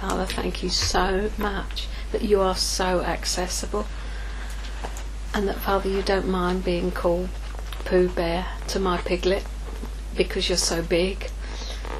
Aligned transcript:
Father, 0.00 0.24
thank 0.24 0.62
you 0.62 0.70
so 0.70 1.30
much 1.36 1.86
that 2.10 2.22
you 2.22 2.40
are 2.40 2.56
so 2.56 3.02
accessible. 3.02 3.86
And 5.34 5.46
that, 5.46 5.56
Father, 5.56 5.90
you 5.90 6.00
don't 6.00 6.26
mind 6.26 6.64
being 6.64 6.90
called 6.90 7.28
Pooh 7.84 8.08
Bear 8.08 8.46
to 8.68 8.80
my 8.80 8.96
piglet 8.96 9.44
because 10.16 10.48
you're 10.48 10.56
so 10.56 10.82
big. 10.82 11.30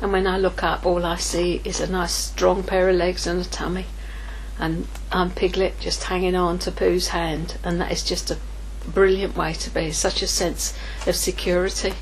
And 0.01 0.13
when 0.13 0.27
I 0.27 0.39
look 0.39 0.63
up, 0.63 0.87
all 0.87 1.05
I 1.05 1.17
see 1.17 1.61
is 1.63 1.79
a 1.79 1.93
nice 1.93 2.13
strong 2.13 2.63
pair 2.63 2.89
of 2.89 2.97
legs 2.97 3.27
and 3.27 3.43
a 3.43 3.45
tummy. 3.45 3.85
And 4.59 4.89
I'm 5.13 5.31
Piglet 5.31 5.79
just 5.79 6.05
hanging 6.05 6.35
on 6.35 6.59
to 6.61 6.73
Pooh's 6.73 7.09
hand. 7.09 7.59
And 7.63 7.79
that 7.83 7.93
is 7.93 8.03
just 8.03 8.31
a 8.31 8.39
brilliant 8.89 9.37
way 9.37 9.53
to 9.53 9.69
be, 9.69 9.93
such 9.93 10.23
a 10.23 10.27
sense 10.27 10.75
of 11.07 11.17
security. 11.17 11.93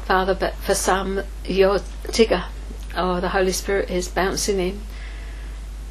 Father, 0.00 0.34
but 0.34 0.54
for 0.56 0.74
some, 0.74 1.22
you're 1.46 1.78
Tigger, 2.08 2.44
or 2.94 3.22
the 3.22 3.30
Holy 3.30 3.52
Spirit 3.52 3.90
is 3.90 4.08
bouncing 4.08 4.60
in, 4.60 4.80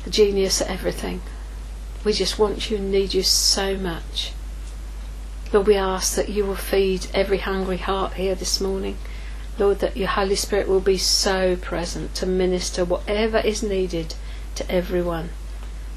the 0.07 0.13
genius 0.13 0.61
at 0.61 0.69
everything. 0.69 1.21
We 2.05 2.13
just 2.13 2.39
want 2.39 2.71
you 2.71 2.77
and 2.77 2.89
need 2.89 3.13
you 3.13 3.23
so 3.23 3.75
much. 3.75 4.31
Lord, 5.51 5.67
we 5.67 5.75
ask 5.75 6.15
that 6.15 6.29
you 6.29 6.45
will 6.45 6.55
feed 6.55 7.07
every 7.13 7.39
hungry 7.39 7.75
heart 7.75 8.13
here 8.13 8.33
this 8.33 8.61
morning. 8.61 8.97
Lord, 9.59 9.79
that 9.79 9.97
your 9.97 10.07
Holy 10.07 10.37
Spirit 10.37 10.69
will 10.69 10.79
be 10.79 10.97
so 10.97 11.57
present 11.57 12.15
to 12.15 12.25
minister 12.25 12.85
whatever 12.85 13.39
is 13.39 13.61
needed 13.61 14.15
to 14.55 14.71
everyone. 14.71 15.31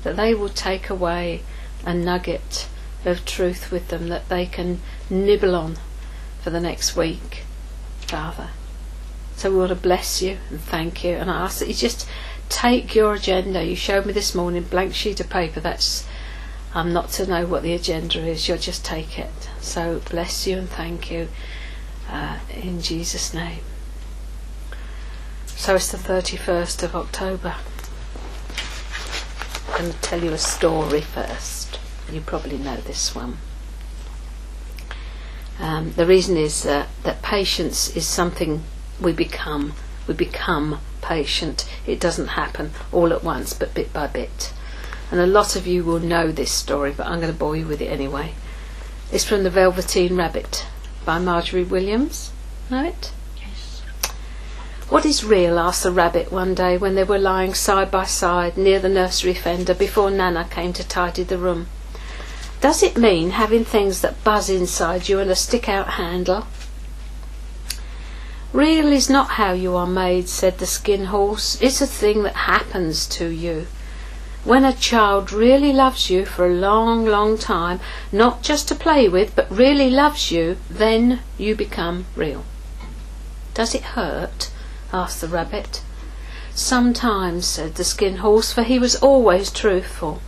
That 0.03 0.17
they 0.17 0.35
will 0.35 0.49
take 0.49 0.91
away 0.91 1.43
a 1.87 1.95
nugget 1.95 2.67
of 3.05 3.25
truth 3.25 3.71
with 3.71 3.89
them 3.89 4.09
that 4.09 4.29
they 4.29 4.45
can 4.45 4.81
nibble 5.09 5.55
on 5.55 5.77
for 6.43 6.51
the 6.51 6.61
next 6.61 6.97
week, 6.97 7.45
Father. 8.01 8.49
So 9.37 9.53
we 9.53 9.59
want 9.59 9.69
to 9.69 9.77
bless 9.77 10.21
you 10.21 10.39
and 10.51 10.61
thank 10.61 11.05
you. 11.05 11.13
And 11.13 11.31
I 11.31 11.43
ask 11.45 11.61
that 11.61 11.69
you 11.69 11.75
just 11.75 12.09
take 12.51 12.95
your 12.95 13.15
agenda. 13.15 13.65
You 13.65 13.77
showed 13.77 14.05
me 14.05 14.13
this 14.13 14.35
morning, 14.35 14.65
blank 14.65 14.95
sheet 14.95 15.21
of 15.21 15.31
paper. 15.31 15.61
That's 15.61 16.07
I'm 16.75 16.93
not 16.93 17.09
to 17.13 17.27
know 17.27 17.47
what 17.47 17.63
the 17.63 17.73
agenda 17.73 18.25
is. 18.27 18.47
You'll 18.47 18.59
just 18.59 18.85
take 18.85 19.19
it. 19.19 19.31
So 19.61 20.03
bless 20.11 20.47
you 20.47 20.59
and 20.59 20.69
thank 20.69 21.11
you 21.11 21.29
uh, 22.09 22.39
in 22.55 22.83
Jesus' 22.83 23.33
name. 23.33 23.61
So 25.47 25.75
it's 25.77 25.91
the 25.91 25.99
31st 25.99 26.83
of 26.85 26.95
October. 26.95 27.57
I'm 29.69 29.79
going 29.79 29.93
to 29.93 30.01
tell 30.01 30.23
you 30.23 30.33
a 30.33 30.39
story 30.39 31.01
first. 31.01 31.79
You 32.13 32.21
probably 32.21 32.59
know 32.59 32.77
this 32.77 33.15
one. 33.15 33.39
Um, 35.59 35.93
the 35.93 36.07
reason 36.07 36.37
is 36.37 36.65
uh, 36.65 36.87
that 37.03 37.23
patience 37.23 37.95
is 37.97 38.07
something 38.07 38.63
we 39.01 39.13
become. 39.13 39.75
We 40.07 40.15
become 40.15 40.79
patient. 41.03 41.69
It 41.87 42.01
doesn't 42.01 42.29
happen 42.29 42.73
all 42.93 43.13
at 43.13 43.25
once, 43.25 43.53
but 43.53 43.75
bit 43.75 43.93
by 43.93 44.07
bit. 44.07 44.53
And 45.11 45.21
a 45.21 45.27
lot 45.27 45.57
of 45.57 45.67
you 45.67 45.83
will 45.83 45.99
know 45.99 46.31
this 46.31 46.53
story, 46.53 46.93
but 46.97 47.07
I'm 47.07 47.21
going 47.21 47.33
to 47.33 47.39
bore 47.39 47.57
you 47.57 47.67
with 47.67 47.81
it 47.81 47.89
anyway. 47.89 48.35
It's 49.13 49.25
from 49.25 49.43
The 49.43 49.51
Velveteen 49.51 50.17
Rabbit 50.17 50.67
by 51.05 51.19
Margery 51.19 51.65
Williams. 51.65 52.31
Know 52.71 52.85
it? 52.85 53.13
Yes. 53.37 53.83
What 54.89 55.05
is 55.05 55.25
real? 55.25 55.59
asked 55.59 55.83
the 55.83 55.91
rabbit 55.91 56.31
one 56.31 56.55
day 56.55 56.79
when 56.79 56.95
they 56.95 57.03
were 57.03 57.19
lying 57.19 57.55
side 57.55 57.91
by 57.91 58.05
side 58.05 58.57
near 58.57 58.79
the 58.79 58.89
nursery 58.89 59.35
fender 59.35 59.75
before 59.75 60.11
Nana 60.11 60.47
came 60.49 60.73
to 60.75 60.87
tidy 60.87 61.25
the 61.25 61.39
room. 61.39 61.67
Does 62.61 62.83
it 62.83 62.97
mean 62.97 63.31
having 63.31 63.65
things 63.65 64.03
that 64.03 64.23
buzz 64.23 64.51
inside 64.51 65.09
you 65.09 65.19
and 65.19 65.31
a 65.31 65.35
stick 65.35 65.69
out 65.69 65.95
handle? 65.95 66.47
Real 68.53 68.93
is 68.93 69.09
not 69.09 69.31
how 69.33 69.53
you 69.53 69.77
are 69.77 69.87
made, 69.87 70.29
said 70.29 70.59
the 70.59 70.67
skin 70.67 71.05
horse. 71.07 71.57
It's 71.63 71.81
a 71.81 71.87
thing 71.87 72.25
that 72.25 72.35
happens 72.35 73.07
to 73.07 73.29
you. 73.29 73.69
When 74.43 74.65
a 74.65 74.73
child 74.73 75.33
really 75.33 75.73
loves 75.73 76.11
you 76.11 76.25
for 76.25 76.47
a 76.47 76.55
long, 76.55 77.07
long 77.07 77.39
time, 77.39 77.79
not 78.11 78.43
just 78.43 78.67
to 78.69 78.75
play 78.75 79.09
with, 79.09 79.37
but 79.37 79.49
really 79.53 79.89
loves 79.89 80.33
you, 80.33 80.57
then 80.69 81.21
you 81.39 81.55
become 81.55 82.07
real. 82.17 82.45
Does 83.55 83.73
it 83.73 83.95
hurt? 83.95 84.51
asked 84.93 85.21
the 85.21 85.29
rabbit. 85.29 85.83
Sometimes, 86.53 87.47
said 87.47 87.77
the 87.77 87.85
skin 87.85 88.17
horse, 88.17 88.53
for 88.53 88.65
he 88.65 88.81
was 88.81 88.97
always 88.97 89.53
truthful. 89.53 90.23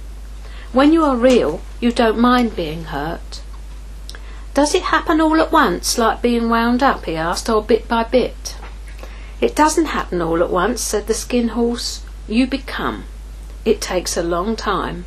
When 0.72 0.92
you 0.92 1.02
are 1.04 1.16
real, 1.16 1.60
you 1.80 1.90
don't 1.90 2.20
mind 2.20 2.54
being 2.54 2.84
hurt. 2.84 3.40
Does 4.54 4.74
it 4.74 4.82
happen 4.82 5.20
all 5.20 5.40
at 5.40 5.50
once, 5.50 5.96
like 5.96 6.20
being 6.20 6.50
wound 6.50 6.82
up? 6.82 7.06
he 7.06 7.16
asked, 7.16 7.48
or 7.48 7.62
bit 7.62 7.88
by 7.88 8.04
bit? 8.04 8.56
It 9.40 9.56
doesn't 9.56 9.86
happen 9.86 10.20
all 10.20 10.42
at 10.42 10.50
once, 10.50 10.80
said 10.80 11.06
the 11.06 11.14
skin 11.14 11.48
horse. 11.48 12.02
You 12.28 12.46
become. 12.46 13.04
It 13.64 13.80
takes 13.80 14.16
a 14.16 14.22
long 14.22 14.54
time. 14.54 15.06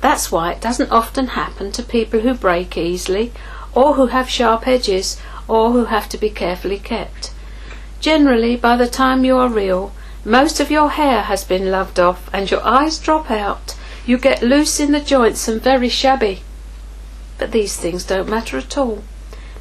That's 0.00 0.32
why 0.32 0.52
it 0.52 0.60
doesn't 0.60 0.90
often 0.90 1.28
happen 1.28 1.70
to 1.72 1.82
people 1.82 2.20
who 2.20 2.34
break 2.34 2.76
easily, 2.78 3.32
or 3.74 3.94
who 3.94 4.06
have 4.06 4.28
sharp 4.28 4.66
edges, 4.66 5.20
or 5.48 5.72
who 5.72 5.84
have 5.84 6.08
to 6.08 6.18
be 6.18 6.30
carefully 6.30 6.78
kept. 6.78 7.32
Generally, 8.00 8.56
by 8.56 8.76
the 8.76 8.88
time 8.88 9.24
you 9.24 9.36
are 9.36 9.48
real, 9.48 9.92
most 10.24 10.60
of 10.60 10.70
your 10.70 10.90
hair 10.90 11.22
has 11.22 11.44
been 11.44 11.70
loved 11.70 12.00
off 12.00 12.28
and 12.32 12.50
your 12.50 12.64
eyes 12.64 12.98
drop 12.98 13.30
out. 13.30 13.76
You 14.06 14.18
get 14.18 14.42
loose 14.42 14.80
in 14.80 14.92
the 14.92 15.00
joints 15.00 15.46
and 15.46 15.62
very 15.62 15.88
shabby. 15.88 16.42
But 17.38 17.52
these 17.52 17.76
things 17.76 18.04
don't 18.04 18.28
matter 18.28 18.56
at 18.56 18.78
all, 18.78 19.02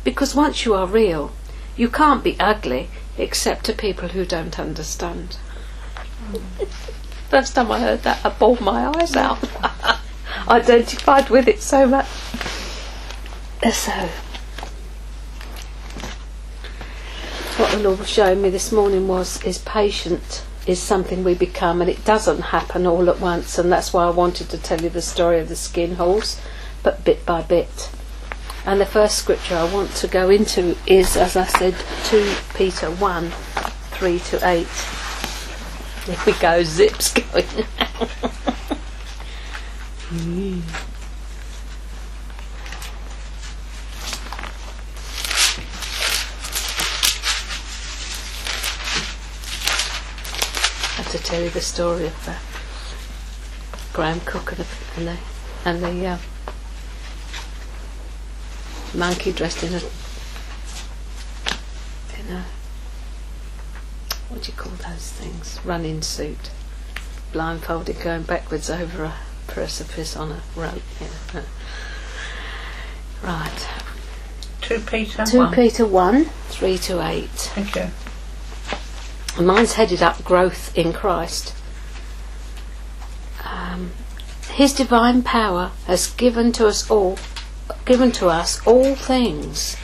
because 0.04 0.36
once 0.36 0.66
you 0.66 0.74
are 0.74 0.88
real, 0.88 1.32
you 1.76 1.90
can't 1.90 2.24
be 2.24 2.40
ugly 2.40 2.90
except 3.18 3.66
to 3.66 3.74
people 3.74 4.10
who 4.10 4.26
don't 4.26 4.60
understand. 4.60 5.38
First 7.30 7.56
time 7.56 7.72
I 7.72 7.80
heard 7.80 8.04
that, 8.04 8.26
I 8.26 8.30
bawled 8.30 8.62
my 8.62 8.88
eyes 8.88 9.16
out. 9.16 9.40
Identified 10.48 11.30
with 11.30 11.48
it 11.48 11.62
so 11.62 11.88
much. 11.88 12.08
Uh, 13.64 13.72
so, 13.72 13.92
what 17.58 17.72
the 17.72 17.80
Lord 17.80 18.00
was 18.00 18.10
showing 18.10 18.42
me 18.42 18.50
this 18.50 18.72
morning 18.72 19.08
was 19.08 19.42
is 19.44 19.58
patient 19.60 20.44
is 20.68 20.82
something 20.82 21.24
we 21.24 21.34
become, 21.36 21.82
and 21.82 21.90
it 21.90 22.04
doesn't 22.06 22.42
happen 22.42 22.86
all 22.86 23.10
at 23.10 23.20
once. 23.20 23.58
And 23.58 23.72
that's 23.72 23.94
why 23.94 24.06
I 24.06 24.10
wanted 24.10 24.50
to 24.50 24.58
tell 24.58 24.82
you 24.82 24.90
the 24.90 25.02
story 25.02 25.40
of 25.40 25.50
the 25.50 25.56
skin 25.56 25.96
horse, 25.96 26.40
but 26.86 27.04
bit 27.04 27.26
by 27.26 27.42
bit. 27.42 27.90
And 28.64 28.80
the 28.80 28.86
first 28.86 29.18
scripture 29.18 29.56
I 29.56 29.74
want 29.74 29.92
to 29.96 30.08
go 30.08 30.30
into 30.30 30.78
is, 30.86 31.18
as 31.18 31.36
I 31.36 31.46
said, 31.46 31.76
2 32.06 32.36
Peter 32.56 32.92
1 32.92 33.32
3 33.32 34.20
to 34.20 34.48
8. 34.48 34.68
There 36.06 36.18
we 36.28 36.34
go, 36.34 36.64
zips 36.64 37.12
going. 37.14 37.66
Mm. 40.06 40.62
I 50.92 51.02
have 51.02 51.12
to 51.12 51.18
tell 51.18 51.42
you 51.42 51.50
the 51.50 51.62
story 51.62 52.06
of 52.06 52.30
uh, 52.30 52.36
Graham 53.94 54.20
Cooke 54.22 54.52
and 54.52 54.60
the, 54.60 54.68
and 54.96 55.08
the, 55.08 55.18
and 55.66 55.84
the 55.84 56.06
uh, 56.06 56.18
monkey 58.96 59.32
dressed 59.32 59.64
in 59.64 59.74
a, 59.74 59.78
in 62.20 62.36
a 62.36 62.46
what 64.30 64.44
do 64.44 64.52
you 64.52 64.58
call 64.58 64.72
those 64.74 65.12
things? 65.12 65.60
Running 65.64 66.02
suit, 66.02 66.52
blindfolded, 67.32 68.00
going 68.02 68.24
backwards 68.24 68.70
over 68.70 69.04
a 69.04 69.14
precipice 69.48 70.16
on 70.16 70.32
a 70.32 70.42
rope. 70.56 70.82
Yeah. 71.34 71.42
Right. 73.24 73.68
2 74.62 74.80
Peter 74.82 75.26
2 75.26 75.38
1. 75.38 75.54
Peter 75.54 75.86
1 75.86 76.26
3 76.26 76.78
to 76.78 77.08
8. 77.08 77.30
Thank 77.30 77.76
you. 77.76 77.88
And 79.38 79.48
mine's 79.48 79.74
headed 79.74 80.02
up 80.02 80.24
growth 80.24 80.76
in 80.78 80.94
Christ. 80.94 81.54
Um, 83.44 83.92
his 84.52 84.74
divine 84.74 85.24
power 85.24 85.72
has 85.88 86.08
given 86.08 86.52
to 86.54 86.68
us 86.68 86.90
all, 86.90 87.18
given 87.86 88.12
to 88.14 88.28
us 88.28 88.66
all 88.66 88.96
things 88.96 89.78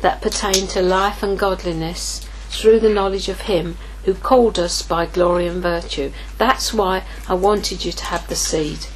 that 0.00 0.20
pertain 0.20 0.66
to 0.68 0.82
life 0.82 1.22
and 1.22 1.38
godliness 1.38 2.26
through 2.48 2.80
the 2.80 2.88
knowledge 2.88 3.28
of 3.28 3.42
Him 3.42 3.76
who 4.04 4.14
called 4.14 4.58
us 4.58 4.82
by 4.82 5.06
glory 5.06 5.46
and 5.46 5.62
virtue. 5.62 6.12
That's 6.38 6.74
why 6.74 7.04
I 7.28 7.34
wanted 7.34 7.84
you 7.84 7.92
to 7.92 8.04
have 8.06 8.26
the 8.28 8.34
seed. 8.34 8.86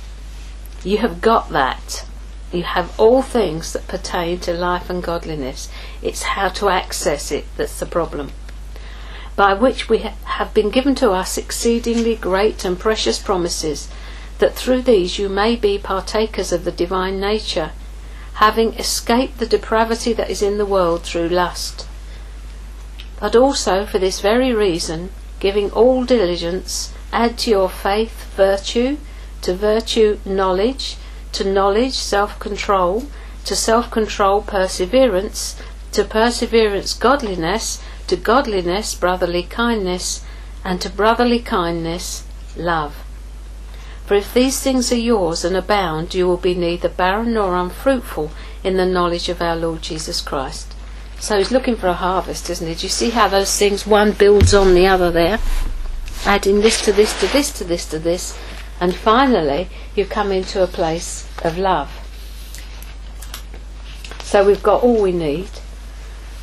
You 0.83 0.99
have 0.99 1.21
got 1.21 1.51
that. 1.51 2.05
You 2.53 2.63
have 2.63 2.99
all 2.99 3.23
things 3.23 3.73
that 3.73 3.89
pertain 3.89 4.41
to 4.41 4.53
life 4.53 4.89
and 4.91 5.03
godliness. 5.03 5.69
It's 6.03 6.23
how 6.23 6.49
to 6.51 6.69
access 6.69 7.31
it 7.31 7.45
that's 7.57 7.79
the 7.79 7.87
problem. 7.87 8.33
By 9.37 9.53
which 9.55 9.89
we 9.89 9.99
have 9.99 10.55
been 10.55 10.71
given 10.71 10.95
to 10.97 11.11
us 11.11 11.37
exceedingly 11.37 12.17
great 12.17 12.65
and 12.65 12.79
precious 12.79 13.19
promises, 13.19 13.89
that 14.39 14.55
through 14.55 14.83
these 14.83 15.19
you 15.19 15.29
may 15.29 15.57
be 15.57 15.79
partakers 15.79 16.53
of 16.53 16.65
the 16.65 16.73
divine 16.73 17.21
nature, 17.21 17.73
having 18.37 18.75
escaped 18.75 19.39
the 19.39 19.47
depravity 19.47 20.13
that 20.13 20.31
is 20.31 20.43
in 20.43 20.59
the 20.59 20.67
world 20.67 21.03
through 21.03 21.29
lust. 21.29 21.87
But 23.19 23.35
also 23.35 23.87
for 23.87 23.99
this 23.99 24.21
very 24.21 24.53
reason, 24.53 25.11
giving 25.41 25.71
all 25.71 26.05
diligence, 26.05 26.93
Add 27.13 27.39
to 27.39 27.51
your 27.51 27.71
faith 27.71 28.27
virtue, 28.37 28.99
to 29.41 29.55
virtue 29.55 30.19
knowledge, 30.27 30.97
to 31.33 31.45
knowledge 31.45 31.95
self 31.95 32.39
control, 32.39 33.07
to 33.47 33.57
self 33.57 33.91
control 33.91 34.43
perseverance, 34.43 35.57
to 35.93 36.05
perseverance 36.05 36.93
godliness, 36.93 37.81
to 38.09 38.17
godliness 38.17 38.95
brotherly 38.95 39.45
kindness, 39.45 40.25
and 40.63 40.79
to 40.83 40.91
brotherly 40.91 41.39
kindness 41.39 42.25
love. 42.55 43.06
For 44.07 44.15
if 44.15 44.33
these 44.33 44.61
things 44.61 44.93
are 44.93 44.97
yours 44.97 45.45
and 45.45 45.57
abound, 45.57 46.15
you 46.15 46.29
will 46.29 46.37
be 46.37 46.55
neither 46.55 46.89
barren 46.89 47.35
nor 47.35 47.57
unfruitful 47.57 48.31
in 48.63 48.77
the 48.77 48.87
knowledge 48.87 49.29
of 49.29 49.43
our 49.43 49.57
Lord 49.57 49.83
Jesus 49.83 50.21
Christ. 50.21 50.73
So 51.19 51.39
he's 51.39 51.51
looking 51.51 51.75
for 51.75 51.89
a 51.89 51.95
harvest, 51.95 52.49
isn't 52.49 52.69
he? 52.69 52.75
Do 52.75 52.87
you 52.87 52.89
see 52.89 53.11
how 53.11 53.27
those 53.27 53.59
things, 53.59 53.85
one 53.85 54.13
builds 54.13 54.55
on 54.55 54.75
the 54.75 54.87
other 54.87 55.11
there? 55.11 55.41
Adding 56.25 56.61
this 56.61 56.85
to 56.85 56.93
this 56.93 57.19
to 57.21 57.27
this 57.27 57.51
to 57.59 57.65
this 57.65 57.89
to 57.91 57.99
this, 57.99 58.39
and 58.81 58.95
finally 58.95 59.69
you 59.97 60.07
come 60.07 60.31
into 60.31 60.63
a 60.63 60.69
place 60.69 61.29
of 61.43 61.59
love. 61.59 61.91
So 64.23 64.47
we've 64.47 64.63
got 64.63 64.83
all 64.83 65.03
we 65.03 65.13
need 65.13 65.51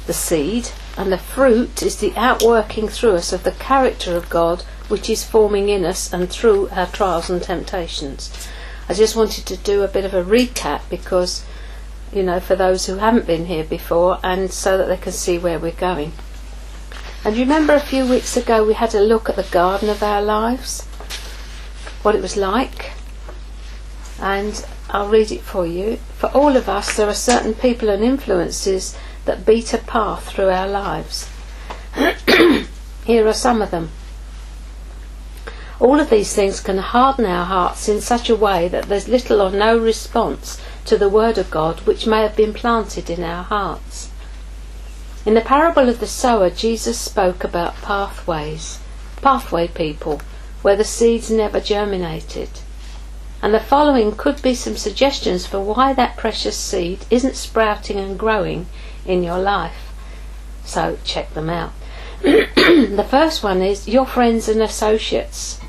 the 0.05 0.13
seed, 0.13 0.69
and 0.97 1.11
the 1.11 1.17
fruit 1.17 1.81
is 1.81 1.97
the 1.97 2.13
outworking 2.17 2.89
through 2.89 3.15
us 3.15 3.31
of 3.31 3.43
the 3.43 3.51
character 3.51 4.17
of 4.17 4.29
God 4.29 4.65
which 4.87 5.09
is 5.09 5.23
forming 5.23 5.69
in 5.69 5.85
us 5.85 6.11
and 6.11 6.29
through 6.29 6.69
our 6.69 6.87
trials 6.87 7.29
and 7.29 7.41
temptations. 7.41 8.31
I 8.89 8.93
just 8.93 9.15
wanted 9.15 9.45
to 9.45 9.57
do 9.57 9.83
a 9.83 9.87
bit 9.87 10.05
of 10.05 10.13
a 10.13 10.23
recap 10.23 10.81
because, 10.89 11.45
you 12.11 12.23
know, 12.23 12.39
for 12.39 12.55
those 12.55 12.85
who 12.85 12.97
haven't 12.97 13.25
been 13.25 13.45
here 13.45 13.63
before 13.63 14.19
and 14.23 14.51
so 14.51 14.77
that 14.77 14.87
they 14.87 14.97
can 14.97 15.13
see 15.13 15.37
where 15.37 15.57
we're 15.57 15.71
going. 15.71 16.11
And 17.23 17.37
remember 17.37 17.73
a 17.73 17.79
few 17.79 18.05
weeks 18.05 18.35
ago 18.35 18.65
we 18.65 18.73
had 18.73 18.93
a 18.93 18.99
look 18.99 19.29
at 19.29 19.37
the 19.37 19.43
garden 19.43 19.89
of 19.89 20.03
our 20.03 20.21
lives, 20.21 20.85
what 22.01 22.15
it 22.15 22.21
was 22.21 22.35
like. 22.35 22.91
And 24.19 24.65
I'll 24.89 25.07
read 25.07 25.31
it 25.31 25.41
for 25.41 25.65
you. 25.65 25.97
For 26.17 26.27
all 26.27 26.57
of 26.57 26.67
us, 26.67 26.97
there 26.97 27.07
are 27.07 27.13
certain 27.13 27.53
people 27.53 27.89
and 27.89 28.03
influences 28.03 28.97
that 29.25 29.45
beat 29.45 29.73
a 29.73 29.77
path 29.77 30.29
through 30.29 30.49
our 30.49 30.67
lives. 30.67 31.29
Here 33.05 33.27
are 33.27 33.33
some 33.33 33.61
of 33.61 33.71
them. 33.71 33.89
All 35.83 35.99
of 35.99 36.09
these 36.09 36.33
things 36.33 36.61
can 36.61 36.77
harden 36.77 37.25
our 37.25 37.43
hearts 37.43 37.89
in 37.89 37.99
such 37.99 38.29
a 38.29 38.37
way 38.37 38.69
that 38.69 38.85
there's 38.85 39.09
little 39.09 39.41
or 39.41 39.51
no 39.51 39.77
response 39.77 40.57
to 40.85 40.97
the 40.97 41.09
Word 41.09 41.37
of 41.37 41.51
God 41.51 41.81
which 41.81 42.07
may 42.07 42.21
have 42.21 42.37
been 42.37 42.53
planted 42.53 43.09
in 43.09 43.21
our 43.21 43.43
hearts. 43.43 44.09
In 45.25 45.33
the 45.33 45.41
parable 45.41 45.89
of 45.89 45.99
the 45.99 46.07
sower, 46.07 46.49
Jesus 46.49 46.97
spoke 46.97 47.43
about 47.43 47.75
pathways, 47.81 48.79
pathway 49.21 49.67
people, 49.67 50.21
where 50.61 50.77
the 50.77 50.85
seeds 50.85 51.29
never 51.29 51.59
germinated. 51.59 52.49
And 53.41 53.53
the 53.53 53.59
following 53.59 54.15
could 54.15 54.41
be 54.41 54.55
some 54.55 54.77
suggestions 54.77 55.45
for 55.45 55.59
why 55.59 55.91
that 55.91 56.15
precious 56.15 56.55
seed 56.55 57.05
isn't 57.09 57.35
sprouting 57.35 57.97
and 57.97 58.17
growing 58.17 58.67
in 59.05 59.21
your 59.21 59.37
life. 59.37 59.91
So 60.63 60.97
check 61.03 61.33
them 61.33 61.49
out. 61.49 61.73
the 62.21 63.07
first 63.09 63.43
one 63.43 63.61
is 63.61 63.85
your 63.85 64.05
friends 64.05 64.47
and 64.47 64.61
associates. 64.61 65.59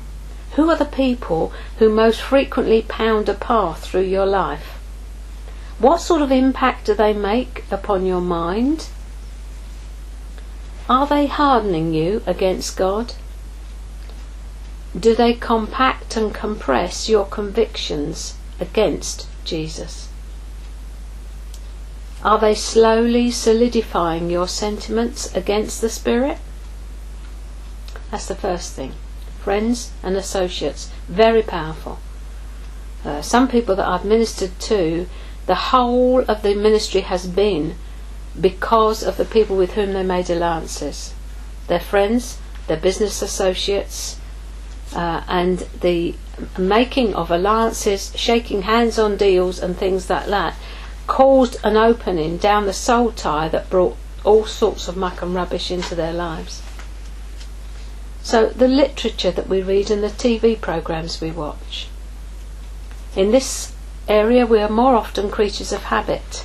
Who 0.55 0.69
are 0.69 0.77
the 0.77 0.85
people 0.85 1.51
who 1.79 1.89
most 1.89 2.21
frequently 2.21 2.81
pound 2.81 3.27
a 3.27 3.33
path 3.33 3.83
through 3.83 4.03
your 4.03 4.25
life? 4.25 4.79
What 5.79 5.99
sort 5.99 6.21
of 6.21 6.31
impact 6.31 6.85
do 6.85 6.93
they 6.93 7.11
make 7.11 7.65
upon 7.69 8.05
your 8.05 8.21
mind? 8.21 8.87
Are 10.89 11.05
they 11.07 11.27
hardening 11.27 11.93
you 11.93 12.23
against 12.25 12.77
God? 12.77 13.13
Do 14.97 15.13
they 15.13 15.33
compact 15.33 16.15
and 16.15 16.33
compress 16.33 17.09
your 17.09 17.25
convictions 17.25 18.35
against 18.57 19.27
Jesus? 19.43 20.07
Are 22.23 22.39
they 22.39 22.55
slowly 22.55 23.29
solidifying 23.29 24.29
your 24.29 24.47
sentiments 24.47 25.35
against 25.35 25.81
the 25.81 25.89
Spirit? 25.89 26.37
That's 28.09 28.27
the 28.27 28.35
first 28.35 28.71
thing. 28.71 28.93
Friends 29.45 29.91
and 30.01 30.17
associates, 30.17 30.89
very 31.07 31.43
powerful. 31.43 31.99
Uh, 33.05 33.21
some 33.21 33.47
people 33.47 33.75
that 33.75 33.87
I've 33.87 34.03
ministered 34.03 34.59
to, 34.61 35.07
the 35.45 35.69
whole 35.69 36.21
of 36.21 36.41
the 36.41 36.55
ministry 36.55 37.01
has 37.01 37.27
been 37.27 37.75
because 38.41 39.03
of 39.03 39.17
the 39.17 39.23
people 39.23 39.55
with 39.55 39.73
whom 39.73 39.93
they 39.93 40.01
made 40.01 40.31
alliances. 40.31 41.13
Their 41.67 41.79
friends, 41.79 42.39
their 42.65 42.77
business 42.77 43.21
associates, 43.21 44.19
uh, 44.95 45.21
and 45.27 45.59
the 45.79 46.15
making 46.57 47.13
of 47.13 47.29
alliances, 47.29 48.13
shaking 48.15 48.63
hands 48.63 48.97
on 48.97 49.15
deals, 49.15 49.59
and 49.59 49.77
things 49.77 50.09
like 50.09 50.25
that 50.25 50.55
caused 51.05 51.57
an 51.63 51.77
opening 51.77 52.37
down 52.37 52.65
the 52.65 52.73
soul 52.73 53.11
tie 53.11 53.47
that 53.49 53.69
brought 53.69 53.95
all 54.23 54.47
sorts 54.47 54.87
of 54.87 54.97
muck 54.97 55.21
and 55.21 55.35
rubbish 55.35 55.69
into 55.69 55.93
their 55.93 56.13
lives. 56.13 56.63
So, 58.25 58.47
the 58.47 58.67
literature 58.67 59.29
that 59.29 59.47
we 59.47 59.61
read 59.61 59.89
and 59.89 60.03
the 60.03 60.09
TV 60.09 60.59
programs 60.59 61.21
we 61.21 61.31
watch. 61.31 61.87
In 63.15 63.29
this 63.29 63.71
area, 64.07 64.45
we 64.45 64.59
are 64.59 64.67
more 64.67 64.95
often 64.95 65.29
creatures 65.29 65.71
of 65.71 65.83
habit. 65.83 66.43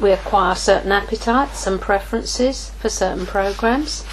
We 0.00 0.10
acquire 0.10 0.54
certain 0.56 0.92
appetites 0.92 1.66
and 1.66 1.80
preferences 1.80 2.72
for 2.80 2.88
certain 2.88 3.24
programs. 3.24 4.04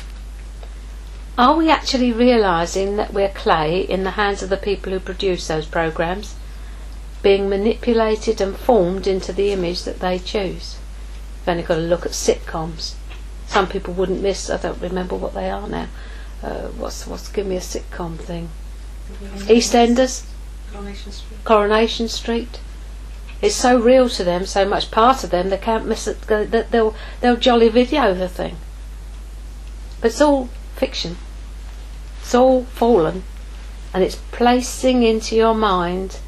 Are 1.37 1.55
we 1.55 1.69
actually 1.69 2.13
realizing 2.13 2.95
that 2.97 3.11
we're 3.11 3.29
clay 3.29 3.81
in 3.81 4.03
the 4.03 4.11
hands 4.11 4.43
of 4.43 4.49
the 4.49 4.55
people 4.55 4.93
who 4.93 4.99
produce 4.99 5.47
those 5.47 5.65
programs? 5.65 6.35
being 7.23 7.49
manipulated 7.49 8.39
and 8.39 8.55
formed 8.55 9.07
into 9.07 9.33
the 9.33 9.51
image 9.51 9.83
that 9.83 9.99
they 9.99 10.19
choose. 10.19 10.77
You've 11.39 11.49
only 11.49 11.63
got 11.63 11.75
to 11.75 11.81
look 11.81 12.05
at 12.05 12.11
sitcoms. 12.11 12.93
Some 13.47 13.67
people 13.67 13.93
wouldn't 13.95 14.21
miss. 14.21 14.49
I 14.49 14.57
don't 14.57 14.79
remember 14.81 15.15
what 15.15 15.33
they 15.33 15.49
are 15.49 15.67
now. 15.67 15.87
Uh, 16.43 16.67
what's 16.77 17.07
what's 17.07 17.29
give 17.29 17.47
me 17.47 17.55
a 17.55 17.61
sitcom 17.61 18.17
thing? 18.17 18.49
EastEnders. 19.47 20.25
Coronation 20.71 21.11
Street. 21.11 21.43
Coronation 21.43 22.07
Street. 22.07 22.59
It's 23.41 23.55
so 23.55 23.79
real 23.79 24.09
to 24.09 24.23
them, 24.23 24.45
so 24.45 24.67
much 24.67 24.89
part 24.89 25.23
of 25.23 25.29
them, 25.29 25.49
they 25.49 25.57
can't 25.57 25.85
miss 25.85 26.07
it. 26.07 26.21
They'll 26.21 26.95
they'll 27.21 27.37
jolly 27.37 27.69
video 27.69 28.13
the 28.13 28.27
thing. 28.27 28.57
But 30.01 30.07
it's 30.07 30.21
all 30.21 30.49
fiction. 30.75 31.17
It's 32.21 32.35
all 32.35 32.65
fallen, 32.65 33.23
and 33.93 34.03
it's 34.03 34.17
placing 34.31 35.03
into 35.03 35.35
your 35.35 35.55
mind 35.55 36.19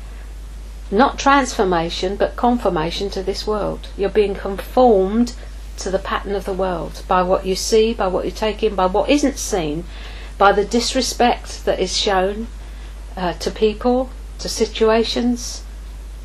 not 0.92 1.20
transformation, 1.20 2.16
but 2.16 2.36
conformation 2.36 3.10
to 3.12 3.22
this 3.22 3.46
world. 3.46 3.90
You're 3.96 4.10
being 4.10 4.34
conformed 4.34 5.36
to 5.80 5.92
the 5.92 6.00
pattern 6.00 6.36
of 6.36 6.46
the 6.46 6.54
world 6.54 7.04
by 7.08 7.22
what 7.22 7.46
you 7.46 7.56
see, 7.56 7.94
by 7.94 8.08
what 8.08 8.26
you 8.26 8.32
take 8.32 8.64
in, 8.64 8.76
by 8.76 8.86
what 8.86 9.10
isn't 9.10 9.38
seen, 9.38 9.84
by 10.38 10.52
the 10.52 10.66
disrespect 10.66 11.66
that 11.66 11.80
is 11.80 11.96
shown 11.96 12.48
uh, 13.16 13.34
to 13.34 13.52
people, 13.52 14.10
to 14.38 14.48
situations, 14.50 15.64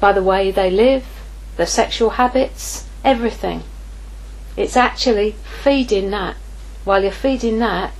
by 0.00 0.12
the 0.12 0.22
way 0.22 0.50
they 0.50 0.70
live, 0.70 1.04
their 1.56 1.66
sexual 1.66 2.10
habits, 2.10 2.86
everything. 3.04 3.62
It's 4.56 4.76
actually 4.76 5.32
feeding 5.62 6.10
that. 6.10 6.36
While 6.84 7.02
you're 7.02 7.12
feeding 7.12 7.58
that, 7.60 7.92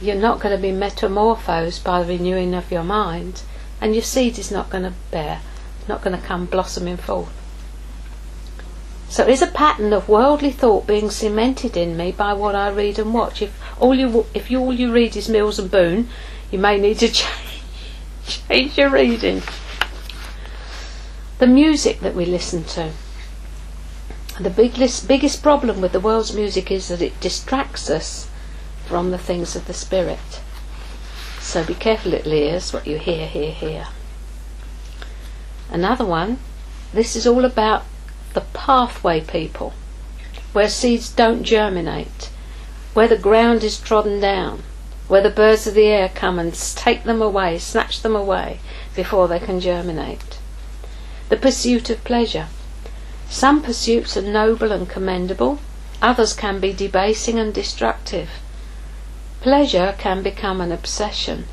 you're 0.00 0.16
not 0.16 0.40
going 0.40 0.56
to 0.56 0.60
be 0.60 0.72
metamorphosed 0.72 1.84
by 1.84 2.02
the 2.02 2.16
renewing 2.16 2.54
of 2.54 2.72
your 2.72 2.82
mind, 2.82 3.42
and 3.80 3.94
your 3.94 4.02
seed 4.02 4.38
is 4.38 4.50
not 4.50 4.70
going 4.70 4.84
to 4.84 4.94
bear 5.10 5.40
not 5.88 6.02
going 6.02 6.18
to 6.18 6.26
come 6.26 6.46
blossoming 6.46 6.96
forth. 6.96 7.32
So 9.14 9.24
is 9.28 9.42
a 9.42 9.46
pattern 9.46 9.92
of 9.92 10.08
worldly 10.08 10.50
thought 10.50 10.88
being 10.88 11.08
cemented 11.08 11.76
in 11.76 11.96
me 11.96 12.10
by 12.10 12.32
what 12.32 12.56
I 12.56 12.68
read 12.68 12.98
and 12.98 13.14
watch. 13.14 13.42
If 13.42 13.56
all 13.80 13.94
you 13.94 14.26
if 14.34 14.50
you, 14.50 14.58
all 14.58 14.72
you 14.72 14.90
read 14.90 15.14
is 15.14 15.28
Mills 15.28 15.60
and 15.60 15.70
Boon, 15.70 16.08
you 16.50 16.58
may 16.58 16.80
need 16.80 16.98
to 16.98 17.08
change, 17.08 17.62
change 18.48 18.76
your 18.76 18.90
reading. 18.90 19.44
The 21.38 21.46
music 21.46 22.00
that 22.00 22.16
we 22.16 22.26
listen 22.26 22.64
to. 22.74 22.90
The 24.40 24.50
biggest, 24.50 25.06
biggest 25.06 25.44
problem 25.44 25.80
with 25.80 25.92
the 25.92 26.00
world's 26.00 26.34
music 26.34 26.72
is 26.72 26.88
that 26.88 27.00
it 27.00 27.20
distracts 27.20 27.88
us 27.88 28.28
from 28.86 29.12
the 29.12 29.18
things 29.18 29.54
of 29.54 29.68
the 29.68 29.74
Spirit. 29.74 30.42
So 31.38 31.64
be 31.64 31.74
careful, 31.74 32.10
little 32.10 32.32
ears, 32.32 32.72
what 32.72 32.84
you 32.84 32.98
hear, 32.98 33.28
hear, 33.28 33.52
hear. 33.52 33.86
Another 35.70 36.04
one, 36.04 36.40
this 36.92 37.14
is 37.14 37.28
all 37.28 37.44
about 37.44 37.84
the 38.34 38.42
pathway 38.52 39.20
people, 39.20 39.72
where 40.52 40.68
seeds 40.68 41.08
don't 41.08 41.44
germinate, 41.44 42.30
where 42.92 43.08
the 43.08 43.16
ground 43.16 43.64
is 43.64 43.78
trodden 43.78 44.20
down, 44.20 44.62
where 45.08 45.22
the 45.22 45.30
birds 45.30 45.66
of 45.66 45.74
the 45.74 45.86
air 45.86 46.10
come 46.14 46.38
and 46.38 46.54
take 46.54 47.04
them 47.04 47.22
away, 47.22 47.58
snatch 47.58 48.02
them 48.02 48.14
away 48.14 48.58
before 48.94 49.28
they 49.28 49.38
can 49.38 49.60
germinate. 49.60 50.38
The 51.28 51.36
pursuit 51.36 51.90
of 51.90 52.04
pleasure. 52.04 52.48
Some 53.30 53.62
pursuits 53.62 54.16
are 54.16 54.22
noble 54.22 54.72
and 54.72 54.88
commendable, 54.88 55.58
others 56.02 56.34
can 56.34 56.60
be 56.60 56.72
debasing 56.72 57.38
and 57.38 57.54
destructive. 57.54 58.30
Pleasure 59.40 59.94
can 59.98 60.22
become 60.22 60.60
an 60.60 60.72
obsession. 60.72 61.46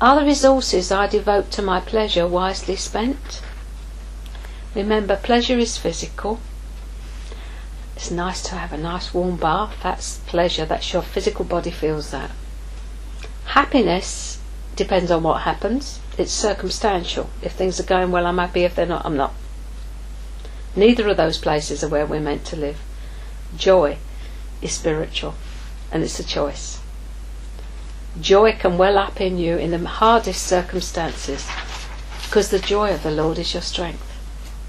Are 0.00 0.18
the 0.18 0.26
resources 0.26 0.90
I 0.90 1.06
devote 1.06 1.50
to 1.52 1.62
my 1.62 1.80
pleasure 1.80 2.26
wisely 2.26 2.76
spent? 2.76 3.40
Remember, 4.74 5.16
pleasure 5.16 5.58
is 5.58 5.78
physical. 5.78 6.40
It's 7.94 8.10
nice 8.10 8.42
to 8.44 8.56
have 8.56 8.72
a 8.72 8.76
nice 8.76 9.14
warm 9.14 9.36
bath. 9.36 9.76
That's 9.82 10.18
pleasure. 10.26 10.64
That's 10.64 10.92
your 10.92 11.02
physical 11.02 11.44
body 11.44 11.70
feels 11.70 12.10
that. 12.10 12.30
Happiness 13.46 14.40
depends 14.74 15.10
on 15.10 15.22
what 15.22 15.42
happens. 15.42 16.00
It's 16.18 16.32
circumstantial. 16.32 17.30
If 17.40 17.52
things 17.52 17.78
are 17.78 17.84
going 17.84 18.10
well, 18.10 18.26
I'm 18.26 18.38
happy. 18.38 18.64
If 18.64 18.74
they're 18.74 18.86
not, 18.86 19.06
I'm 19.06 19.16
not. 19.16 19.32
Neither 20.74 21.08
of 21.08 21.16
those 21.16 21.38
places 21.38 21.84
are 21.84 21.88
where 21.88 22.06
we're 22.06 22.20
meant 22.20 22.44
to 22.46 22.56
live. 22.56 22.80
Joy 23.56 23.98
is 24.60 24.72
spiritual, 24.72 25.34
and 25.92 26.02
it's 26.02 26.18
a 26.18 26.24
choice. 26.24 26.80
Joy 28.20 28.52
can 28.52 28.76
well 28.76 28.98
up 28.98 29.20
in 29.20 29.38
you 29.38 29.56
in 29.56 29.70
the 29.70 29.88
hardest 29.88 30.44
circumstances 30.44 31.46
because 32.24 32.50
the 32.50 32.58
joy 32.58 32.92
of 32.92 33.04
the 33.04 33.10
Lord 33.10 33.38
is 33.38 33.54
your 33.54 33.62
strength. 33.62 34.13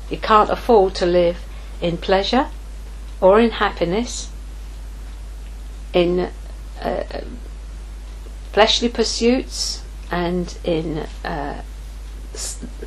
You 0.10 0.18
can't 0.18 0.50
afford 0.50 0.96
to 0.96 1.06
live 1.06 1.38
in 1.82 1.98
pleasure 1.98 2.50
or 3.22 3.40
in 3.40 3.52
happiness, 3.52 4.30
in 5.94 6.32
uh, 6.82 7.04
fleshly 8.52 8.90
pursuits, 8.90 9.82
and 10.12 10.58
in 10.64 11.08
uh, 11.24 11.62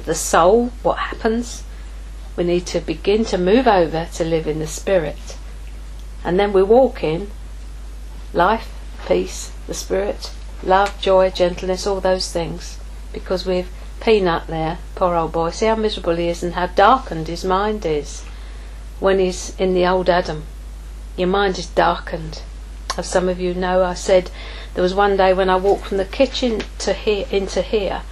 the 0.05 0.15
soul, 0.15 0.71
what 0.83 0.99
happens. 0.99 1.65
We 2.37 2.45
need 2.45 2.67
to 2.67 2.81
begin 2.81 3.25
to 3.27 3.39
move 3.39 3.67
over 3.67 4.09
to 4.15 4.25
live 4.25 4.47
in 4.47 4.61
the 4.61 4.67
Spirit. 4.67 5.37
And 6.25 6.39
then 6.39 6.53
we 6.53 6.63
walk 6.63 7.03
in 7.03 7.31
life, 8.33 8.73
peace, 9.07 9.51
the 9.67 9.75
Spirit, 9.75 10.31
love, 10.63 11.01
joy, 11.01 11.31
gentleness, 11.31 11.87
all 11.87 12.01
those 12.01 12.31
things. 12.33 12.79
Because 13.13 13.45
we've 13.45 13.71
Peanut 14.01 14.47
there, 14.47 14.79
poor 14.95 15.17
old 15.17 15.33
boy, 15.33 15.51
see 15.51 15.67
how 15.67 15.75
miserable 15.75 16.15
he 16.15 16.29
is 16.29 16.45
and 16.45 16.55
how 16.55 16.67
darkened 16.67 17.27
his 17.27 17.45
mind 17.45 17.85
is 17.85 18.23
when 19.01 19.19
he's 19.19 19.55
in 19.59 19.75
the 19.75 19.87
old 19.87 20.09
Adam. 20.09 20.45
Your 21.17 21.27
mind 21.27 21.59
is 21.59 21.67
darkened. 21.67 22.43
As 22.97 23.09
some 23.09 23.29
of 23.29 23.41
you 23.41 23.55
know, 23.55 23.83
I 23.83 23.95
said 23.95 24.31
there 24.75 24.83
was 24.83 24.95
one 24.95 25.17
day 25.17 25.35
when 25.35 25.51
I 25.51 25.57
walked 25.57 25.87
from 25.87 25.97
the 25.97 26.05
kitchen 26.05 26.63
to 26.79 26.93
here 26.93 27.27
into 27.33 27.61
here, 27.61 28.03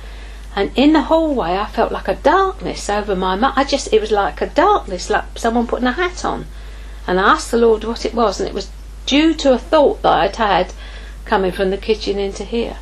and 0.56 0.72
in 0.74 0.92
the 0.92 1.02
hallway 1.02 1.56
I 1.56 1.66
felt 1.66 1.92
like 1.92 2.08
a 2.08 2.16
darkness 2.16 2.90
over 2.90 3.14
my 3.14 3.36
mind. 3.36 3.54
I 3.56 3.62
just 3.62 3.92
it 3.92 4.00
was 4.00 4.10
like 4.10 4.40
a 4.40 4.48
darkness, 4.48 5.08
like 5.08 5.38
someone 5.38 5.68
putting 5.68 5.86
a 5.86 5.92
hat 5.92 6.24
on. 6.24 6.46
And 7.06 7.20
I 7.20 7.34
asked 7.34 7.52
the 7.52 7.58
Lord 7.58 7.84
what 7.84 8.04
it 8.04 8.14
was, 8.14 8.40
and 8.40 8.48
it 8.48 8.54
was 8.54 8.70
due 9.06 9.34
to 9.34 9.52
a 9.52 9.58
thought 9.58 10.02
that 10.02 10.12
I'd 10.12 10.36
had 10.36 10.72
coming 11.24 11.52
from 11.52 11.70
the 11.70 11.78
kitchen 11.78 12.18
into 12.18 12.44
here 12.44 12.78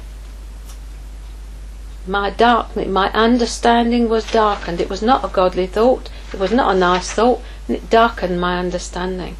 my 2.06 2.30
darkness, 2.30 2.87
my 2.87 3.11
understanding 3.12 4.08
was 4.08 4.30
darkened. 4.30 4.80
It 4.80 4.90
was 4.90 5.02
not 5.02 5.25
a 5.25 5.28
godly 5.28 5.66
thought, 5.66 6.11
it 6.32 6.38
was 6.38 6.52
not 6.52 6.75
a 6.75 6.78
nice 6.78 7.11
thought, 7.11 7.40
and 7.66 7.76
it 7.76 7.88
darkened 7.88 8.40
my 8.40 8.58
understanding. 8.58 9.37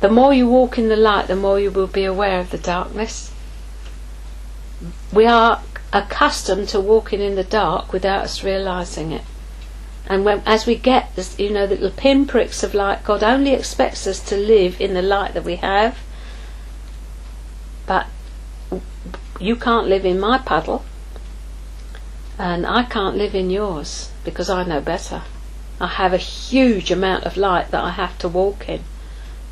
The 0.00 0.10
more 0.10 0.34
you 0.34 0.48
walk 0.48 0.78
in 0.78 0.88
the 0.88 0.96
light, 0.96 1.28
the 1.28 1.36
more 1.36 1.60
you 1.60 1.70
will 1.70 1.86
be 1.86 2.04
aware 2.04 2.40
of 2.40 2.50
the 2.50 2.58
darkness. 2.58 3.32
We 5.12 5.26
are 5.26 5.62
accustomed 5.92 6.68
to 6.70 6.80
walking 6.80 7.20
in 7.20 7.36
the 7.36 7.44
dark 7.44 7.92
without 7.92 8.24
us 8.24 8.42
realizing 8.42 9.12
it. 9.12 9.22
And 10.08 10.24
when, 10.24 10.42
as 10.44 10.66
we 10.66 10.76
get, 10.76 11.14
this, 11.16 11.38
you 11.38 11.50
know, 11.50 11.66
the 11.66 11.76
little 11.76 11.90
pinpricks 11.90 12.62
of 12.62 12.74
light, 12.74 13.04
God 13.04 13.22
only 13.22 13.52
expects 13.52 14.06
us 14.06 14.20
to 14.28 14.36
live 14.36 14.80
in 14.80 14.94
the 14.94 15.02
light 15.02 15.34
that 15.34 15.44
we 15.44 15.56
have. 15.56 15.98
But 17.86 18.06
you 19.40 19.56
can't 19.56 19.86
live 19.86 20.04
in 20.04 20.20
my 20.20 20.38
puddle 20.38 20.84
and 22.38 22.66
I 22.66 22.82
can't 22.82 23.16
live 23.16 23.34
in 23.34 23.48
yours 23.48 24.10
because 24.24 24.50
I 24.50 24.64
know 24.64 24.80
better. 24.80 25.22
I 25.80 25.86
have 25.86 26.12
a 26.12 26.18
huge 26.18 26.90
amount 26.90 27.24
of 27.24 27.36
light 27.36 27.70
that 27.70 27.82
I 27.82 27.90
have 27.90 28.18
to 28.18 28.28
walk 28.28 28.68
in. 28.68 28.82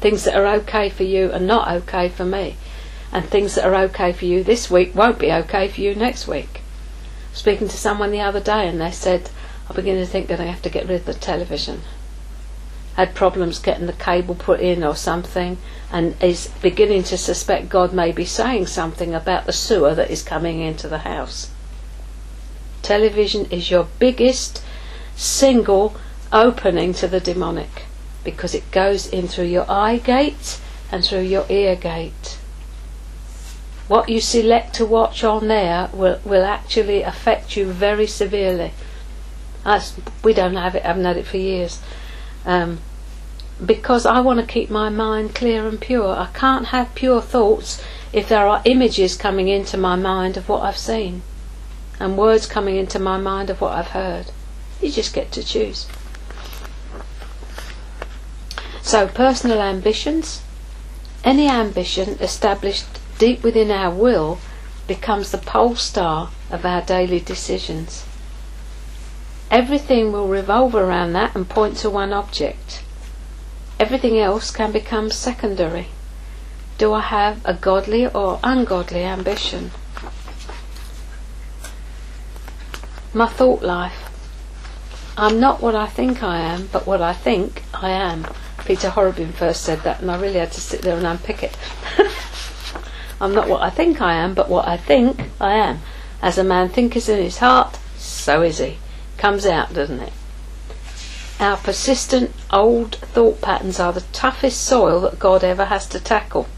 Things 0.01 0.25
that 0.25 0.35
are 0.35 0.47
okay 0.57 0.91
for 0.91 1.03
you 1.03 1.33
are 1.33 1.41
not 1.41 1.69
okay 1.69 2.09
for 2.09 2.25
me. 2.25 2.57
And 3.11 3.25
things 3.25 3.55
that 3.55 3.65
are 3.65 3.75
okay 3.85 4.13
for 4.13 4.27
you 4.27 4.43
this 4.45 4.71
week 4.71 4.95
won't 4.95 5.19
be 5.19 5.33
okay 5.33 5.69
for 5.69 5.81
you 5.81 5.95
next 5.95 6.27
week. 6.27 6.61
Speaking 7.33 7.69
to 7.69 7.77
someone 7.77 8.11
the 8.11 8.21
other 8.21 8.41
day 8.41 8.69
and 8.69 8.81
they 8.81 8.91
said, 8.91 9.31
I'm 9.69 9.77
beginning 9.77 10.05
to 10.05 10.11
think 10.11 10.29
that 10.29 10.41
I 10.41 10.45
have 10.45 10.63
to 10.63 10.71
get 10.71 10.87
rid 10.87 11.01
of 11.01 11.07
the 11.07 11.15
television. 11.15 11.83
Had 12.97 13.15
problems 13.15 13.59
getting 13.59 13.87
the 13.87 13.93
cable 13.93 14.35
put 14.35 14.61
in 14.61 14.85
or 14.85 14.95
something 14.95 15.57
and 15.91 16.23
is 16.23 16.51
beginning 16.61 17.05
to 17.05 17.17
suspect 17.17 17.71
God 17.71 17.95
may 17.95 18.13
be 18.13 18.25
saying 18.25 18.67
something 18.67 19.15
about 19.15 19.47
the 19.47 19.53
sewer 19.53 19.95
that 19.95 20.11
is 20.11 20.23
coming 20.23 20.61
into 20.61 20.87
the 20.89 20.99
house. 20.99 21.51
Television 22.85 23.47
is 23.47 23.71
your 23.71 23.89
biggest 23.99 24.63
single 25.17 25.97
opening 26.31 26.93
to 26.93 27.09
the 27.09 27.19
demonic 27.19 27.85
because 28.23 28.55
it 28.55 28.71
goes 28.71 29.07
in 29.07 29.27
through 29.27 29.47
your 29.47 29.65
eye 29.71 29.97
gate 29.97 30.61
and 30.93 31.03
through 31.03 31.23
your 31.23 31.47
ear 31.49 31.77
gate. 31.77 32.39
What 33.89 34.11
you 34.11 34.21
select 34.21 34.75
to 34.75 34.85
watch 34.85 35.25
on 35.25 35.49
there 35.49 35.89
will, 35.95 36.21
will 36.27 36.45
actually 36.45 37.01
affect 37.01 37.57
you 37.57 37.73
very 37.73 38.07
severely. 38.07 38.73
As 39.65 39.99
we 40.23 40.35
don't 40.35 40.57
have 40.57 40.75
it, 40.75 40.85
I 40.85 40.89
haven't 40.89 41.07
had 41.07 41.17
it 41.17 41.27
for 41.27 41.39
years. 41.39 41.81
Um, 42.45 42.81
because 43.65 44.05
I 44.05 44.21
want 44.21 44.41
to 44.41 44.47
keep 44.47 44.69
my 44.69 44.91
mind 44.91 45.35
clear 45.35 45.67
and 45.67 45.81
pure. 45.81 46.15
I 46.15 46.29
can't 46.35 46.67
have 46.67 46.95
pure 46.95 47.23
thoughts 47.23 47.83
if 48.13 48.29
there 48.29 48.47
are 48.47 48.61
images 48.67 49.17
coming 49.17 49.49
into 49.49 49.79
my 49.79 49.97
mind 49.97 50.37
of 50.37 50.51
what 50.51 50.63
I've 50.63 50.77
seen 50.77 51.23
and 52.01 52.19
words 52.19 52.47
coming 52.47 52.77
into 52.77 52.99
my 52.99 53.17
mind 53.17 53.51
of 53.51 53.61
what 53.61 53.73
I've 53.73 53.89
heard. 53.89 54.31
You 54.81 54.91
just 54.91 55.15
get 55.15 55.33
to 55.33 55.43
choose. 55.43 55.87
So, 58.83 59.09
personal 59.09 59.63
ambitions. 59.63 60.43
Any 61.25 61.49
ambition 61.49 62.19
established 62.21 62.87
deep 63.19 63.43
within 63.43 63.71
our 63.71 63.91
will 63.91 64.39
becomes 64.87 65.31
the 65.31 65.39
pole 65.39 65.77
star 65.77 66.31
of 66.51 66.67
our 66.67 66.83
daily 66.83 67.21
decisions. 67.21 68.05
Everything 69.51 70.13
will 70.13 70.29
revolve 70.29 70.75
around 70.75 71.13
that 71.15 71.35
and 71.35 71.49
point 71.49 71.77
to 71.79 71.89
one 71.89 72.13
object. 72.13 72.83
Everything 73.81 74.19
else 74.19 74.51
can 74.51 74.73
become 74.73 75.11
secondary. 75.11 75.89
Do 76.77 76.93
I 76.93 77.01
have 77.01 77.41
a 77.45 77.55
godly 77.55 78.07
or 78.07 78.41
ungodly 78.43 79.05
ambition? 79.05 79.71
My 83.17 83.29
thought 83.29 83.63
life. 83.63 84.11
I'm 85.17 85.39
not 85.39 85.63
what 85.63 85.77
I 85.77 85.87
think 85.87 86.25
I 86.25 86.41
am, 86.41 86.69
but 86.73 86.85
what 86.85 87.01
I 87.01 87.13
think 87.13 87.63
I 87.73 87.91
am. 87.91 88.27
Peter 88.65 88.91
Horrobin 88.91 89.31
first 89.31 89.63
said 89.63 89.83
that, 89.83 90.01
and 90.01 90.11
I 90.11 90.21
really 90.21 90.41
had 90.41 90.51
to 90.51 90.61
sit 90.61 90.83
there 90.83 90.97
and 90.97 91.07
unpick 91.07 91.45
it. 91.45 91.57
I'm 93.21 93.33
not 93.33 93.49
what 93.49 93.63
I 93.63 93.71
think 93.71 94.01
I 94.01 94.15
am, 94.15 94.35
but 94.35 94.49
what 94.49 94.67
I 94.67 94.77
think 94.77 95.31
I 95.41 95.55
am. 95.55 95.79
As 96.21 96.39
a 96.39 96.43
man 96.43 96.69
thinketh 96.71 97.09
in 97.09 97.23
his 97.23 97.39
heart, 97.39 97.79
so 97.97 98.43
is 98.43 98.59
he. 98.59 98.79
Comes 99.17 99.47
out, 99.47 99.73
doesn't 99.73 100.01
it? 100.01 100.13
Our 101.39 101.57
persistent 101.59 102.33
old 102.51 102.97
thought 102.97 103.41
patterns 103.41 103.79
are 103.79 103.93
the 103.93 104.01
toughest 104.13 104.61
soil 104.61 104.99
that 105.03 105.21
God 105.21 105.45
ever 105.45 105.67
has 105.67 105.87
to 105.91 106.01
tackle 106.01 106.49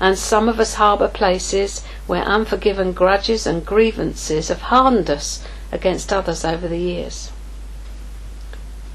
and 0.00 0.18
some 0.18 0.48
of 0.48 0.58
us 0.58 0.74
harbour 0.74 1.08
places 1.08 1.84
where 2.06 2.22
unforgiven 2.22 2.92
grudges 2.92 3.46
and 3.46 3.66
grievances 3.66 4.48
have 4.48 4.62
hardened 4.62 5.10
us 5.10 5.44
against 5.70 6.12
others 6.12 6.44
over 6.44 6.66
the 6.66 6.78
years. 6.78 7.30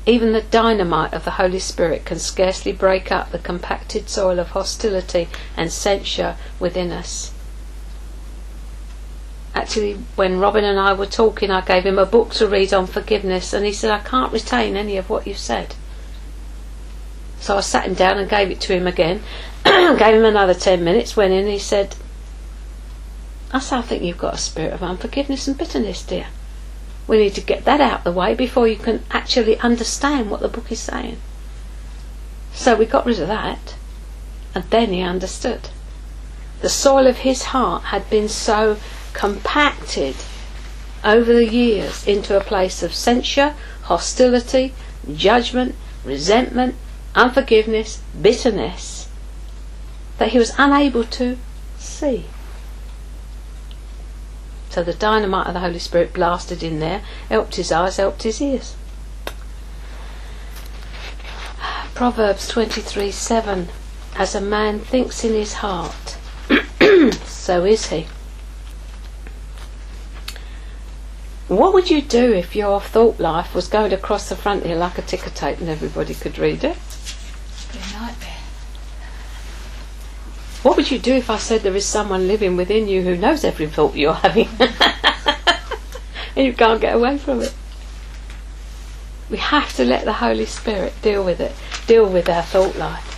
Even 0.08 0.34
the 0.34 0.42
dynamite 0.42 1.14
of 1.14 1.24
the 1.24 1.32
Holy 1.32 1.60
Spirit 1.60 2.06
can 2.06 2.20
scarcely 2.20 2.72
break 2.72 3.12
up 3.12 3.32
the 3.32 3.40
compacted 3.40 4.10
soil 4.10 4.40
of 4.40 4.50
hostility 4.50 5.28
and 5.56 5.72
censure 5.72 6.36
within 6.60 6.92
us. 6.92 7.32
Actually, 9.56 9.94
when 10.16 10.40
Robin 10.40 10.64
and 10.64 10.80
I 10.80 10.94
were 10.94 11.06
talking, 11.06 11.50
I 11.50 11.62
gave 11.62 11.86
him 11.86 11.98
a 11.98 12.06
book 12.06 12.34
to 12.34 12.48
read 12.48 12.74
on 12.74 12.88
forgiveness, 12.88 13.54
and 13.54 13.66
he 13.66 13.72
said, 13.72 13.90
I 13.90 14.00
can't 14.00 14.34
retain 14.34 14.76
any 14.76 14.98
of 14.98 15.10
what 15.10 15.26
you've 15.26 15.38
said. 15.38 15.76
So 17.46 17.58
I 17.58 17.62
sat 17.62 17.86
him 17.86 17.94
down 17.94 18.18
and 18.18 18.28
gave 18.28 18.50
it 18.50 18.60
to 18.62 18.74
him 18.74 18.88
again, 18.88 19.22
gave 19.64 20.16
him 20.16 20.26
another 20.26 20.56
ten 20.56 20.84
minutes, 20.84 21.16
went 21.16 21.32
in 21.32 21.42
and 21.42 21.50
he 21.50 21.60
said, 21.60 21.96
I 23.52 23.58
I 23.58 23.84
think 23.84 24.02
you've 24.02 24.18
got 24.18 24.34
a 24.34 24.38
spirit 24.40 24.74
of 24.74 24.82
unforgiveness 24.82 25.48
and 25.48 25.56
bitterness, 25.56 26.02
dear. 26.02 26.26
We 27.06 27.20
need 27.20 27.36
to 27.36 27.42
get 27.42 27.64
that 27.66 27.80
out 27.80 28.00
of 28.00 28.04
the 28.04 28.20
way 28.20 28.34
before 28.34 28.68
you 28.68 28.78
can 28.78 29.04
actually 29.12 29.60
understand 29.60 30.32
what 30.32 30.40
the 30.40 30.48
book 30.48 30.72
is 30.72 30.80
saying. 30.80 31.18
So 32.52 32.76
we 32.76 32.88
got 32.88 33.06
rid 33.06 33.20
of 33.20 33.28
that, 33.28 33.76
and 34.56 34.64
then 34.72 34.92
he 34.92 35.04
understood. 35.04 35.70
The 36.62 36.70
soil 36.70 37.06
of 37.06 37.18
his 37.18 37.44
heart 37.44 37.84
had 37.84 38.10
been 38.10 38.28
so 38.28 38.78
compacted 39.14 40.16
over 41.04 41.32
the 41.32 41.46
years 41.46 42.08
into 42.08 42.36
a 42.36 42.44
place 42.44 42.82
of 42.82 42.96
censure, 42.96 43.54
hostility, 43.84 44.74
judgment, 45.14 45.76
resentment, 46.04 46.74
unforgiveness, 47.16 48.02
bitterness, 48.22 49.10
that 50.18 50.30
he 50.30 50.38
was 50.38 50.54
unable 50.58 51.04
to 51.04 51.38
see. 51.78 52.26
So 54.70 54.84
the 54.84 54.94
dynamite 54.94 55.48
of 55.48 55.54
the 55.54 55.62
Holy 55.62 55.80
Spirit 55.80 56.14
blasted 56.14 56.62
in 56.62 56.80
there, 56.80 57.02
helped 57.30 57.56
his 57.56 57.72
eyes, 57.72 57.98
helped 57.98 58.24
his 58.24 58.42
ears. 58.42 58.76
Proverbs 61.94 62.50
23 62.50 63.10
7 63.10 63.70
As 64.18 64.36
a 64.36 64.42
man 64.42 64.80
thinks 64.80 65.24
in 65.24 65.32
his 65.34 65.54
heart, 65.54 66.18
so 67.24 67.64
is 67.64 67.88
he. 67.88 68.08
What 71.48 71.74
would 71.74 71.90
you 71.90 72.02
do 72.02 72.34
if 72.34 72.54
your 72.54 72.82
thought 72.82 73.20
life 73.20 73.56
was 73.56 73.70
going 73.70 73.94
across 73.94 74.28
the 74.28 74.36
front 74.36 74.66
here 74.66 74.76
like 74.76 74.98
a 74.98 75.04
ticker 75.04 75.30
tape 75.30 75.60
and 75.60 75.70
everybody 75.70 76.16
could 76.16 76.38
read 76.38 76.66
it? 76.66 76.76
Be 77.72 77.78
a 77.78 78.00
nightmare. 78.00 78.38
What 80.66 80.78
would 80.78 80.90
you 80.90 80.98
do 80.98 81.14
if 81.14 81.30
I 81.30 81.38
said 81.38 81.62
there 81.62 81.76
is 81.76 81.86
someone 81.86 82.28
living 82.28 82.58
within 82.58 82.88
you 82.88 83.04
who 83.04 83.16
knows 83.16 83.44
every 83.44 83.68
thought 83.68 83.96
you're 83.96 84.16
having? 84.16 84.50
and 86.36 86.48
you 86.48 86.54
can't 86.54 86.82
get 86.82 86.96
away 86.96 87.20
from 87.20 87.44
it. 87.44 87.54
We 89.30 89.38
have 89.38 89.76
to 89.76 89.86
let 89.86 90.06
the 90.06 90.14
Holy 90.14 90.48
Spirit 90.48 90.94
deal 91.04 91.24
with 91.24 91.40
it, 91.40 91.54
deal 91.86 92.10
with 92.10 92.28
our 92.28 92.42
thought 92.42 92.76
life. 92.78 93.12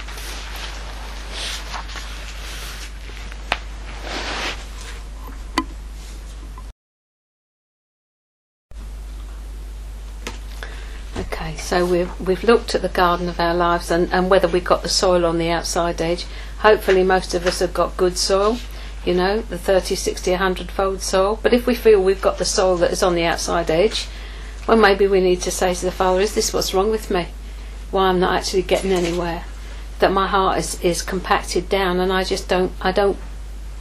Okay, 11.18 11.56
so 11.56 11.86
we've 11.86 12.20
we've 12.20 12.44
looked 12.44 12.76
at 12.76 12.82
the 12.82 12.90
garden 12.90 13.30
of 13.30 13.40
our 13.40 13.54
lives 13.54 13.90
and, 13.90 14.12
and 14.12 14.30
whether 14.30 14.50
we've 14.50 14.66
got 14.66 14.84
the 14.84 14.90
soil 14.90 15.26
on 15.26 15.38
the 15.38 15.50
outside 15.50 16.02
edge. 16.02 16.26
Hopefully, 16.60 17.04
most 17.04 17.34
of 17.34 17.46
us 17.46 17.60
have 17.60 17.74
got 17.74 17.98
good 17.98 18.18
soil, 18.18 18.58
you 19.06 19.14
know, 19.14 19.42
the 19.42 19.58
30, 19.58 19.96
60, 19.96 20.32
100 20.32 20.72
fold 20.72 21.02
soil. 21.02 21.40
But 21.42 21.54
if 21.54 21.68
we 21.68 21.76
feel 21.76 22.02
we've 22.02 22.22
got 22.22 22.38
the 22.38 22.46
soil 22.46 22.78
that 22.78 22.92
is 22.92 23.04
on 23.04 23.16
the 23.16 23.24
outside 23.24 23.70
edge, 23.70 24.08
well, 24.68 24.78
maybe 24.78 25.08
we 25.08 25.22
need 25.22 25.42
to 25.42 25.52
say 25.52 25.74
to 25.74 25.86
the 25.86 25.92
Father, 25.92 26.20
Is 26.22 26.36
this 26.36 26.54
what's 26.54 26.74
wrong 26.74 26.90
with 26.92 27.10
me? 27.10 27.28
Why 27.92 28.08
I'm 28.08 28.20
not 28.20 28.36
actually 28.36 28.64
getting 28.64 28.92
anywhere? 28.92 29.46
That 30.00 30.12
my 30.12 30.28
heart 30.28 30.58
is, 30.58 30.82
is 30.82 31.02
compacted 31.02 31.70
down 31.70 32.00
and 32.00 32.12
I 32.12 32.24
just 32.24 32.50
don't, 32.50 32.72
I 32.82 32.92
don't 32.92 33.18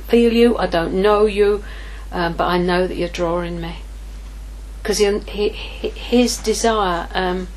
feel 0.06 0.33
you, 0.33 0.56
I 0.56 0.66
don't 0.66 1.02
know 1.02 1.26
you, 1.26 1.64
um, 2.12 2.35
but 2.35 2.47
I 2.47 2.59
know 2.59 2.87
that 2.87 2.97
you're 2.97 3.09
drawing 3.09 3.61
me 3.61 3.78
because 4.87 4.99
he, 4.99 5.18
he, 5.49 5.88
his 5.88 6.37
desire. 6.37 7.09
Um, 7.12 7.49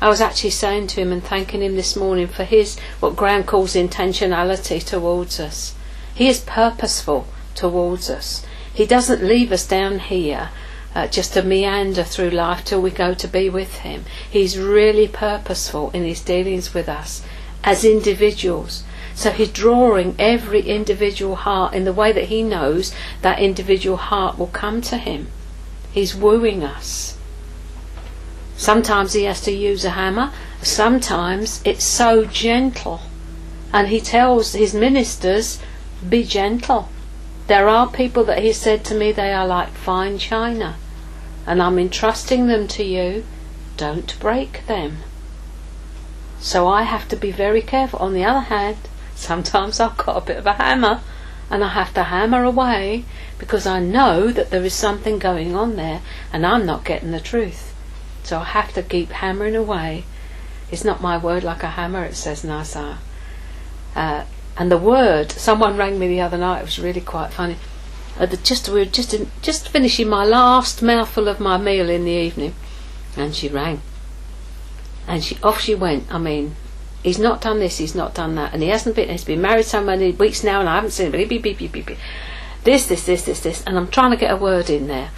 I 0.00 0.08
was 0.08 0.20
actually 0.20 0.50
saying 0.50 0.86
to 0.88 1.00
him 1.00 1.10
and 1.10 1.22
thanking 1.22 1.60
him 1.60 1.74
this 1.74 1.96
morning 1.96 2.28
for 2.28 2.44
his 2.44 2.78
what 3.00 3.16
Graham 3.16 3.42
calls 3.42 3.74
intentionality 3.74 4.84
towards 4.84 5.40
us. 5.40 5.74
He 6.14 6.28
is 6.28 6.40
purposeful 6.40 7.26
towards 7.56 8.08
us. 8.08 8.46
He 8.72 8.86
doesn't 8.86 9.24
leave 9.24 9.50
us 9.50 9.66
down 9.66 9.98
here 9.98 10.50
uh, 10.94 11.08
just 11.08 11.32
to 11.32 11.42
meander 11.42 12.04
through 12.04 12.30
life 12.30 12.64
till 12.64 12.80
we 12.80 12.90
go 12.90 13.12
to 13.12 13.26
be 13.26 13.50
with 13.50 13.78
him. 13.78 14.04
He's 14.30 14.56
really 14.56 15.08
purposeful 15.08 15.90
in 15.90 16.04
his 16.04 16.20
dealings 16.20 16.72
with 16.72 16.88
us 16.88 17.22
as 17.64 17.84
individuals. 17.84 18.84
So 19.16 19.32
he's 19.32 19.50
drawing 19.50 20.14
every 20.16 20.60
individual 20.60 21.34
heart 21.34 21.74
in 21.74 21.84
the 21.84 21.92
way 21.92 22.12
that 22.12 22.26
he 22.26 22.44
knows 22.44 22.94
that 23.22 23.40
individual 23.40 23.96
heart 23.96 24.38
will 24.38 24.46
come 24.46 24.80
to 24.82 24.96
him. 24.96 25.26
He's 25.90 26.14
wooing 26.14 26.62
us. 26.62 27.17
Sometimes 28.58 29.12
he 29.12 29.22
has 29.22 29.40
to 29.42 29.52
use 29.52 29.84
a 29.84 29.90
hammer, 29.90 30.32
sometimes 30.62 31.62
it's 31.64 31.84
so 31.84 32.24
gentle. 32.24 33.00
And 33.72 33.86
he 33.86 34.00
tells 34.00 34.52
his 34.52 34.74
ministers, 34.74 35.60
be 36.06 36.24
gentle. 36.24 36.88
There 37.46 37.68
are 37.68 37.86
people 37.86 38.24
that 38.24 38.42
he 38.42 38.52
said 38.52 38.84
to 38.86 38.96
me 38.96 39.12
they 39.12 39.32
are 39.32 39.46
like 39.46 39.68
fine 39.70 40.18
china, 40.18 40.74
and 41.46 41.62
I'm 41.62 41.78
entrusting 41.78 42.48
them 42.48 42.66
to 42.68 42.82
you. 42.82 43.24
Don't 43.76 44.18
break 44.18 44.66
them. 44.66 44.98
So 46.40 46.66
I 46.66 46.82
have 46.82 47.06
to 47.10 47.16
be 47.16 47.30
very 47.30 47.62
careful. 47.62 48.00
On 48.00 48.12
the 48.12 48.24
other 48.24 48.40
hand, 48.40 48.78
sometimes 49.14 49.78
I've 49.78 49.96
got 49.96 50.16
a 50.16 50.26
bit 50.26 50.36
of 50.36 50.46
a 50.46 50.54
hammer 50.54 51.00
and 51.48 51.62
I 51.62 51.68
have 51.68 51.94
to 51.94 52.02
hammer 52.02 52.42
away 52.42 53.04
because 53.38 53.68
I 53.68 53.78
know 53.78 54.32
that 54.32 54.50
there 54.50 54.64
is 54.64 54.74
something 54.74 55.20
going 55.20 55.54
on 55.54 55.76
there 55.76 56.02
and 56.32 56.44
I'm 56.44 56.66
not 56.66 56.84
getting 56.84 57.12
the 57.12 57.20
truth. 57.20 57.67
So 58.28 58.40
I 58.40 58.44
have 58.44 58.74
to 58.74 58.82
keep 58.82 59.08
hammering 59.08 59.56
away. 59.56 60.04
It's 60.70 60.84
not 60.84 61.00
my 61.00 61.16
word 61.16 61.44
like 61.44 61.62
a 61.62 61.70
hammer, 61.70 62.04
it 62.04 62.14
says 62.14 62.42
Nasa. 62.42 62.98
Uh, 63.96 64.24
and 64.58 64.70
the 64.70 64.76
word, 64.76 65.32
someone 65.32 65.78
rang 65.78 65.98
me 65.98 66.08
the 66.08 66.20
other 66.20 66.36
night, 66.36 66.60
it 66.60 66.64
was 66.66 66.78
really 66.78 67.00
quite 67.00 67.32
funny. 67.32 67.56
Uh, 68.18 68.26
the, 68.26 68.36
just 68.36 68.68
we 68.68 68.80
were 68.80 68.84
just 68.84 69.14
in, 69.14 69.30
just 69.40 69.70
finishing 69.70 70.10
my 70.10 70.26
last 70.26 70.82
mouthful 70.82 71.26
of 71.26 71.40
my 71.40 71.56
meal 71.56 71.88
in 71.88 72.04
the 72.04 72.10
evening, 72.10 72.54
and 73.16 73.34
she 73.34 73.48
rang, 73.48 73.80
and 75.06 75.24
she 75.24 75.38
off 75.42 75.62
she 75.62 75.74
went. 75.74 76.12
I 76.12 76.18
mean, 76.18 76.54
he's 77.02 77.18
not 77.18 77.40
done 77.40 77.60
this, 77.60 77.78
he's 77.78 77.94
not 77.94 78.14
done 78.14 78.34
that, 78.34 78.52
and 78.52 78.62
he 78.62 78.68
hasn't 78.68 78.94
been. 78.94 79.08
He's 79.08 79.24
been 79.24 79.40
married 79.40 79.64
so 79.64 79.82
many 79.82 80.10
weeks 80.10 80.44
now, 80.44 80.60
and 80.60 80.68
I 80.68 80.74
haven't 80.74 80.90
seen 80.90 81.06
him. 81.06 81.12
Beep, 81.12 81.42
beep, 81.42 81.58
beep, 81.58 81.72
beep, 81.72 81.86
beep. 81.86 81.98
This, 82.64 82.88
this, 82.88 83.06
this, 83.06 83.24
this, 83.24 83.40
this, 83.40 83.64
and 83.64 83.78
I'm 83.78 83.88
trying 83.88 84.10
to 84.10 84.18
get 84.18 84.32
a 84.32 84.36
word 84.36 84.68
in 84.68 84.86
there. 84.86 85.12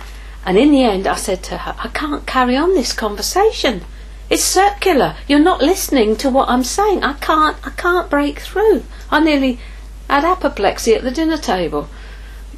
And 0.45 0.57
in 0.57 0.73
the 0.73 0.83
end, 0.83 1.07
I 1.07 1.17
said 1.17 1.43
to 1.45 1.59
her, 1.59 1.75
I 1.79 1.89
can't 1.89 2.27
carry 2.27 2.57
on 2.57 2.75
this 2.75 2.93
conversation. 2.93 3.83
It's 4.31 4.45
circular. 4.45 5.17
You're 5.27 5.41
not 5.41 5.61
listening 5.61 6.17
to 6.17 6.31
what 6.31 6.49
I'm 6.49 6.65
saying. 6.65 7.03
I 7.03 7.15
can't. 7.15 7.57
I 7.67 7.71
can't 7.71 8.09
break 8.09 8.39
through. 8.39 8.85
I 9.11 9.21
nearly 9.21 9.59
had 10.09 10.25
apoplexy 10.25 10.95
at 10.95 11.03
the 11.03 11.11
dinner 11.11 11.37
table. 11.37 11.89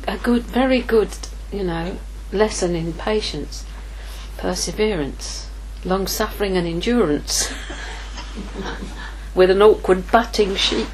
A 0.07 0.19
good, 0.19 0.43
very 0.43 0.81
good, 0.81 1.09
you 1.51 1.65
know, 1.65 1.97
lesson 2.31 2.75
in 2.77 2.93
patience, 2.93 3.65
perseverance, 4.37 5.49
long 5.85 6.07
suffering, 6.07 6.57
and 6.57 6.67
endurance. 6.67 7.53
With 9.35 9.51
an 9.51 9.63
awkward 9.63 10.11
butting 10.13 10.57
sheep. 10.57 10.89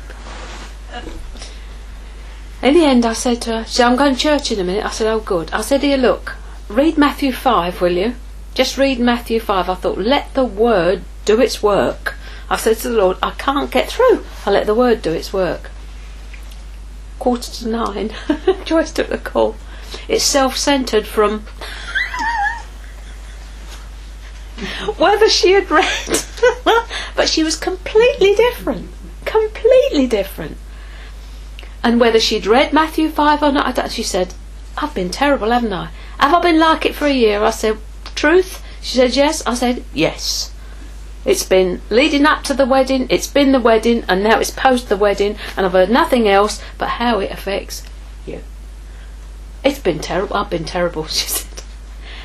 In 2.63 2.75
the 2.75 2.85
end, 2.85 3.05
I 3.05 3.13
said 3.13 3.43
to 3.43 3.59
her, 3.59 3.65
she 3.65 3.83
I'm 3.83 3.97
going 3.97 4.15
to 4.15 4.21
church 4.21 4.53
in 4.53 4.61
a 4.61 4.65
minute. 4.65 4.85
I 4.85 4.91
said, 4.91 5.07
oh, 5.13 5.21
good. 5.21 5.51
I 5.53 5.61
said, 5.61 5.83
here, 5.83 5.97
look, 5.97 6.37
read 6.69 6.99
Matthew 6.99 7.33
5, 7.33 7.81
will 7.81 7.93
you? 7.93 8.15
Just 8.55 8.77
read 8.77 8.99
Matthew 8.99 9.41
5. 9.41 9.69
I 9.69 9.75
thought, 9.75 9.99
let 9.99 10.35
the 10.35 10.45
word 10.45 11.03
do 11.25 11.41
its 11.41 11.63
work. 11.63 12.15
I 12.51 12.57
said 12.57 12.79
to 12.79 12.89
the 12.89 12.97
Lord, 12.97 13.19
I 13.23 13.31
can't 13.33 13.71
get 13.71 13.91
through. 13.91 14.25
I 14.47 14.51
let 14.51 14.67
the 14.67 14.75
word 14.75 15.03
do 15.03 15.13
its 15.13 15.33
work. 15.33 15.71
Quarter 17.19 17.51
to 17.53 17.69
nine, 17.69 18.13
Joyce 18.65 18.93
took 18.93 19.09
the 19.09 19.19
call. 19.19 19.57
It's 20.09 20.25
self 20.25 20.57
centered 20.57 21.07
from 21.07 21.41
whether 24.97 25.29
she 25.29 25.53
had 25.53 25.71
read, 25.71 26.25
but 27.17 27.29
she 27.29 27.43
was 27.43 27.57
completely 27.57 28.35
different. 28.35 28.91
Completely 29.25 30.07
different. 30.07 30.57
And 31.83 32.01
whether 32.01 32.21
she'd 32.21 32.47
read 32.47 32.73
Matthew 32.73 33.09
5 33.09 33.43
or 33.43 33.53
not, 33.53 33.91
she 33.91 34.03
said, 34.03 34.35
I've 34.77 34.95
been 34.95 35.11
terrible, 35.11 35.51
haven't 35.51 35.73
I? 35.73 35.91
Have 36.19 36.35
I 36.35 36.41
been 36.41 36.59
like 36.59 36.85
it 36.85 36.95
for 36.95 37.07
a 37.07 37.13
year? 37.13 37.43
I 37.43 37.51
said, 37.51 37.79
Truth? 38.15 38.63
She 38.81 38.97
said, 38.97 39.15
Yes. 39.15 39.47
I 39.47 39.55
said, 39.55 39.85
Yes. 39.95 40.53
It's 41.25 41.45
been 41.45 41.81
leading 41.91 42.25
up 42.25 42.43
to 42.45 42.55
the 42.55 42.65
wedding, 42.65 43.07
it's 43.11 43.27
been 43.27 43.53
the 43.53 43.61
wedding, 43.61 44.05
and 44.09 44.23
now 44.23 44.39
it's 44.39 44.51
post 44.51 44.89
the 44.89 44.97
wedding, 44.97 45.37
and 45.57 45.67
I've 45.67 45.73
heard 45.73 45.91
nothing 45.91 46.29
else 46.29 46.63
but 46.79 46.89
how 46.91 47.21
it 47.21 47.31
affects 47.31 47.83
you. 48.25 48.41
It's 49.65 49.79
been 49.79 49.99
terrible. 49.99 50.37
I've 50.37 50.51
been 50.51 50.65
terrible, 50.65 51.07
she 51.09 51.29
said. 51.29 51.63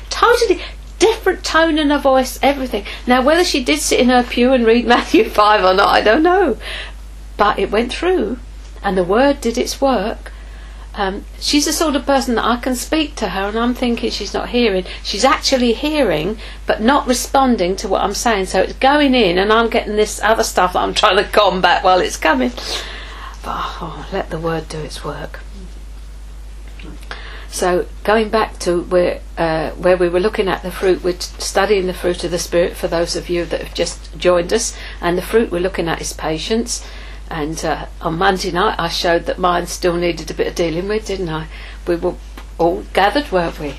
Totally 0.08 0.62
different 0.98 1.44
tone 1.44 1.78
in 1.78 1.90
her 1.90 1.98
voice, 1.98 2.38
everything. 2.42 2.86
Now, 3.06 3.20
whether 3.20 3.44
she 3.44 3.62
did 3.62 3.80
sit 3.80 4.00
in 4.00 4.08
her 4.08 4.22
pew 4.22 4.52
and 4.52 4.64
read 4.64 4.86
Matthew 4.94 5.28
5 5.28 5.64
or 5.64 5.74
not, 5.74 5.88
I 5.88 6.00
don't 6.00 6.22
know. 6.22 6.56
But 7.36 7.58
it 7.58 7.70
went 7.70 7.92
through, 7.92 8.38
and 8.82 8.96
the 8.96 9.04
word 9.04 9.40
did 9.40 9.58
its 9.58 9.80
work. 9.80 10.32
Um, 10.96 11.24
she's 11.40 11.64
the 11.64 11.72
sort 11.72 11.96
of 11.96 12.06
person 12.06 12.36
that 12.36 12.44
I 12.44 12.56
can 12.56 12.76
speak 12.76 13.16
to 13.16 13.30
her 13.30 13.48
and 13.48 13.58
I'm 13.58 13.74
thinking 13.74 14.10
she's 14.10 14.32
not 14.32 14.50
hearing. 14.50 14.84
She's 15.02 15.24
actually 15.24 15.72
hearing 15.72 16.38
but 16.66 16.80
not 16.80 17.08
responding 17.08 17.74
to 17.76 17.88
what 17.88 18.02
I'm 18.02 18.14
saying. 18.14 18.46
So 18.46 18.60
it's 18.62 18.74
going 18.74 19.14
in 19.14 19.38
and 19.38 19.52
I'm 19.52 19.70
getting 19.70 19.96
this 19.96 20.22
other 20.22 20.44
stuff 20.44 20.74
that 20.74 20.80
I'm 20.80 20.94
trying 20.94 21.16
to 21.16 21.24
combat 21.24 21.82
while 21.82 22.00
it's 22.00 22.16
coming. 22.16 22.50
But 23.42 23.56
oh, 23.80 24.08
let 24.12 24.30
the 24.30 24.38
word 24.38 24.68
do 24.68 24.78
its 24.78 25.04
work. 25.04 25.40
So 27.54 27.86
going 28.02 28.30
back 28.30 28.58
to 28.60 28.82
where 28.82 29.20
uh, 29.38 29.70
where 29.72 29.96
we 29.96 30.08
were 30.08 30.18
looking 30.18 30.48
at 30.48 30.64
the 30.64 30.72
fruit, 30.72 31.04
we're 31.04 31.20
studying 31.20 31.86
the 31.86 31.94
fruit 31.94 32.24
of 32.24 32.32
the 32.32 32.38
spirit 32.38 32.76
for 32.76 32.88
those 32.88 33.14
of 33.14 33.28
you 33.28 33.44
that 33.44 33.60
have 33.60 33.74
just 33.74 34.18
joined 34.18 34.52
us, 34.52 34.76
and 35.00 35.16
the 35.16 35.22
fruit 35.22 35.52
we're 35.52 35.60
looking 35.60 35.88
at 35.88 36.00
is 36.00 36.12
patience. 36.12 36.84
And 37.34 37.62
uh, 37.64 37.86
on 38.00 38.16
Monday 38.16 38.52
night, 38.52 38.76
I 38.78 38.88
showed 38.88 39.26
that 39.26 39.40
mine 39.40 39.66
still 39.66 39.96
needed 39.96 40.30
a 40.30 40.34
bit 40.34 40.46
of 40.46 40.54
dealing 40.54 40.86
with, 40.86 41.06
didn't 41.06 41.28
I? 41.28 41.48
We 41.84 41.96
were 41.96 42.14
all 42.58 42.84
gathered, 42.92 43.32
weren't 43.32 43.58
we? 43.58 43.74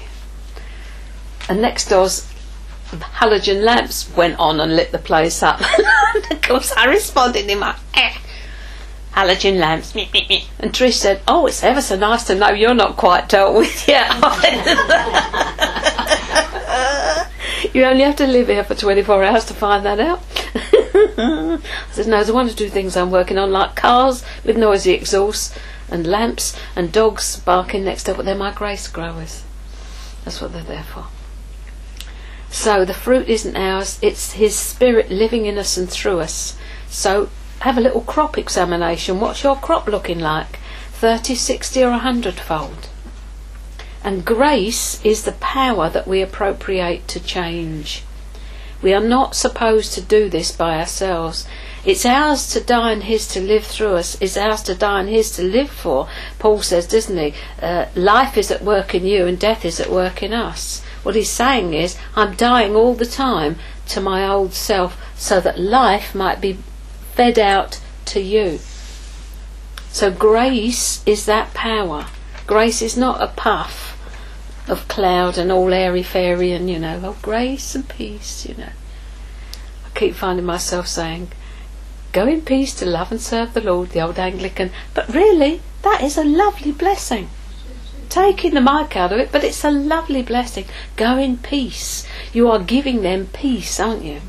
And 1.47 1.61
next 1.61 1.87
door's 1.87 2.29
halogen 2.91 3.63
lamps 3.63 4.13
went 4.13 4.37
on 4.39 4.59
and 4.59 4.75
lit 4.75 4.91
the 4.91 4.97
place 4.97 5.41
up. 5.41 5.61
and 6.15 6.31
of 6.33 6.41
course, 6.41 6.73
I 6.73 6.87
responded 6.87 7.49
in 7.49 7.59
my 7.59 7.77
eh. 7.93 8.15
halogen 9.13 9.57
lamps. 9.57 9.95
And 9.95 10.73
Trish 10.73 10.95
said, 10.95 11.21
Oh, 11.25 11.45
it's 11.45 11.63
ever 11.63 11.79
so 11.79 11.95
nice 11.95 12.25
to 12.25 12.35
know 12.35 12.49
you're 12.49 12.73
not 12.73 12.97
quite 12.97 13.29
dealt 13.29 13.55
with 13.55 13.73
yet. 13.87 14.11
you 17.73 17.85
only 17.85 18.03
have 18.03 18.17
to 18.17 18.27
live 18.27 18.49
here 18.49 18.65
for 18.65 18.75
24 18.75 19.23
hours 19.23 19.45
to 19.45 19.53
find 19.53 19.85
that 19.85 20.01
out. 20.01 20.21
I 20.95 21.59
said, 21.91 22.07
No, 22.07 22.17
there's 22.17 22.31
one 22.31 22.47
to 22.47 22.55
do 22.55 22.69
things 22.69 22.95
I'm 22.95 23.11
working 23.11 23.37
on, 23.37 23.51
like 23.51 23.75
cars 23.75 24.23
with 24.45 24.57
noisy 24.57 24.91
exhausts 24.91 25.53
and 25.89 26.07
lamps 26.07 26.57
and 26.75 26.91
dogs 26.91 27.39
barking 27.39 27.83
next 27.83 28.05
door, 28.05 28.15
but 28.15 28.25
they're 28.25 28.35
my 28.35 28.51
grace 28.51 28.87
growers. 28.87 29.43
That's 30.23 30.39
what 30.39 30.53
they're 30.53 30.63
there 30.63 30.83
for. 30.83 31.07
So 32.49 32.85
the 32.85 32.93
fruit 32.93 33.27
isn't 33.27 33.57
ours, 33.57 33.99
it's 34.01 34.33
His 34.33 34.55
Spirit 34.55 35.11
living 35.11 35.45
in 35.45 35.57
us 35.57 35.75
and 35.75 35.89
through 35.89 36.21
us. 36.21 36.57
So 36.87 37.29
have 37.59 37.77
a 37.77 37.81
little 37.81 38.01
crop 38.01 38.37
examination. 38.37 39.19
What's 39.19 39.43
your 39.43 39.57
crop 39.57 39.87
looking 39.87 40.19
like? 40.19 40.59
30, 40.93 41.35
60, 41.35 41.83
or 41.83 41.89
100 41.91 42.35
fold? 42.35 42.87
And 44.01 44.23
grace 44.23 45.03
is 45.03 45.25
the 45.25 45.33
power 45.33 45.89
that 45.89 46.07
we 46.07 46.21
appropriate 46.21 47.07
to 47.09 47.19
change. 47.19 48.04
We 48.81 48.93
are 48.93 49.03
not 49.03 49.35
supposed 49.35 49.93
to 49.93 50.01
do 50.01 50.29
this 50.29 50.51
by 50.51 50.79
ourselves. 50.79 51.47
It's 51.85 52.05
ours 52.05 52.47
to 52.53 52.61
die 52.61 52.91
and 52.91 53.03
His 53.03 53.27
to 53.29 53.39
live 53.39 53.65
through 53.65 53.95
us. 53.95 54.17
It's 54.19 54.37
ours 54.37 54.63
to 54.63 54.75
die 54.75 55.01
and 55.01 55.09
His 55.09 55.31
to 55.37 55.43
live 55.43 55.69
for. 55.69 56.07
Paul 56.39 56.61
says, 56.61 56.87
doesn't 56.87 57.17
he? 57.17 57.33
Uh, 57.61 57.85
life 57.95 58.37
is 58.37 58.51
at 58.51 58.63
work 58.63 58.95
in 58.95 59.05
you 59.05 59.25
and 59.25 59.39
death 59.39 59.65
is 59.65 59.79
at 59.79 59.91
work 59.91 60.23
in 60.23 60.33
us. 60.33 60.83
What 61.03 61.15
he's 61.15 61.29
saying 61.29 61.75
is, 61.75 61.97
I'm 62.15 62.35
dying 62.35 62.75
all 62.75 62.95
the 62.95 63.05
time 63.05 63.57
to 63.89 64.01
my 64.01 64.27
old 64.27 64.53
self 64.53 64.99
so 65.15 65.39
that 65.39 65.59
life 65.59 66.15
might 66.15 66.41
be 66.41 66.57
fed 67.13 67.37
out 67.37 67.79
to 68.05 68.19
you. 68.19 68.59
So 69.91 70.11
grace 70.11 71.03
is 71.05 71.27
that 71.27 71.53
power. 71.53 72.07
Grace 72.47 72.81
is 72.81 72.97
not 72.97 73.21
a 73.21 73.27
puff 73.27 73.84
of 74.67 74.87
cloud 74.87 75.37
and 75.37 75.51
all 75.51 75.73
airy 75.73 76.03
fairy 76.03 76.51
and 76.51 76.69
you 76.69 76.79
know, 76.79 76.99
oh 77.03 77.17
grace 77.21 77.75
and 77.75 77.87
peace, 77.87 78.45
you 78.45 78.55
know. 78.55 78.71
I 79.85 79.97
keep 79.97 80.15
finding 80.15 80.45
myself 80.45 80.87
saying, 80.87 81.29
Go 82.15 82.27
in 82.27 82.43
peace 82.43 82.73
to 82.75 82.85
love 82.85 83.11
and 83.11 83.19
serve 83.19 83.53
the 83.53 83.59
Lord, 83.59 83.89
the 83.89 83.99
old 83.99 84.17
Anglican. 84.17 84.71
But 84.93 85.13
really, 85.13 85.59
that 85.81 86.01
is 86.01 86.17
a 86.17 86.23
lovely 86.23 86.71
blessing. 86.71 87.29
Taking 88.07 88.53
the 88.53 88.61
mic 88.61 88.95
out 88.95 89.11
of 89.11 89.19
it, 89.19 89.33
but 89.33 89.43
it's 89.43 89.65
a 89.65 89.69
lovely 89.69 90.21
blessing. 90.21 90.63
Go 90.95 91.17
in 91.17 91.37
peace. 91.37 92.07
You 92.31 92.49
are 92.49 92.59
giving 92.59 93.01
them 93.01 93.27
peace, 93.33 93.81
aren't 93.81 94.05
you? 94.05 94.21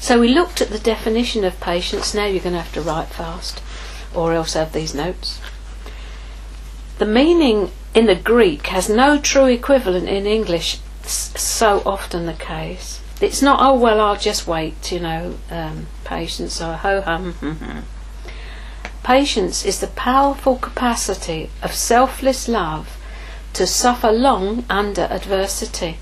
So 0.00 0.18
we 0.18 0.28
looked 0.28 0.62
at 0.62 0.70
the 0.70 0.78
definition 0.78 1.44
of 1.44 1.60
patience. 1.60 2.14
Now 2.14 2.24
you're 2.24 2.42
going 2.42 2.54
to 2.54 2.62
have 2.62 2.72
to 2.72 2.80
write 2.80 3.08
fast, 3.08 3.60
or 4.14 4.32
else 4.32 4.54
have 4.54 4.72
these 4.72 4.94
notes. 4.94 5.38
The 7.02 7.08
meaning 7.08 7.72
in 7.94 8.06
the 8.06 8.14
Greek 8.14 8.68
has 8.68 8.88
no 8.88 9.18
true 9.18 9.46
equivalent 9.46 10.08
in 10.08 10.24
English. 10.24 10.78
So 11.02 11.82
often 11.84 12.26
the 12.26 12.32
case. 12.32 13.00
It's 13.20 13.42
not, 13.42 13.58
oh 13.60 13.74
well, 13.74 14.00
I'll 14.00 14.16
just 14.16 14.46
wait, 14.46 14.92
you 14.92 15.00
know, 15.00 15.34
um, 15.50 15.88
patience 16.04 16.62
or 16.62 16.74
ho 16.74 17.00
hum. 17.00 17.34
Patience 19.02 19.66
is 19.66 19.80
the 19.80 19.88
powerful 19.88 20.54
capacity 20.54 21.50
of 21.60 21.74
selfless 21.74 22.46
love 22.46 22.96
to 23.54 23.66
suffer 23.66 24.12
long 24.12 24.64
under 24.70 25.08
adversity. 25.10 25.96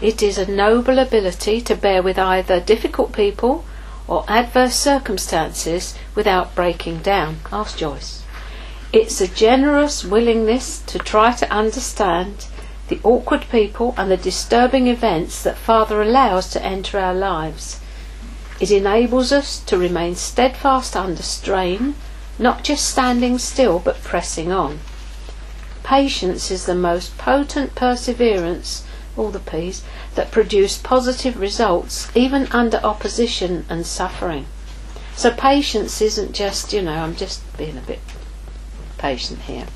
It 0.00 0.24
is 0.24 0.38
a 0.38 0.50
noble 0.50 0.98
ability 0.98 1.60
to 1.60 1.76
bear 1.76 2.02
with 2.02 2.18
either 2.18 2.58
difficult 2.58 3.12
people 3.12 3.64
or 4.08 4.24
adverse 4.26 4.74
circumstances 4.74 5.96
without 6.16 6.56
breaking 6.56 7.02
down. 7.02 7.36
Ask 7.52 7.78
Joyce. 7.78 8.23
It's 8.96 9.20
a 9.20 9.26
generous 9.26 10.04
willingness 10.04 10.78
to 10.86 11.00
try 11.00 11.32
to 11.32 11.50
understand 11.50 12.46
the 12.86 13.00
awkward 13.02 13.44
people 13.50 13.92
and 13.96 14.08
the 14.08 14.16
disturbing 14.16 14.86
events 14.86 15.42
that 15.42 15.58
Father 15.58 16.00
allows 16.00 16.48
to 16.50 16.64
enter 16.64 17.00
our 17.00 17.12
lives. 17.12 17.80
It 18.60 18.70
enables 18.70 19.32
us 19.32 19.58
to 19.66 19.76
remain 19.76 20.14
steadfast 20.14 20.94
under 20.94 21.24
strain, 21.24 21.96
not 22.38 22.62
just 22.62 22.88
standing 22.88 23.36
still 23.38 23.80
but 23.80 24.00
pressing 24.04 24.52
on. 24.52 24.78
Patience 25.82 26.52
is 26.52 26.66
the 26.66 26.76
most 26.76 27.18
potent 27.18 27.74
perseverance, 27.74 28.84
all 29.16 29.30
the 29.30 29.40
P's, 29.40 29.82
that 30.14 30.30
produce 30.30 30.78
positive 30.78 31.40
results 31.40 32.12
even 32.14 32.46
under 32.52 32.78
opposition 32.84 33.66
and 33.68 33.84
suffering. 33.84 34.46
So 35.16 35.32
patience 35.32 36.00
isn't 36.00 36.32
just, 36.32 36.72
you 36.72 36.80
know, 36.80 37.02
I'm 37.02 37.16
just 37.16 37.40
being 37.56 37.76
a 37.76 37.80
bit 37.80 37.98
patient 39.04 39.42
here 39.42 39.66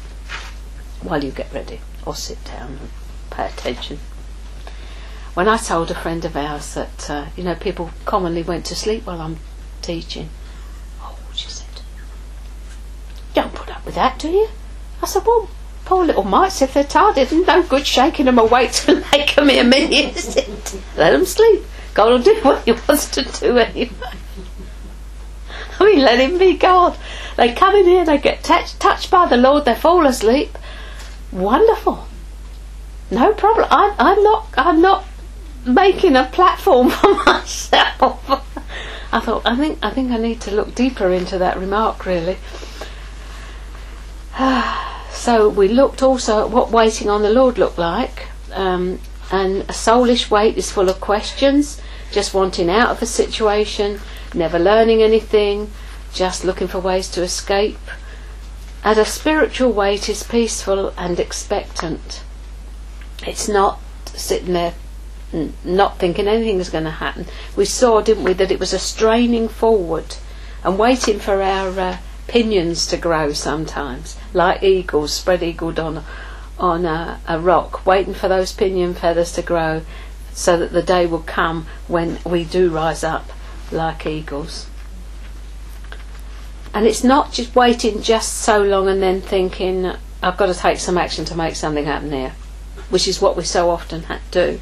while 1.02 1.22
you 1.22 1.30
get 1.30 1.52
ready 1.52 1.78
or 2.06 2.14
sit 2.14 2.42
down 2.44 2.78
and 2.80 2.90
pay 3.28 3.44
attention. 3.44 3.98
When 5.34 5.46
I 5.46 5.58
told 5.58 5.90
a 5.90 5.94
friend 5.94 6.24
of 6.24 6.34
ours 6.34 6.72
that, 6.72 7.10
uh, 7.10 7.26
you 7.36 7.44
know, 7.44 7.54
people 7.54 7.90
commonly 8.06 8.42
went 8.42 8.64
to 8.66 8.74
sleep 8.74 9.04
while 9.04 9.20
I'm 9.20 9.36
teaching, 9.82 10.30
oh, 11.02 11.18
she 11.34 11.50
said, 11.50 11.66
you 13.34 13.42
don't 13.42 13.52
put 13.54 13.68
up 13.68 13.84
with 13.84 13.96
that, 13.96 14.18
do 14.18 14.30
you? 14.30 14.48
I 15.02 15.06
said, 15.06 15.26
well, 15.26 15.50
poor 15.84 16.06
little 16.06 16.24
mites, 16.24 16.62
if 16.62 16.72
they're 16.72 16.84
tired, 16.84 17.18
it's 17.18 17.30
no 17.30 17.62
good 17.62 17.86
shaking 17.86 18.24
them 18.24 18.38
awake 18.38 18.72
to 18.72 19.04
make 19.12 19.34
them 19.34 19.50
a 19.50 19.62
minions. 19.62 20.36
let 20.96 21.10
them 21.10 21.26
sleep. 21.26 21.64
God 21.92 22.12
will 22.12 22.22
do 22.22 22.34
what 22.42 22.64
he 22.64 22.72
wants 22.72 23.10
to 23.10 23.24
do 23.24 23.58
anyway. 23.58 23.90
I 25.78 25.84
mean, 25.84 26.00
let 26.00 26.18
him 26.18 26.38
be 26.38 26.56
God. 26.56 26.96
They 27.38 27.52
come 27.52 27.76
in 27.76 27.84
here, 27.84 28.04
they 28.04 28.18
get 28.18 28.42
touched, 28.42 28.80
touched 28.80 29.12
by 29.12 29.26
the 29.26 29.36
Lord, 29.36 29.64
they 29.64 29.76
fall 29.76 30.04
asleep. 30.06 30.58
Wonderful. 31.30 32.08
No 33.12 33.32
problem. 33.32 33.68
I'm, 33.70 33.94
I'm 33.96 34.20
not. 34.24 34.48
I'm 34.56 34.82
not 34.82 35.04
making 35.64 36.16
a 36.16 36.24
platform 36.24 36.90
for 36.90 37.14
myself. 37.14 38.28
I 39.12 39.20
thought. 39.20 39.42
I 39.46 39.54
think. 39.54 39.78
I 39.80 39.90
think 39.92 40.10
I 40.10 40.16
need 40.16 40.40
to 40.42 40.50
look 40.50 40.74
deeper 40.74 41.12
into 41.12 41.38
that 41.38 41.56
remark. 41.56 42.06
Really. 42.06 42.38
so 45.12 45.48
we 45.48 45.68
looked 45.68 46.02
also 46.02 46.44
at 46.44 46.50
what 46.50 46.72
waiting 46.72 47.08
on 47.08 47.22
the 47.22 47.30
Lord 47.30 47.56
looked 47.56 47.78
like. 47.78 48.26
Um, 48.50 48.98
and 49.30 49.62
a 49.62 49.74
soulish 49.74 50.28
wait 50.28 50.58
is 50.58 50.72
full 50.72 50.88
of 50.88 51.00
questions, 51.00 51.80
just 52.10 52.34
wanting 52.34 52.68
out 52.68 52.90
of 52.90 53.00
a 53.00 53.06
situation, 53.06 54.00
never 54.34 54.58
learning 54.58 55.04
anything, 55.04 55.70
just 56.12 56.44
looking 56.44 56.68
for 56.68 56.78
ways 56.78 57.08
to 57.10 57.22
escape. 57.22 57.78
And 58.84 58.98
a 58.98 59.04
spiritual 59.04 59.72
wait 59.72 60.08
is 60.08 60.22
peaceful 60.22 60.92
and 60.96 61.18
expectant. 61.18 62.22
It's 63.26 63.48
not 63.48 63.80
sitting 64.14 64.52
there 64.52 64.74
not 65.64 65.98
thinking 65.98 66.26
anything 66.26 66.58
is 66.58 66.70
going 66.70 66.84
to 66.84 66.90
happen. 66.90 67.26
We 67.54 67.64
saw, 67.64 68.00
didn't 68.00 68.24
we, 68.24 68.32
that 68.34 68.50
it 68.50 68.58
was 68.58 68.72
a 68.72 68.78
straining 68.78 69.48
forward 69.48 70.16
and 70.64 70.78
waiting 70.78 71.18
for 71.18 71.42
our 71.42 71.78
uh, 71.78 71.98
pinions 72.26 72.86
to 72.86 72.96
grow 72.96 73.32
sometimes, 73.32 74.16
like 74.32 74.62
eagles 74.62 75.12
spread 75.12 75.42
eagled 75.42 75.78
on 75.78 76.04
on 76.58 76.84
a, 76.84 77.20
a 77.28 77.38
rock, 77.38 77.86
waiting 77.86 78.14
for 78.14 78.26
those 78.26 78.52
pinion 78.52 78.92
feathers 78.92 79.30
to 79.30 79.42
grow, 79.42 79.80
so 80.32 80.56
that 80.58 80.72
the 80.72 80.82
day 80.82 81.06
will 81.06 81.20
come 81.20 81.66
when 81.86 82.18
we 82.24 82.42
do 82.42 82.68
rise 82.68 83.04
up 83.04 83.30
like 83.70 84.04
eagles. 84.04 84.66
And 86.78 86.86
it's 86.86 87.02
not 87.02 87.32
just 87.32 87.56
waiting 87.56 88.02
just 88.02 88.34
so 88.34 88.62
long 88.62 88.86
and 88.86 89.02
then 89.02 89.20
thinking, 89.20 89.84
I've 90.22 90.36
got 90.36 90.46
to 90.46 90.54
take 90.54 90.78
some 90.78 90.96
action 90.96 91.24
to 91.24 91.34
make 91.34 91.56
something 91.56 91.84
happen 91.84 92.12
here, 92.12 92.34
which 92.88 93.08
is 93.08 93.20
what 93.20 93.36
we 93.36 93.42
so 93.42 93.70
often 93.70 94.04
do. 94.30 94.60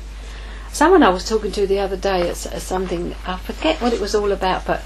Someone 0.73 1.03
I 1.03 1.11
was 1.11 1.29
talking 1.29 1.53
to 1.53 1.67
the 1.67 1.79
other 1.79 1.99
day 1.99 2.27
at, 2.31 2.39
something, 2.39 3.15
I 3.27 3.37
forget 3.37 3.83
what 3.83 3.93
it 3.93 4.01
was 4.01 4.15
all 4.15 4.33
about, 4.33 4.65
but 4.65 4.83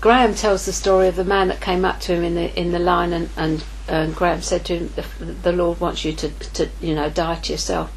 Graham 0.00 0.34
tells 0.34 0.66
the 0.66 0.72
story 0.72 1.06
of 1.06 1.14
the 1.14 1.22
man 1.22 1.46
that 1.46 1.60
came 1.60 1.84
up 1.84 2.00
to 2.00 2.14
him 2.16 2.24
in 2.24 2.34
the 2.34 2.58
in 2.58 2.72
the 2.72 2.80
line, 2.80 3.12
and, 3.12 3.30
and, 3.36 3.62
and 3.86 4.16
Graham 4.16 4.42
said 4.42 4.64
to 4.64 4.76
him, 4.76 4.92
the, 4.96 5.26
"The 5.26 5.52
Lord 5.52 5.78
wants 5.78 6.04
you 6.04 6.12
to, 6.14 6.30
to, 6.30 6.68
you 6.80 6.96
know, 6.96 7.10
die 7.10 7.36
to 7.36 7.52
yourself." 7.52 7.92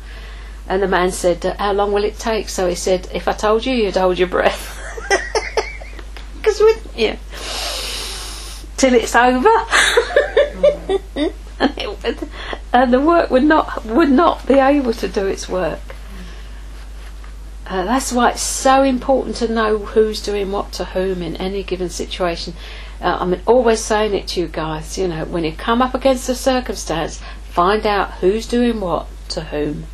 And 0.68 0.84
the 0.84 0.88
man 0.88 1.12
said, 1.12 1.44
"How 1.58 1.74
long 1.74 1.92
will 1.92 2.04
it 2.04 2.20
take?" 2.20 2.50
So 2.50 2.70
he 2.70 2.76
said, 2.76 3.10
"If 3.16 3.28
I 3.28 3.34
told 3.34 3.66
you, 3.66 3.74
you'd 3.74 3.98
hold 3.98 4.20
your 4.20 4.28
breath." 4.28 4.80
Because 6.36 6.60
we, 6.60 6.76
yeah 6.96 7.16
till 8.84 8.94
it's 8.96 9.16
over. 9.16 9.48
and, 11.60 11.78
it 11.78 12.04
would, 12.04 12.30
and 12.74 12.94
the 12.94 13.00
work 13.00 13.32
would 13.32 13.44
not 13.44 13.86
would 13.86 14.12
not 14.12 14.46
be 14.46 14.56
able 14.56 14.94
to 14.94 15.08
do 15.08 15.26
its 15.26 15.48
work. 15.48 15.80
Uh, 17.66 17.86
that's 17.86 18.12
why 18.12 18.32
it's 18.32 18.42
so 18.42 18.84
important 18.84 19.38
to 19.38 19.48
know 19.48 19.78
who's 19.78 20.22
doing 20.22 20.52
what 20.52 20.74
to 20.74 20.84
whom 20.84 21.22
in 21.22 21.38
any 21.38 21.64
given 21.64 21.90
situation. 21.90 22.54
Uh, 23.00 23.18
I'm 23.22 23.42
always 23.46 23.80
saying 23.80 24.14
it 24.14 24.28
to 24.30 24.42
you 24.42 24.48
guys. 24.50 24.98
You 24.98 25.08
know, 25.08 25.24
when 25.24 25.46
you 25.46 25.54
come 25.54 25.82
up 25.82 25.94
against 25.94 26.28
a 26.28 26.36
circumstance, 26.36 27.22
find 27.50 27.88
out 27.88 28.16
who's 28.16 28.46
doing 28.46 28.82
what 28.82 29.08
to 29.30 29.46
whom. 29.46 29.86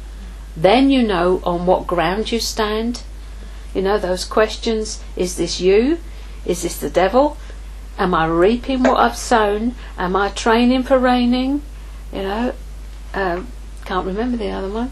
Then 0.58 0.90
you 0.90 1.04
know 1.04 1.42
on 1.44 1.68
what 1.68 1.86
ground 1.86 2.32
you 2.32 2.40
stand. 2.40 3.04
You 3.76 3.84
know 3.84 4.00
those 4.00 4.26
questions: 4.26 5.04
Is 5.16 5.38
this 5.38 5.62
you? 5.62 6.00
Is 6.44 6.64
this 6.64 6.80
the 6.80 6.90
devil? 6.90 7.38
Am 8.00 8.16
I 8.16 8.28
reaping 8.28 8.84
what 8.84 8.98
I've 8.98 9.18
sown? 9.18 9.76
Am 9.98 10.16
I 10.16 10.30
training 10.30 10.84
for 10.84 10.98
raining? 10.98 11.62
You 12.14 12.22
know, 12.24 12.54
um, 13.14 13.48
can't 13.84 14.08
remember 14.08 14.38
the 14.38 14.52
other 14.52 14.70
one. 14.70 14.92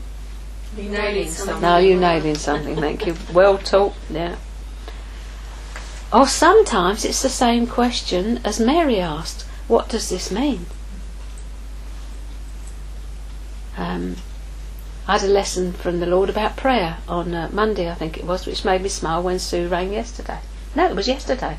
You 0.76 0.90
nailing 0.90 1.30
something. 1.30 1.62
No, 1.62 1.78
you're 1.78 2.00
nailing 2.00 2.36
something. 2.36 2.76
Thank 2.76 3.08
you. 3.08 3.16
Well 3.34 3.58
taught. 3.58 3.96
Yeah. 4.10 4.36
Or 6.12 6.28
sometimes 6.28 7.06
it's 7.06 7.22
the 7.22 7.30
same 7.30 7.66
question 7.66 8.42
as 8.44 8.60
Mary 8.60 9.00
asked. 9.00 9.44
What 9.70 9.88
does 9.88 10.10
this 10.10 10.30
mean? 10.30 10.66
Um, 13.78 14.18
I 15.08 15.14
had 15.14 15.24
a 15.24 15.32
lesson 15.32 15.72
from 15.72 16.02
the 16.02 16.06
Lord 16.06 16.30
about 16.30 16.58
prayer 16.58 16.98
on 17.08 17.34
uh, 17.34 17.50
Monday, 17.54 17.90
I 17.90 17.94
think 17.94 18.18
it 18.18 18.26
was, 18.26 18.46
which 18.46 18.66
made 18.66 18.82
me 18.82 18.90
smile 18.90 19.24
when 19.24 19.40
Sue 19.40 19.70
rang 19.70 19.94
yesterday. 19.94 20.40
No, 20.76 20.88
it 20.90 20.96
was 20.96 21.08
yesterday. 21.08 21.58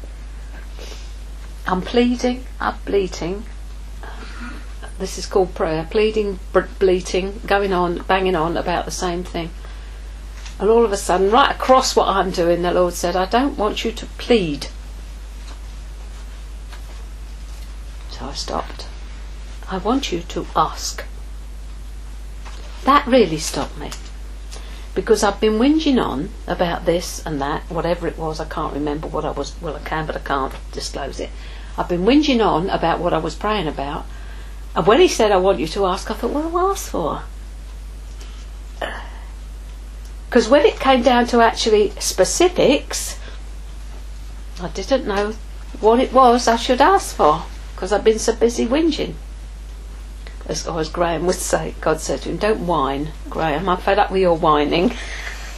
I'm 1.68 1.82
pleading, 1.82 2.46
I'm 2.60 2.76
bleating. 2.86 3.44
This 4.98 5.18
is 5.18 5.26
called 5.26 5.54
prayer. 5.54 5.86
Pleading, 5.90 6.40
bleating, 6.78 7.42
going 7.46 7.74
on, 7.74 7.98
banging 8.04 8.34
on 8.34 8.56
about 8.56 8.86
the 8.86 8.90
same 8.90 9.22
thing. 9.22 9.50
And 10.58 10.70
all 10.70 10.82
of 10.82 10.92
a 10.92 10.96
sudden, 10.96 11.30
right 11.30 11.54
across 11.54 11.94
what 11.94 12.08
I'm 12.08 12.30
doing, 12.30 12.62
the 12.62 12.72
Lord 12.72 12.94
said, 12.94 13.16
I 13.16 13.26
don't 13.26 13.58
want 13.58 13.84
you 13.84 13.92
to 13.92 14.06
plead. 14.06 14.68
So 18.12 18.24
I 18.24 18.32
stopped. 18.32 18.86
I 19.70 19.76
want 19.76 20.10
you 20.10 20.20
to 20.20 20.46
ask. 20.56 21.04
That 22.84 23.06
really 23.06 23.38
stopped 23.38 23.76
me. 23.76 23.90
Because 24.94 25.22
I've 25.22 25.38
been 25.38 25.58
whinging 25.58 26.02
on 26.02 26.30
about 26.46 26.86
this 26.86 27.24
and 27.26 27.42
that, 27.42 27.70
whatever 27.70 28.08
it 28.08 28.16
was, 28.16 28.40
I 28.40 28.46
can't 28.46 28.72
remember 28.72 29.06
what 29.06 29.26
I 29.26 29.32
was, 29.32 29.54
well, 29.60 29.76
I 29.76 29.80
can, 29.80 30.06
but 30.06 30.16
I 30.16 30.20
can't 30.20 30.54
disclose 30.72 31.20
it. 31.20 31.28
I've 31.78 31.88
been 31.88 32.04
whinging 32.04 32.44
on 32.44 32.68
about 32.70 32.98
what 32.98 33.14
I 33.14 33.18
was 33.18 33.36
praying 33.36 33.68
about. 33.68 34.04
And 34.74 34.84
when 34.84 35.00
he 35.00 35.06
said, 35.06 35.30
I 35.30 35.36
want 35.36 35.60
you 35.60 35.68
to 35.68 35.86
ask, 35.86 36.10
I 36.10 36.14
thought, 36.14 36.32
what 36.32 36.50
do 36.50 36.56
I 36.56 36.70
ask 36.70 36.90
for? 36.90 37.22
Because 40.28 40.46
when 40.46 40.66
it 40.66 40.78
came 40.78 41.02
down 41.02 41.26
to 41.28 41.40
actually 41.40 41.88
specifics, 41.98 43.18
I 44.60 44.68
didn't 44.68 45.06
know 45.06 45.32
what 45.80 46.00
it 46.00 46.12
was 46.12 46.46
I 46.46 46.56
should 46.56 46.82
ask 46.82 47.16
for 47.16 47.44
because 47.74 47.92
I've 47.92 48.04
been 48.04 48.18
so 48.18 48.34
busy 48.34 48.66
whinging. 48.66 49.14
As, 50.46 50.66
or 50.66 50.80
as 50.80 50.90
Graham 50.90 51.24
would 51.26 51.36
say, 51.36 51.74
God 51.80 52.00
said 52.00 52.20
to 52.22 52.30
him, 52.30 52.36
Don't 52.36 52.66
whine, 52.66 53.12
Graham, 53.30 53.70
I'm 53.70 53.78
fed 53.78 53.98
up 53.98 54.10
with 54.10 54.20
your 54.20 54.36
whining. 54.36 54.92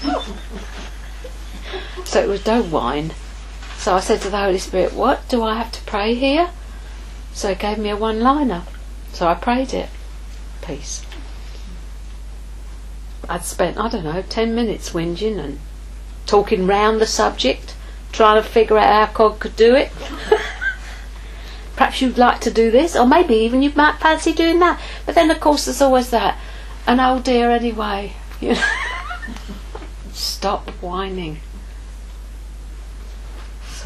so 2.04 2.22
it 2.22 2.28
was, 2.28 2.44
Don't 2.44 2.70
whine. 2.70 3.12
So 3.80 3.94
I 3.94 4.00
said 4.00 4.20
to 4.20 4.28
the 4.28 4.36
Holy 4.36 4.58
Spirit, 4.58 4.92
What 4.92 5.26
do 5.30 5.42
I 5.42 5.54
have 5.56 5.72
to 5.72 5.80
pray 5.84 6.14
here? 6.14 6.50
So 7.32 7.48
he 7.48 7.54
gave 7.54 7.78
me 7.78 7.88
a 7.88 7.96
one 7.96 8.20
liner. 8.20 8.64
So 9.14 9.26
I 9.26 9.32
prayed 9.32 9.72
it. 9.72 9.88
Peace. 10.60 11.02
I'd 13.26 13.46
spent, 13.46 13.78
I 13.78 13.88
don't 13.88 14.04
know, 14.04 14.20
10 14.20 14.54
minutes 14.54 14.90
whinging 14.90 15.38
and 15.38 15.60
talking 16.26 16.66
round 16.66 17.00
the 17.00 17.06
subject, 17.06 17.74
trying 18.12 18.42
to 18.42 18.46
figure 18.46 18.76
out 18.76 19.08
how 19.08 19.14
God 19.14 19.40
could 19.40 19.56
do 19.56 19.74
it. 19.74 19.90
Perhaps 21.76 22.02
you'd 22.02 22.18
like 22.18 22.42
to 22.42 22.50
do 22.50 22.70
this, 22.70 22.94
or 22.94 23.06
maybe 23.06 23.32
even 23.32 23.62
you 23.62 23.72
might 23.74 23.98
fancy 23.98 24.34
doing 24.34 24.58
that. 24.58 24.78
But 25.06 25.14
then, 25.14 25.30
of 25.30 25.40
course, 25.40 25.64
there's 25.64 25.80
always 25.80 26.10
that. 26.10 26.38
And 26.86 27.00
oh 27.00 27.18
dear, 27.20 27.50
anyway. 27.50 28.12
You 28.42 28.54
know? 28.54 28.64
Stop 30.12 30.68
whining. 30.82 31.40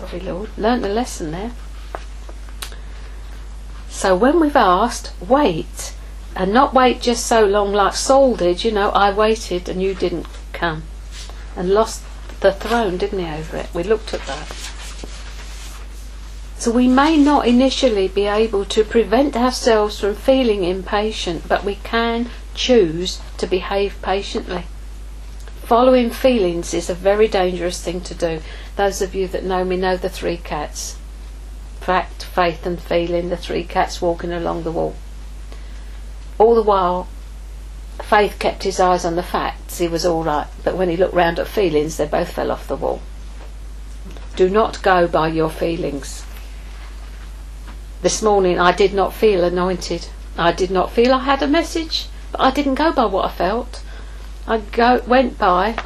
Sorry, 0.07 0.21
Lord. 0.21 0.51
Learned 0.59 0.85
a 0.85 0.89
lesson 0.89 1.31
there. 1.31 1.53
So 3.89 4.15
when 4.15 4.39
we've 4.39 4.57
asked, 4.57 5.13
wait. 5.21 5.95
And 6.37 6.53
not 6.53 6.75
wait 6.75 7.01
just 7.01 7.27
so 7.27 7.45
long 7.45 7.73
like 7.73 7.95
Saul 7.95 8.37
did, 8.37 8.65
you 8.65 8.73
know, 8.73 8.91
I 8.91 9.13
waited 9.13 9.69
and 9.69 9.81
you 9.81 9.95
didn't 9.95 10.27
come. 10.53 10.83
And 11.57 11.71
lost 11.71 12.03
the 12.41 12.53
throne, 12.53 12.99
didn't 12.99 13.21
he, 13.21 13.27
over 13.27 13.57
it? 13.57 13.73
We 13.73 13.83
looked 13.83 14.13
at 14.13 14.27
that. 14.27 14.53
So 16.59 16.71
we 16.71 16.89
may 16.89 17.17
not 17.17 17.47
initially 17.47 18.09
be 18.09 18.27
able 18.27 18.65
to 18.67 18.85
prevent 18.85 19.37
ourselves 19.37 20.01
from 20.01 20.17
feeling 20.17 20.65
impatient, 20.65 21.49
but 21.49 21.65
we 21.65 21.77
can 21.77 22.31
choose 22.55 23.21
to 23.39 23.47
behave 23.47 23.97
patiently. 24.03 24.65
Following 25.65 26.11
feelings 26.11 26.75
is 26.75 26.91
a 26.91 26.95
very 26.95 27.27
dangerous 27.27 27.83
thing 27.83 28.01
to 28.03 28.15
do. 28.15 28.41
Those 28.77 29.01
of 29.03 29.15
you 29.15 29.29
that 29.29 29.45
know 29.45 29.65
me 29.65 29.77
know 29.77 29.97
the 29.97 30.09
three 30.09 30.37
cats 30.37 30.97
fact, 31.81 32.25
faith, 32.25 32.65
and 32.65 32.81
feeling, 32.81 33.29
the 33.29 33.37
three 33.37 33.65
cats 33.65 34.01
walking 34.01 34.33
along 34.33 34.63
the 34.63 34.73
wall. 34.73 34.95
All 36.39 36.55
the 36.55 36.63
while, 36.63 37.09
Faith 38.03 38.39
kept 38.41 38.65
his 38.65 38.81
eyes 38.81 39.05
on 39.05 39.15
the 39.15 39.23
facts, 39.23 39.79
he 39.79 39.87
was 39.87 40.05
all 40.05 40.25
right, 40.25 40.49
but 40.65 40.77
when 40.77 40.89
he 40.89 40.97
looked 40.97 41.15
round 41.15 41.39
at 41.39 41.47
feelings, 41.47 41.97
they 41.97 42.07
both 42.07 42.33
fell 42.33 42.51
off 42.51 42.67
the 42.67 42.77
wall. 42.77 43.01
Do 44.35 44.51
not 44.51 44.83
go 44.83 45.07
by 45.07 45.29
your 45.29 45.49
feelings. 45.49 46.25
This 48.03 48.21
morning 48.21 48.59
I 48.59 48.73
did 48.73 48.93
not 48.93 49.15
feel 49.15 49.45
anointed. 49.45 50.09
I 50.37 50.51
did 50.51 50.73
not 50.73 50.91
feel 50.91 51.15
I 51.15 51.21
had 51.21 51.41
a 51.43 51.47
message, 51.47 52.09
but 52.33 52.41
I 52.41 52.51
didn't 52.51 52.75
go 52.75 52.93
by 52.93 53.07
what 53.07 53.27
I 53.27 53.31
felt. 53.31 53.84
I 54.47 54.59
go, 54.59 55.03
went 55.07 55.39
by 55.39 55.77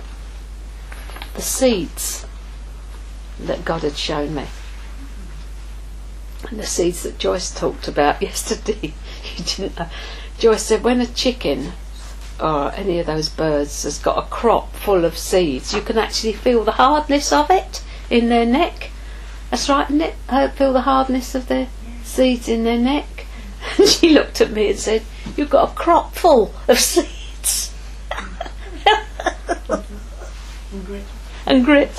the 1.35 1.42
seeds 1.42 2.27
that 3.38 3.64
God 3.64 3.83
had 3.83 3.97
shown 3.97 4.35
me. 4.35 4.47
And 6.49 6.59
the 6.59 6.66
seeds 6.66 7.05
that 7.05 7.18
Joyce 7.18 7.53
talked 7.55 7.87
about 7.87 8.21
yesterday. 8.23 8.94
Joyce 10.38 10.62
said 10.62 10.83
when 10.83 11.01
a 11.01 11.07
chicken 11.07 11.73
or 12.40 12.73
any 12.73 12.99
of 12.99 13.07
those 13.07 13.29
birds 13.29 13.85
has 13.85 13.99
got 13.99 14.18
a 14.18 14.29
crop 14.29 14.75
full 14.75 15.05
of 15.05 15.16
seeds, 15.16 15.73
you 15.73 15.81
can 15.81 15.99
actually 15.99 16.33
feel 16.33 16.64
the 16.64 16.73
hardness 16.73 17.33
of 17.33 17.51
it 17.51 17.83
in 18.11 18.29
their 18.29 18.47
neck. 18.47 18.90
That's 19.51 19.68
right, 19.68 19.88
isn't 19.88 20.01
it? 20.01 20.14
I 20.29 20.49
feel 20.49 20.73
the 20.73 20.83
hardness 20.83 21.35
of 21.35 21.47
their 21.47 21.68
seeds 22.03 22.49
in 22.49 22.64
their 22.64 22.79
neck. 22.79 23.07
And 23.77 23.88
she 23.88 24.11
looked 24.11 24.40
at 24.40 24.53
me 24.53 24.71
and 24.71 24.79
said, 24.79 25.03
You've 25.37 25.51
got 25.51 25.71
a 25.71 25.75
crop 25.75 26.14
full 26.14 26.55
of 26.68 26.79
seeds. 26.81 27.17
And 31.46 31.64
grit. 31.64 31.90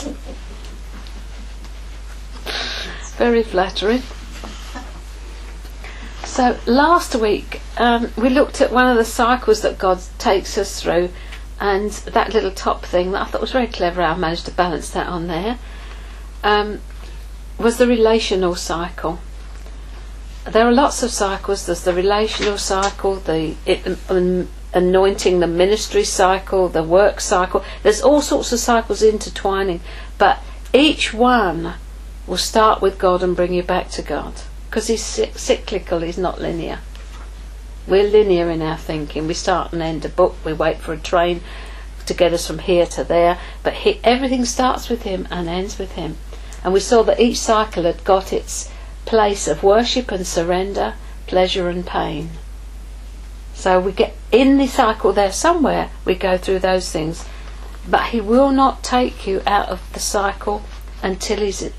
Very 3.17 3.43
flattering. 3.43 4.01
So 6.23 6.57
last 6.65 7.15
week 7.15 7.61
um, 7.77 8.11
we 8.15 8.29
looked 8.29 8.61
at 8.61 8.71
one 8.71 8.87
of 8.87 8.97
the 8.97 9.05
cycles 9.05 9.61
that 9.61 9.77
God 9.77 9.99
takes 10.17 10.57
us 10.57 10.81
through, 10.81 11.09
and 11.59 11.91
that 11.91 12.33
little 12.33 12.51
top 12.51 12.85
thing 12.85 13.11
that 13.11 13.21
I 13.21 13.25
thought 13.25 13.41
was 13.41 13.51
very 13.51 13.67
clever. 13.67 14.01
I 14.01 14.15
managed 14.15 14.45
to 14.45 14.51
balance 14.51 14.91
that 14.91 15.07
on 15.07 15.27
there. 15.27 15.57
Um, 16.43 16.79
was 17.57 17.77
the 17.77 17.87
relational 17.87 18.55
cycle. 18.55 19.19
There 20.45 20.65
are 20.65 20.71
lots 20.71 21.03
of 21.03 21.11
cycles. 21.11 21.65
There's 21.65 21.83
the 21.83 21.93
relational 21.93 22.57
cycle, 22.57 23.15
the 23.15 23.55
it, 23.65 23.85
um, 24.09 24.47
anointing, 24.73 25.39
the 25.39 25.47
ministry 25.47 26.03
cycle, 26.03 26.69
the 26.69 26.83
work 26.83 27.19
cycle. 27.19 27.63
There's 27.83 28.01
all 28.01 28.21
sorts 28.21 28.51
of 28.51 28.59
cycles 28.59 29.01
intertwining, 29.01 29.81
but 30.17 30.39
each 30.73 31.13
one 31.13 31.73
will 32.27 32.37
start 32.37 32.81
with 32.81 32.99
God 32.99 33.23
and 33.23 33.35
bring 33.35 33.53
you 33.53 33.63
back 33.63 33.89
to 33.91 34.01
God 34.01 34.33
because 34.69 34.87
he's 34.87 35.03
cyclical, 35.03 36.01
he's 36.01 36.17
not 36.17 36.39
linear. 36.39 36.79
We're 37.87 38.07
linear 38.07 38.51
in 38.51 38.61
our 38.61 38.77
thinking. 38.77 39.25
We 39.25 39.33
start 39.33 39.73
and 39.73 39.81
end 39.81 40.05
a 40.05 40.09
book, 40.09 40.35
we 40.45 40.53
wait 40.53 40.77
for 40.77 40.93
a 40.93 40.99
train 40.99 41.41
to 42.05 42.13
get 42.13 42.33
us 42.33 42.45
from 42.45 42.59
here 42.59 42.85
to 42.85 43.03
there, 43.03 43.39
but 43.63 43.73
he, 43.73 43.99
everything 44.03 44.45
starts 44.45 44.89
with 44.89 45.03
him 45.03 45.27
and 45.31 45.47
ends 45.47 45.79
with 45.79 45.93
him. 45.93 46.17
And 46.63 46.73
we 46.73 46.79
saw 46.79 47.03
that 47.03 47.19
each 47.19 47.39
cycle 47.39 47.83
had 47.83 48.03
got 48.03 48.31
its 48.33 48.71
place 49.05 49.47
of 49.47 49.63
worship 49.63 50.11
and 50.11 50.25
surrender, 50.25 50.93
pleasure 51.25 51.69
and 51.69 51.85
pain. 51.85 52.31
So 53.59 53.77
we 53.77 53.91
get 53.91 54.15
in 54.31 54.57
the 54.57 54.67
cycle 54.67 55.11
there 55.11 55.33
somewhere, 55.33 55.89
we 56.05 56.15
go 56.15 56.37
through 56.37 56.59
those 56.59 56.89
things. 56.89 57.25
But 57.85 58.11
he 58.11 58.21
will 58.21 58.51
not 58.51 58.85
take 58.85 59.27
you 59.27 59.41
out 59.45 59.67
of 59.67 59.81
the 59.91 59.99
cycle 59.99 60.61
until 61.03 61.39
he's 61.39 61.69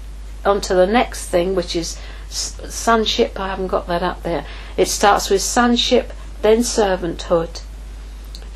onto 0.44 0.74
the 0.74 0.86
next 0.86 1.28
thing, 1.28 1.54
which 1.54 1.74
is 1.74 1.98
sonship. 2.28 3.40
I 3.40 3.48
haven't 3.48 3.68
got 3.68 3.86
that 3.86 4.02
up 4.02 4.22
there. 4.24 4.44
It 4.76 4.88
starts 4.88 5.30
with 5.30 5.40
sonship, 5.40 6.12
then 6.42 6.58
servanthood, 6.58 7.62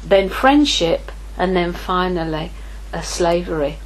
then 0.05 0.29
friendship, 0.29 1.11
and 1.39 1.57
then 1.57 1.73
finally 1.73 2.53
a 2.93 3.03
slavery. 3.03 3.79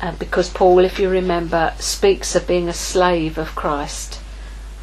Uh, 0.00 0.12
because 0.12 0.48
Paul, 0.48 0.78
if 0.78 0.98
you 0.98 1.10
remember, 1.10 1.74
speaks 1.78 2.34
of 2.34 2.46
being 2.46 2.70
a 2.70 2.72
slave 2.72 3.36
of 3.36 3.54
Christ 3.54 4.18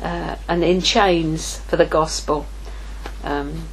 uh, 0.04 0.36
and 0.48 0.64
in 0.64 0.82
chains 0.82 1.58
for 1.58 1.76
the 1.76 1.88
gospel. 1.88 2.46
Um, 3.24 3.68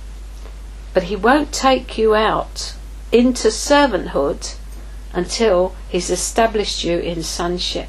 but 0.94 1.04
he 1.04 1.16
won't 1.16 1.52
take 1.52 1.98
you 1.98 2.14
out 2.14 2.74
into 3.12 3.48
servanthood 3.48 4.56
until 5.12 5.74
he's 5.88 6.10
established 6.10 6.84
you 6.84 6.98
in 6.98 7.22
sonship. 7.22 7.88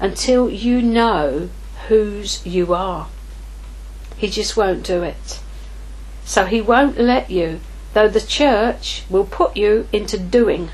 until 0.00 0.48
you 0.50 0.80
know 0.80 1.50
whose 1.88 2.44
you 2.46 2.72
are. 2.72 3.06
He 4.16 4.28
just 4.28 4.56
won't 4.56 4.82
do 4.82 5.02
it. 5.02 5.40
So 6.24 6.46
he 6.46 6.60
won't 6.60 6.98
let 6.98 7.30
you, 7.30 7.60
though 7.92 8.08
the 8.08 8.20
church 8.20 9.04
will 9.10 9.26
put 9.26 9.56
you 9.56 9.86
into 9.92 10.18
doing 10.18 10.70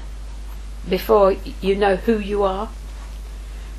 before 0.89 1.37
you 1.61 1.75
know 1.75 1.97
who 1.97 2.19
you 2.19 2.45
are. 2.45 2.69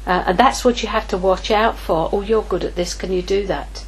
Uh, 0.06 0.24
and 0.28 0.38
that's 0.38 0.64
what 0.66 0.84
you 0.84 0.90
have 0.90 1.08
to 1.10 1.18
watch 1.18 1.50
out 1.52 1.78
for. 1.78 2.10
Oh, 2.12 2.22
you're 2.22 2.44
good 2.44 2.64
at 2.64 2.76
this, 2.76 2.94
can 2.94 3.12
you 3.12 3.22
do 3.22 3.46
that? 3.48 3.86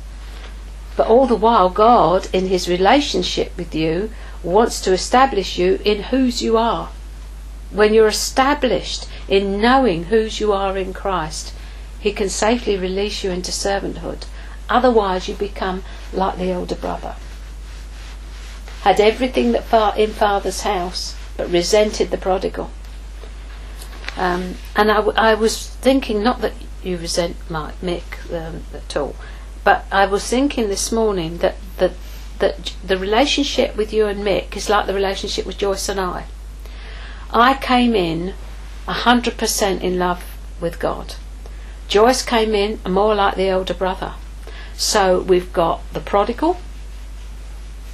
But 0.99 1.07
all 1.07 1.27
the 1.27 1.35
while, 1.37 1.69
God, 1.69 2.27
in 2.33 2.47
His 2.47 2.67
relationship 2.67 3.55
with 3.55 3.73
you, 3.73 4.11
wants 4.43 4.81
to 4.81 4.91
establish 4.91 5.57
you 5.57 5.79
in 5.85 6.03
whose 6.03 6.41
you 6.41 6.57
are. 6.57 6.89
When 7.71 7.93
you're 7.93 8.09
established 8.09 9.07
in 9.29 9.61
knowing 9.61 10.03
whose 10.11 10.41
you 10.41 10.51
are 10.51 10.77
in 10.77 10.91
Christ, 10.91 11.53
He 12.01 12.11
can 12.11 12.27
safely 12.27 12.75
release 12.75 13.23
you 13.23 13.31
into 13.31 13.49
servanthood. 13.49 14.25
Otherwise, 14.67 15.29
you 15.29 15.35
become 15.35 15.85
like 16.11 16.37
the 16.37 16.51
elder 16.51 16.75
brother. 16.75 17.15
Had 18.81 18.99
everything 18.99 19.53
that 19.53 19.63
far 19.63 19.97
in 19.97 20.11
father's 20.11 20.63
house, 20.63 21.15
but 21.37 21.49
resented 21.49 22.11
the 22.11 22.17
prodigal. 22.17 22.71
Um, 24.17 24.55
and 24.75 24.91
I, 24.91 24.95
w- 24.95 25.17
I 25.17 25.33
was 25.33 25.65
thinking, 25.65 26.21
not 26.21 26.41
that 26.41 26.55
you 26.83 26.97
resent 26.97 27.37
my 27.49 27.71
Mick 27.81 28.29
um, 28.33 28.63
at 28.73 28.97
all, 28.97 29.15
but 29.63 29.85
I 29.91 30.05
was 30.05 30.25
thinking 30.25 30.69
this 30.69 30.91
morning 30.91 31.37
that, 31.39 31.55
that 31.77 31.91
that 32.39 32.73
the 32.83 32.97
relationship 32.97 33.75
with 33.75 33.91
you 33.91 34.07
and 34.07 34.23
Mick 34.23 34.55
is 34.55 34.69
like 34.69 34.87
the 34.87 34.93
relationship 34.93 35.45
with 35.45 35.57
Joyce 35.57 35.89
and 35.89 35.99
I. 35.99 36.25
I 37.31 37.53
came 37.53 37.95
in 37.95 38.33
hundred 38.87 39.37
percent 39.37 39.83
in 39.83 39.99
love 39.99 40.23
with 40.59 40.79
God. 40.79 41.15
Joyce 41.87 42.23
came 42.23 42.55
in 42.55 42.79
more 42.87 43.13
like 43.13 43.35
the 43.35 43.47
elder 43.47 43.73
brother. 43.73 44.13
So 44.75 45.21
we've 45.21 45.51
got 45.53 45.81
the 45.93 45.99
prodigal 45.99 46.57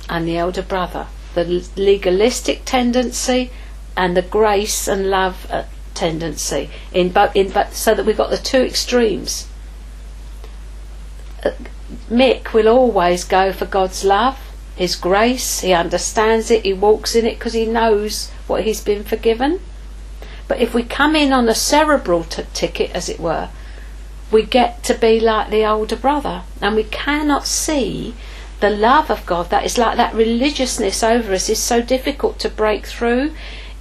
and 0.08 0.28
the 0.28 0.38
elder 0.38 0.62
brother, 0.62 1.08
the 1.34 1.68
legalistic 1.76 2.62
tendency 2.66 3.52
and 3.98 4.16
the 4.16 4.22
grace 4.22 4.88
and 4.88 5.10
love 5.10 5.48
uh, 5.50 5.64
tendency 5.94 6.70
in 6.94 7.10
both 7.10 7.36
in 7.36 7.50
but 7.50 7.74
so 7.74 7.96
that 7.96 8.06
we've 8.06 8.18
got 8.18 8.30
the 8.30 8.38
two 8.38 8.62
extremes. 8.62 9.48
Mick 12.10 12.54
will 12.54 12.68
always 12.68 13.24
go 13.24 13.54
for 13.54 13.66
God's 13.66 14.04
love, 14.04 14.38
His 14.76 14.96
grace. 14.96 15.62
He 15.62 15.74
understands 15.74 16.50
it. 16.52 16.64
He 16.64 16.74
walks 16.74 17.16
in 17.16 17.26
it 17.26 17.38
because 17.38 17.54
he 17.54 17.66
knows 17.66 18.32
what 18.48 18.64
he's 18.64 18.82
been 18.82 19.04
forgiven. 19.04 19.60
But 20.48 20.60
if 20.60 20.74
we 20.74 20.84
come 20.84 21.16
in 21.16 21.34
on 21.34 21.50
a 21.50 21.56
cerebral 21.56 22.24
t- 22.24 22.44
ticket, 22.54 22.92
as 22.92 23.10
it 23.10 23.20
were, 23.20 23.50
we 24.32 24.44
get 24.44 24.84
to 24.84 24.94
be 24.94 25.20
like 25.20 25.50
the 25.50 25.66
older 25.66 25.96
brother, 25.96 26.44
and 26.62 26.76
we 26.76 26.84
cannot 26.84 27.48
see 27.48 28.16
the 28.60 28.70
love 28.70 29.10
of 29.10 29.26
God. 29.26 29.50
That 29.50 29.66
is 29.66 29.78
like 29.78 29.98
that 29.98 30.14
religiousness 30.14 31.04
over 31.04 31.34
us 31.34 31.50
is 31.50 31.60
so 31.60 31.82
difficult 31.82 32.40
to 32.40 32.50
break 32.50 32.86
through. 32.86 33.34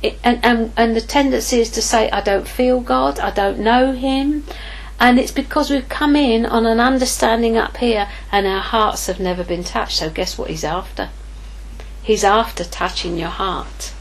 It, 0.02 0.18
and, 0.22 0.44
and, 0.44 0.72
and 0.76 0.94
the 0.94 1.00
tendency 1.00 1.60
is 1.60 1.70
to 1.70 1.82
say, 1.82 2.10
I 2.10 2.20
don't 2.20 2.48
feel 2.48 2.80
God, 2.80 3.18
I 3.18 3.30
don't 3.30 3.58
know 3.58 3.92
Him. 3.92 4.44
And 5.00 5.18
it's 5.18 5.32
because 5.32 5.70
we've 5.70 5.88
come 5.88 6.16
in 6.16 6.46
on 6.46 6.66
an 6.66 6.80
understanding 6.80 7.56
up 7.56 7.76
here 7.78 8.08
and 8.30 8.46
our 8.46 8.60
hearts 8.60 9.06
have 9.06 9.20
never 9.20 9.44
been 9.44 9.64
touched. 9.64 9.98
So, 9.98 10.10
guess 10.10 10.38
what 10.38 10.50
He's 10.50 10.64
after? 10.64 11.10
He's 12.02 12.24
after 12.24 12.64
touching 12.64 13.18
your 13.18 13.30
heart. 13.30 13.92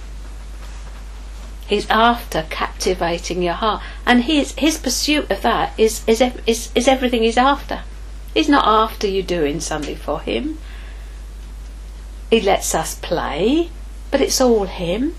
He's 1.65 1.89
after 1.89 2.45
captivating 2.49 3.41
your 3.41 3.53
heart. 3.53 3.81
And 4.05 4.23
his, 4.23 4.53
his 4.57 4.77
pursuit 4.77 5.31
of 5.31 5.41
that 5.41 5.73
is, 5.79 6.03
is, 6.05 6.21
is, 6.45 6.69
is 6.75 6.87
everything 6.87 7.23
he's 7.23 7.37
after. 7.37 7.81
He's 8.33 8.49
not 8.49 8.67
after 8.67 9.07
you 9.07 9.23
doing 9.23 9.59
something 9.61 9.95
for 9.95 10.19
him. 10.19 10.59
He 12.29 12.41
lets 12.41 12.75
us 12.75 12.95
play, 12.95 13.69
but 14.11 14.21
it's 14.21 14.41
all 14.41 14.65
him. 14.65 15.15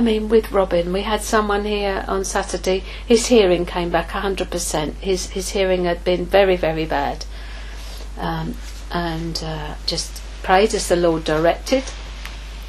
I 0.00 0.02
mean, 0.02 0.30
with 0.30 0.50
Robin, 0.50 0.94
we 0.94 1.02
had 1.02 1.20
someone 1.20 1.66
here 1.66 2.06
on 2.08 2.24
Saturday. 2.24 2.84
His 3.06 3.26
hearing 3.26 3.66
came 3.66 3.90
back 3.90 4.08
100%. 4.12 4.94
His 4.94 5.28
his 5.28 5.50
hearing 5.50 5.84
had 5.84 6.04
been 6.04 6.24
very, 6.24 6.56
very 6.56 6.86
bad, 6.86 7.26
um, 8.16 8.54
and 8.90 9.38
uh, 9.44 9.74
just 9.84 10.22
prayed 10.42 10.72
as 10.72 10.88
the 10.88 10.96
Lord 10.96 11.24
directed. 11.24 11.84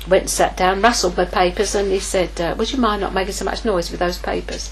Went 0.10 0.24
and 0.24 0.30
sat 0.30 0.58
down, 0.58 0.82
rustled 0.82 1.16
my 1.16 1.24
papers, 1.24 1.74
and 1.74 1.90
he 1.90 2.02
said, 2.02 2.42
uh, 2.42 2.54
"Would 2.58 2.74
you 2.74 2.80
mind 2.80 3.00
not 3.00 3.14
making 3.14 3.32
so 3.32 3.46
much 3.46 3.64
noise 3.64 3.92
with 3.92 4.02
those 4.02 4.18
papers?" 4.18 4.70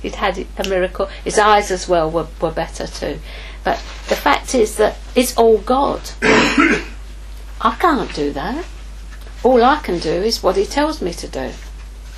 He'd 0.00 0.14
had 0.14 0.46
a 0.58 0.68
miracle. 0.68 1.08
His 1.24 1.40
eyes 1.40 1.72
as 1.72 1.88
well 1.88 2.08
were, 2.08 2.28
were 2.40 2.52
better 2.52 2.86
too. 2.86 3.18
But 3.64 3.78
the 4.08 4.14
fact 4.14 4.54
is 4.54 4.76
that 4.76 4.96
it's 5.16 5.36
all 5.36 5.58
God. 5.58 6.02
I 6.22 7.76
can't 7.80 8.14
do 8.14 8.32
that 8.34 8.64
all 9.42 9.62
I 9.62 9.76
can 9.76 9.98
do 9.98 10.10
is 10.10 10.42
what 10.42 10.56
he 10.56 10.66
tells 10.66 11.00
me 11.00 11.12
to 11.14 11.28
do. 11.28 11.52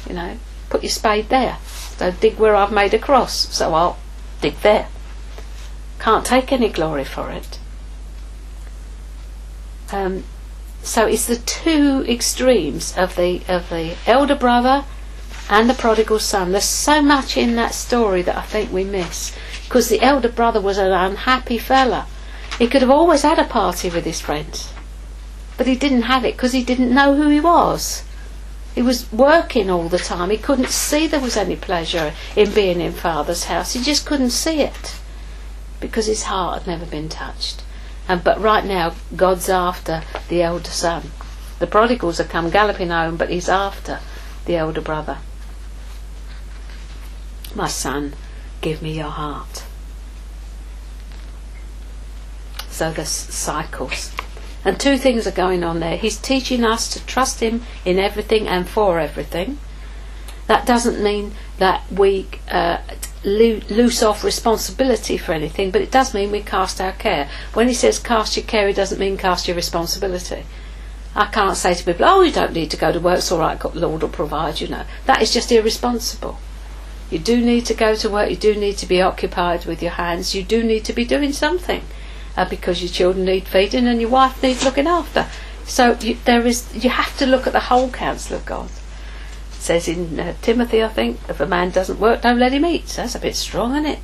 You 0.09 0.15
know, 0.15 0.39
put 0.69 0.83
your 0.83 0.91
spade 0.91 1.29
there. 1.29 1.59
So 1.97 2.11
dig 2.11 2.39
where 2.39 2.57
I've 2.57 2.73
made 2.73 2.95
a 2.95 2.99
cross. 2.99 3.55
So 3.55 3.75
I'll 3.75 3.99
dig 4.41 4.57
there. 4.61 4.89
Can't 5.99 6.25
take 6.25 6.51
any 6.51 6.71
glory 6.71 7.05
for 7.05 7.31
it. 7.31 7.59
Um, 9.93 10.25
so 10.83 11.07
it's 11.07 11.27
the 11.27 11.37
two 11.37 12.05
extremes 12.09 12.97
of 12.97 13.17
the 13.17 13.43
of 13.49 13.69
the 13.69 13.97
elder 14.07 14.35
brother 14.35 14.85
and 15.51 15.69
the 15.69 15.75
prodigal 15.75 16.21
son. 16.21 16.53
There's 16.53 16.65
so 16.65 17.03
much 17.03 17.37
in 17.37 17.57
that 17.57 17.75
story 17.75 18.23
that 18.23 18.37
I 18.37 18.43
think 18.43 18.73
we 18.73 18.85
miss 18.85 19.37
because 19.65 19.89
the 19.89 20.01
elder 20.01 20.29
brother 20.29 20.61
was 20.61 20.79
an 20.79 20.93
unhappy 20.93 21.59
fella. 21.59 22.07
He 22.59 22.67
could 22.67 22.83
have 22.83 22.91
always 22.91 23.23
had 23.23 23.39
a 23.39 23.45
party 23.45 23.91
with 23.91 24.05
his 24.05 24.21
friends 24.21 24.70
but 25.61 25.67
he 25.67 25.77
didn't 25.77 26.09
have 26.09 26.25
it 26.25 26.37
because 26.37 26.53
he 26.53 26.65
didn't 26.65 26.95
know 26.95 27.15
who 27.15 27.29
he 27.29 27.39
was. 27.39 28.03
He 28.75 28.81
was 28.81 29.13
working 29.13 29.69
all 29.69 29.91
the 29.91 29.99
time. 29.99 30.31
He 30.31 30.39
couldn't 30.39 30.71
see 30.71 31.07
there 31.07 31.21
was 31.21 31.37
any 31.37 31.55
pleasure 31.55 32.15
in 32.35 32.55
being 32.55 32.81
in 32.81 32.93
Father's 32.93 33.45
house. 33.45 33.75
He 33.75 33.83
just 33.83 34.07
couldn't 34.07 34.31
see 34.31 34.63
it 34.63 34.97
because 35.79 36.07
his 36.07 36.23
heart 36.23 36.61
had 36.61 36.67
never 36.67 36.87
been 36.87 37.11
touched. 37.11 37.63
And 38.09 38.25
but 38.25 38.41
right 38.41 38.65
now, 38.65 38.95
God's 39.15 39.51
after 39.51 40.03
the 40.31 40.43
elder 40.43 40.71
son. 40.71 41.11
The 41.59 41.67
prodigals 41.67 42.17
have 42.17 42.31
come 42.31 42.49
galloping 42.49 42.89
home, 42.89 43.19
but 43.19 43.29
he's 43.29 43.51
after 43.51 44.01
the 44.47 44.57
elder 44.57 44.81
brother. 44.81 45.19
My 47.55 47.69
son, 47.69 48.15
give 48.63 48.81
me 48.81 48.97
your 48.97 49.11
heart. 49.11 49.65
So 52.71 52.93
the 52.93 53.05
cycles. 53.05 54.11
And 54.65 54.79
two 54.79 54.99
things 54.99 55.27
are 55.27 55.33
going 55.33 55.65
on 55.65 55.81
there. 55.81 55.97
He's 55.97 56.19
teaching 56.19 56.65
us 56.65 56.93
to 56.93 57.05
trust 57.07 57.41
Him 57.41 57.63
in 57.85 57.99
everything 57.99 58.47
and 58.47 58.69
for 58.69 59.01
everything. 59.01 59.59
That 60.47 60.67
doesn't 60.67 61.03
mean 61.03 61.33
that 61.59 61.91
we 61.91 62.27
uh, 62.51 62.79
lo- 63.25 63.61
loose 63.71 64.03
off 64.03 64.23
responsibility 64.23 65.17
for 65.17 65.33
anything, 65.33 65.71
but 65.71 65.81
it 65.81 65.91
does 65.91 66.13
mean 66.13 66.31
we 66.31 66.43
cast 66.43 66.81
our 66.81 66.93
care. 66.93 67.31
When 67.55 67.69
He 67.69 67.75
says 67.75 67.99
cast 67.99 68.37
your 68.37 68.45
care, 68.45 68.69
He 68.69 68.75
doesn't 68.75 69.01
mean 69.01 69.17
cast 69.17 69.49
your 69.49 69.57
responsibility. 69.57 70.45
I 71.15 71.27
can't 71.27 71.57
say 71.57 71.75
to 71.75 71.85
people, 71.85 72.05
oh, 72.07 72.23
you 72.23 72.31
don't 72.31 72.53
need 72.53 72.71
to 72.71 72.77
go 72.77 72.93
to 72.93 73.01
work, 73.01 73.19
it's 73.19 73.33
all 73.33 73.41
right, 73.41 73.59
God, 73.59 73.75
Lord 73.75 74.03
will 74.03 74.09
provide, 74.11 74.61
you 74.61 74.69
know. 74.69 74.85
That 75.07 75.23
is 75.23 75.33
just 75.33 75.51
irresponsible. 75.51 76.39
You 77.11 77.19
do 77.19 77.41
need 77.41 77.67
to 77.67 77.75
go 77.75 77.97
to 77.97 78.09
work, 78.09 78.31
you 78.31 78.37
do 78.37 78.55
need 78.55 78.79
to 78.79 78.87
be 78.87 79.03
occupied 79.03 79.65
with 79.65 79.83
your 79.83 79.93
hands, 79.93 80.35
you 80.35 80.45
do 80.45 80.63
need 80.63 80.85
to 80.85 80.93
be 80.93 81.05
doing 81.05 81.33
something 81.33 81.83
uh, 82.37 82.49
because 82.49 82.83
your 82.83 82.91
children 82.91 83.25
need 83.25 83.47
feeding 83.47 83.87
and 83.87 84.01
your 84.01 84.11
wife 84.11 84.43
needs 84.43 84.65
looking 84.65 84.87
after. 84.87 85.27
So 85.65 85.97
you, 86.01 86.17
there 86.25 86.47
is, 86.47 86.75
you 86.75 86.91
have 86.91 87.17
to 87.19 87.27
look 87.27 87.47
at 87.47 87.53
the 87.53 87.61
whole 87.61 87.91
counsel 87.91 88.37
of 88.37 88.47
God. 88.47 88.71
It 89.53 89.61
says 89.61 89.89
in 89.89 90.19
uh, 90.19 90.35
Timothy, 90.43 90.83
I 90.83 90.89
think, 90.89 91.21
if 91.29 91.41
a 91.41 91.47
man 91.47 91.71
doesn't 91.71 92.01
work, 92.01 92.23
don't 92.23 92.39
let 92.39 92.53
him 92.53 92.65
eat. 92.65 92.89
So 92.89 93.03
that's 93.03 93.15
a 93.15 93.21
bit 93.21 93.37
strong, 93.37 93.73
isn't 93.73 93.87
it? 93.87 93.99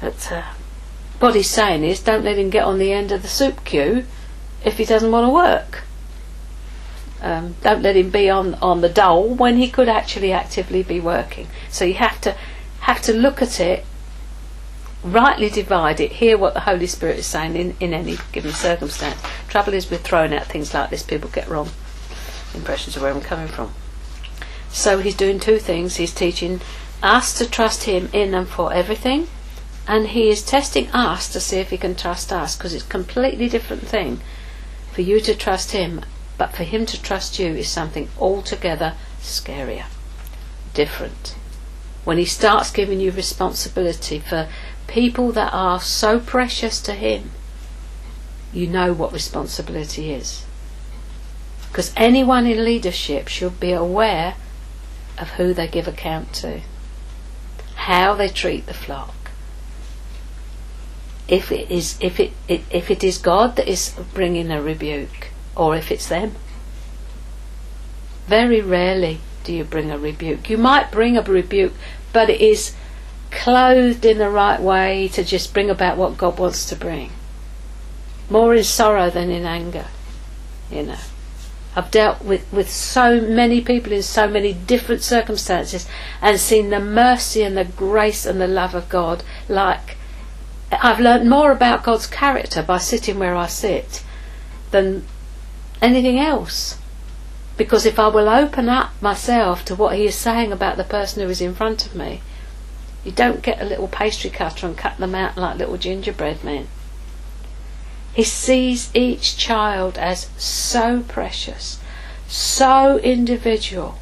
But 0.00 0.32
uh, 0.32 0.44
what 1.20 1.34
he's 1.34 1.50
saying 1.50 1.84
is, 1.84 2.00
don't 2.00 2.24
let 2.24 2.38
him 2.38 2.50
get 2.50 2.64
on 2.64 2.78
the 2.78 2.92
end 2.92 3.12
of 3.12 3.22
the 3.22 3.28
soup 3.28 3.64
queue 3.64 4.06
if 4.64 4.78
he 4.78 4.84
doesn't 4.84 5.12
want 5.12 5.26
to 5.26 5.32
work. 5.32 5.84
Um, 7.22 7.56
don't 7.62 7.82
let 7.82 7.96
him 7.96 8.10
be 8.10 8.28
on, 8.28 8.54
on 8.56 8.82
the 8.82 8.88
dole 8.88 9.34
when 9.34 9.56
he 9.56 9.70
could 9.70 9.88
actually 9.88 10.32
actively 10.32 10.82
be 10.82 11.00
working. 11.00 11.48
So 11.70 11.84
you 11.84 11.94
have 11.94 12.20
to 12.22 12.36
have 12.80 13.00
to 13.02 13.12
look 13.12 13.42
at 13.42 13.58
it 13.58 13.84
rightly 15.12 15.48
divide 15.48 16.00
it, 16.00 16.12
hear 16.12 16.36
what 16.36 16.54
the 16.54 16.60
Holy 16.60 16.86
Spirit 16.86 17.18
is 17.18 17.26
saying 17.26 17.56
in, 17.56 17.76
in 17.80 17.94
any 17.94 18.18
given 18.32 18.52
circumstance. 18.52 19.20
Trouble 19.48 19.74
is 19.74 19.90
with 19.90 20.02
throwing 20.02 20.34
out 20.34 20.46
things 20.46 20.74
like 20.74 20.90
this, 20.90 21.02
people 21.02 21.30
get 21.30 21.48
wrong 21.48 21.70
impressions 22.54 22.96
of 22.96 23.02
where 23.02 23.12
I'm 23.12 23.20
coming 23.20 23.48
from. 23.48 23.72
So 24.70 24.98
he's 24.98 25.14
doing 25.14 25.40
two 25.40 25.58
things. 25.58 25.96
He's 25.96 26.14
teaching 26.14 26.60
us 27.02 27.36
to 27.38 27.48
trust 27.48 27.84
him 27.84 28.08
in 28.12 28.34
and 28.34 28.48
for 28.48 28.72
everything, 28.72 29.28
and 29.86 30.08
he 30.08 30.28
is 30.28 30.44
testing 30.44 30.90
us 30.90 31.30
to 31.32 31.40
see 31.40 31.58
if 31.58 31.70
he 31.70 31.78
can 31.78 31.94
trust 31.94 32.32
us, 32.32 32.56
because 32.56 32.74
it's 32.74 32.84
a 32.84 32.88
completely 32.88 33.48
different 33.48 33.86
thing 33.86 34.20
for 34.92 35.02
you 35.02 35.20
to 35.20 35.34
trust 35.34 35.72
him, 35.72 36.00
but 36.38 36.52
for 36.52 36.64
him 36.64 36.86
to 36.86 37.00
trust 37.00 37.38
you 37.38 37.48
is 37.48 37.68
something 37.68 38.08
altogether 38.18 38.94
scarier, 39.20 39.86
different. 40.74 41.36
when 42.04 42.18
He 42.18 42.24
starts 42.24 42.70
giving 42.70 43.00
you 43.00 43.10
responsibility 43.10 44.18
for 44.18 44.48
people 44.86 45.32
that 45.32 45.52
are 45.52 45.80
so 45.80 46.18
precious 46.18 46.80
to 46.82 46.92
Him, 46.92 47.30
you 48.52 48.66
know 48.66 48.92
what 48.92 49.12
responsibility 49.12 50.12
is. 50.12 50.44
Because 51.68 51.92
anyone 51.96 52.46
in 52.46 52.64
leadership 52.64 53.28
should 53.28 53.60
be 53.60 53.72
aware 53.72 54.34
of 55.18 55.30
who 55.30 55.52
they 55.52 55.68
give 55.68 55.86
account 55.86 56.32
to, 56.34 56.60
how 57.74 58.14
they 58.14 58.28
treat 58.28 58.66
the 58.66 58.74
flock. 58.74 59.14
If 61.28 61.50
it 61.50 61.70
is 61.70 61.98
if 62.00 62.20
it, 62.20 62.32
if 62.48 62.90
it 62.90 63.02
is 63.02 63.18
God 63.18 63.56
that 63.56 63.68
is 63.68 63.94
bringing 64.14 64.50
a 64.50 64.62
rebuke, 64.62 65.28
or 65.56 65.74
if 65.74 65.90
it's 65.90 66.08
them. 66.08 66.34
Very 68.26 68.60
rarely 68.60 69.20
do 69.44 69.52
you 69.52 69.64
bring 69.64 69.90
a 69.90 69.98
rebuke. 69.98 70.50
You 70.50 70.58
might 70.58 70.90
bring 70.90 71.16
a 71.16 71.22
rebuke, 71.22 71.74
but 72.12 72.28
it 72.28 72.40
is 72.40 72.74
clothed 73.30 74.04
in 74.04 74.18
the 74.18 74.30
right 74.30 74.60
way 74.60 75.08
to 75.08 75.24
just 75.24 75.54
bring 75.54 75.70
about 75.70 75.96
what 75.96 76.18
God 76.18 76.38
wants 76.38 76.66
to 76.66 76.76
bring. 76.76 77.10
More 78.28 78.54
in 78.54 78.64
sorrow 78.64 79.10
than 79.10 79.30
in 79.30 79.44
anger, 79.44 79.86
you 80.70 80.82
know. 80.82 80.98
I've 81.76 81.90
dealt 81.90 82.22
with, 82.22 82.50
with 82.50 82.70
so 82.70 83.20
many 83.20 83.60
people 83.60 83.92
in 83.92 84.02
so 84.02 84.26
many 84.26 84.54
different 84.54 85.02
circumstances 85.02 85.86
and 86.22 86.40
seen 86.40 86.70
the 86.70 86.80
mercy 86.80 87.42
and 87.42 87.54
the 87.54 87.66
grace 87.66 88.24
and 88.24 88.40
the 88.40 88.48
love 88.48 88.74
of 88.74 88.88
God. 88.88 89.22
Like, 89.46 89.98
I've 90.72 90.98
learned 90.98 91.28
more 91.28 91.52
about 91.52 91.84
God's 91.84 92.06
character 92.06 92.62
by 92.62 92.78
sitting 92.78 93.18
where 93.18 93.36
I 93.36 93.46
sit 93.46 94.02
than 94.70 95.04
anything 95.82 96.18
else. 96.18 96.78
Because 97.58 97.86
if 97.86 97.98
I 97.98 98.08
will 98.08 98.28
open 98.28 98.68
up 98.70 98.90
myself 99.02 99.64
to 99.66 99.74
what 99.74 99.96
He 99.96 100.06
is 100.06 100.14
saying 100.14 100.52
about 100.52 100.78
the 100.78 100.84
person 100.84 101.22
who 101.22 101.28
is 101.28 101.42
in 101.42 101.54
front 101.54 101.86
of 101.86 101.94
me, 101.94 102.22
you 103.06 103.12
don't 103.12 103.40
get 103.40 103.62
a 103.62 103.64
little 103.64 103.86
pastry 103.86 104.30
cutter 104.30 104.66
and 104.66 104.76
cut 104.76 104.98
them 104.98 105.14
out 105.14 105.36
like 105.36 105.56
little 105.56 105.76
gingerbread 105.76 106.42
men. 106.42 106.66
He 108.12 108.24
sees 108.24 108.90
each 108.94 109.36
child 109.36 109.96
as 109.96 110.28
so 110.36 111.04
precious, 111.06 111.78
so 112.26 112.98
individual. 112.98 113.98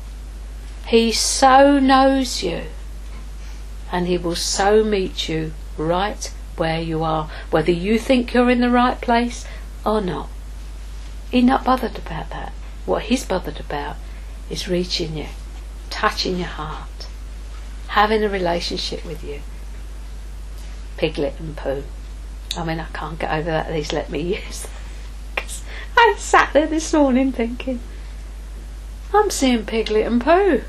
He 0.86 1.12
so 1.12 1.78
knows 1.78 2.42
you, 2.42 2.62
and 3.92 4.06
He 4.06 4.16
will 4.16 4.36
so 4.36 4.82
meet 4.82 5.28
you 5.28 5.52
right 5.76 6.32
where 6.56 6.80
you 6.80 7.04
are, 7.04 7.28
whether 7.50 7.72
you 7.72 7.98
think 7.98 8.32
you're 8.32 8.48
in 8.48 8.62
the 8.62 8.70
right 8.70 8.98
place 9.02 9.44
or 9.84 10.00
not. 10.00 10.30
He's 11.30 11.44
not 11.44 11.62
bothered 11.62 11.98
about 11.98 12.30
that. 12.30 12.54
What 12.86 13.02
He's 13.02 13.26
bothered 13.26 13.60
about 13.60 13.96
is 14.48 14.66
reaching 14.66 15.18
you, 15.18 15.26
touching 15.90 16.38
your 16.38 16.46
heart, 16.48 16.88
having 17.94 18.24
a 18.24 18.28
relationship 18.28 19.04
with 19.04 19.22
you. 19.22 19.40
Piglet 20.96 21.38
and 21.38 21.56
Pooh. 21.56 21.84
I 22.56 22.64
mean, 22.64 22.80
I 22.80 22.86
can't 22.86 23.20
get 23.20 23.32
over 23.32 23.50
that 23.50 23.72
he's 23.72 23.92
let 23.92 24.10
me 24.10 24.34
use 24.34 24.66
Because 25.34 25.62
I 25.96 26.16
sat 26.18 26.52
there 26.52 26.66
this 26.66 26.92
morning 26.92 27.30
thinking, 27.30 27.78
I'm 29.12 29.30
seeing 29.30 29.64
Piglet 29.64 30.08
and 30.08 30.20
Pooh. 30.20 30.62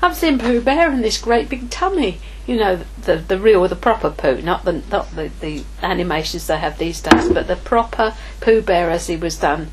I'm 0.00 0.14
seeing 0.14 0.38
Pooh 0.38 0.62
Bear 0.62 0.90
in 0.90 1.02
this 1.02 1.20
great 1.20 1.50
big 1.50 1.68
tummy. 1.68 2.20
You 2.46 2.56
know, 2.56 2.80
the 3.02 3.16
the 3.16 3.38
real, 3.38 3.68
the 3.68 3.76
proper 3.76 4.08
Pooh, 4.08 4.40
not 4.40 4.64
the 4.64 4.82
not 4.90 5.14
the, 5.14 5.30
the 5.40 5.64
animations 5.82 6.46
they 6.46 6.56
have 6.56 6.78
these 6.78 7.02
days, 7.02 7.28
but 7.28 7.48
the 7.48 7.56
proper 7.56 8.14
Pooh 8.40 8.62
Bear 8.62 8.88
as 8.88 9.08
he 9.08 9.16
was 9.16 9.38
done 9.38 9.70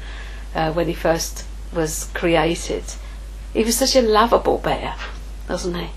uh, 0.54 0.74
when 0.74 0.88
he 0.88 0.94
first 0.94 1.46
was 1.74 2.10
created. 2.14 2.84
He 3.54 3.64
was 3.64 3.78
such 3.78 3.96
a 3.96 4.02
lovable 4.02 4.58
bear, 4.58 4.96
wasn't 5.48 5.78
he? 5.78 5.90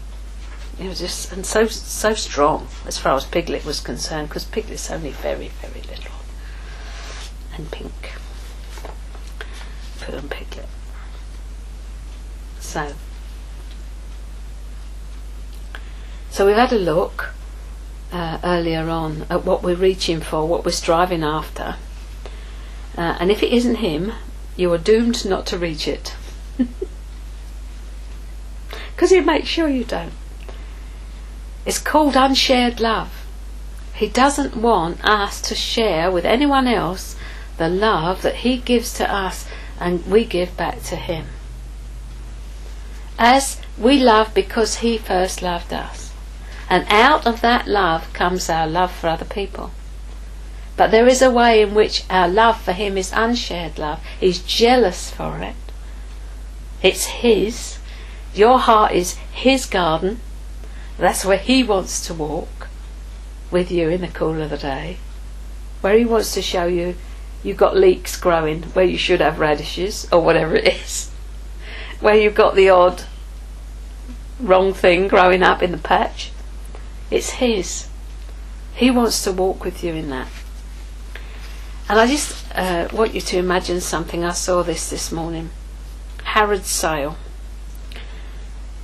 He 0.83 0.89
was 0.89 0.99
just 0.99 1.33
and 1.33 1.47
so 1.47 1.69
so 1.69 2.13
strong 2.15 2.67
as 2.87 2.99
far 2.99 3.15
as 3.15 3.25
Piglet 3.25 3.65
was 3.65 3.79
concerned, 3.79 4.29
because 4.29 4.45
Piglet's 4.45 4.91
only 4.91 5.11
very 5.11 5.47
very 5.61 5.81
little 5.83 6.11
and 7.57 7.71
pink. 7.71 8.15
Pooh 10.01 10.17
and 10.17 10.29
Piglet. 10.29 10.67
So, 12.59 12.95
so 16.31 16.47
we've 16.47 16.57
had 16.57 16.73
a 16.73 16.79
look 16.79 17.31
uh, 18.11 18.39
earlier 18.43 18.89
on 18.89 19.27
at 19.31 19.45
what 19.45 19.63
we're 19.63 19.77
reaching 19.77 20.21
for, 20.21 20.49
what 20.49 20.65
we're 20.65 20.73
striving 20.73 21.23
after, 21.23 21.77
uh, 22.99 23.17
and 23.21 23.31
if 23.31 23.41
it 23.45 23.53
isn't 23.53 23.77
Him, 23.77 24.15
you 24.57 24.73
are 24.73 24.79
doomed 24.79 25.25
not 25.25 25.47
to 25.47 25.59
reach 25.59 25.87
it. 25.87 26.17
Because 28.95 29.11
He 29.11 29.21
makes 29.21 29.49
sure 29.49 29.69
you 29.69 29.85
don't. 29.85 30.13
It's 31.65 31.79
called 31.79 32.17
unshared 32.17 32.81
love. 32.81 33.25
He 33.95 34.09
doesn't 34.09 34.57
want 34.57 35.05
us 35.05 35.41
to 35.43 35.55
share 35.55 36.11
with 36.11 36.25
anyone 36.25 36.67
else 36.67 37.17
the 37.57 37.69
love 37.69 38.23
that 38.23 38.37
He 38.37 38.57
gives 38.57 38.95
to 38.95 39.13
us 39.13 39.47
and 39.79 40.05
we 40.07 40.25
give 40.25 40.57
back 40.57 40.83
to 40.85 40.97
Him. 40.97 41.27
As 43.19 43.61
we 43.79 43.99
love 43.99 44.35
because 44.35 44.77
He 44.77 44.99
first 44.99 45.43
loved 45.43 45.73
us. 45.73 46.13
And 46.69 46.87
out 46.89 47.27
of 47.27 47.43
that 47.43 47.69
love 47.69 48.13
comes 48.13 48.49
our 48.49 48.67
love 48.67 48.93
for 48.93 49.09
other 49.09 49.25
people. 49.25 49.71
But 50.77 50.91
there 50.91 51.07
is 51.07 51.21
a 51.21 51.31
way 51.31 51.63
in 51.63 51.75
which 51.75 52.05
our 52.09 52.29
love 52.29 52.61
for 52.61 52.73
Him 52.73 52.97
is 52.97 53.13
unshared 53.15 53.79
love. 53.79 54.01
He's 54.19 54.41
jealous 54.41 55.11
for 55.11 55.39
it. 55.39 55.55
It's 56.83 57.05
His. 57.05 57.79
Your 58.35 58.59
heart 58.59 58.93
is 58.93 59.15
His 59.33 59.67
garden. 59.67 60.21
That's 60.99 61.25
where 61.25 61.39
He 61.39 61.63
wants 61.63 62.07
to 62.07 62.15
walk 62.15 62.69
with 63.51 63.71
you 63.71 63.89
in 63.89 64.01
the 64.01 64.09
cool 64.09 64.41
of 64.41 64.51
the 64.51 64.59
day. 64.59 64.99
Where 65.81 65.97
He 65.97 66.05
wants 66.05 66.35
to 66.35 66.43
show 66.43 66.67
you 66.67 66.97
you've 67.43 67.57
got 67.57 67.77
leeks 67.77 68.17
growing 68.19 68.63
where 68.75 68.85
you 68.85 68.99
should 68.99 69.21
have 69.21 69.39
radishes 69.39 70.09
or 70.13 70.21
whatever 70.21 70.55
it 70.55 70.69
is. 70.69 71.11
Where 72.01 72.17
you've 72.17 72.35
got 72.35 72.57
the 72.57 72.69
odd 72.69 73.05
wrong 74.41 74.75
thing 74.75 75.07
growing 75.07 75.43
up 75.43 75.63
in 75.63 75.71
the 75.71 75.79
patch. 75.79 76.33
It's 77.11 77.31
His. 77.31 77.89
He 78.75 78.91
wants 78.91 79.23
to 79.25 79.33
walk 79.33 79.65
with 79.65 79.85
you 79.85 79.95
in 79.95 80.11
that. 80.11 80.29
And 81.89 82.01
I 82.01 82.07
just 82.07 82.45
uh, 82.55 82.89
want 82.93 83.15
you 83.15 83.21
to 83.21 83.39
imagine 83.39 83.81
something. 83.81 84.25
I 84.25 84.33
saw 84.33 84.63
this 84.63 84.89
this 84.89 85.13
morning. 85.13 85.51
Harrods 86.25 86.69
sale. 86.69 87.17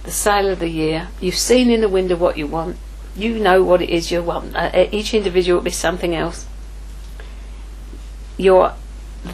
The 0.08 0.14
sale 0.14 0.48
of 0.48 0.60
the 0.60 0.70
year. 0.70 1.08
You've 1.20 1.36
seen 1.36 1.68
in 1.70 1.82
the 1.82 1.88
window 1.90 2.16
what 2.16 2.38
you 2.38 2.46
want. 2.46 2.78
You 3.14 3.38
know 3.38 3.62
what 3.62 3.82
it 3.82 3.90
is 3.90 4.10
you 4.10 4.22
want. 4.22 4.56
Uh, 4.56 4.86
each 4.90 5.12
individual 5.12 5.58
will 5.58 5.64
be 5.64 5.70
something 5.70 6.14
else. 6.14 6.46
You're, 8.38 8.72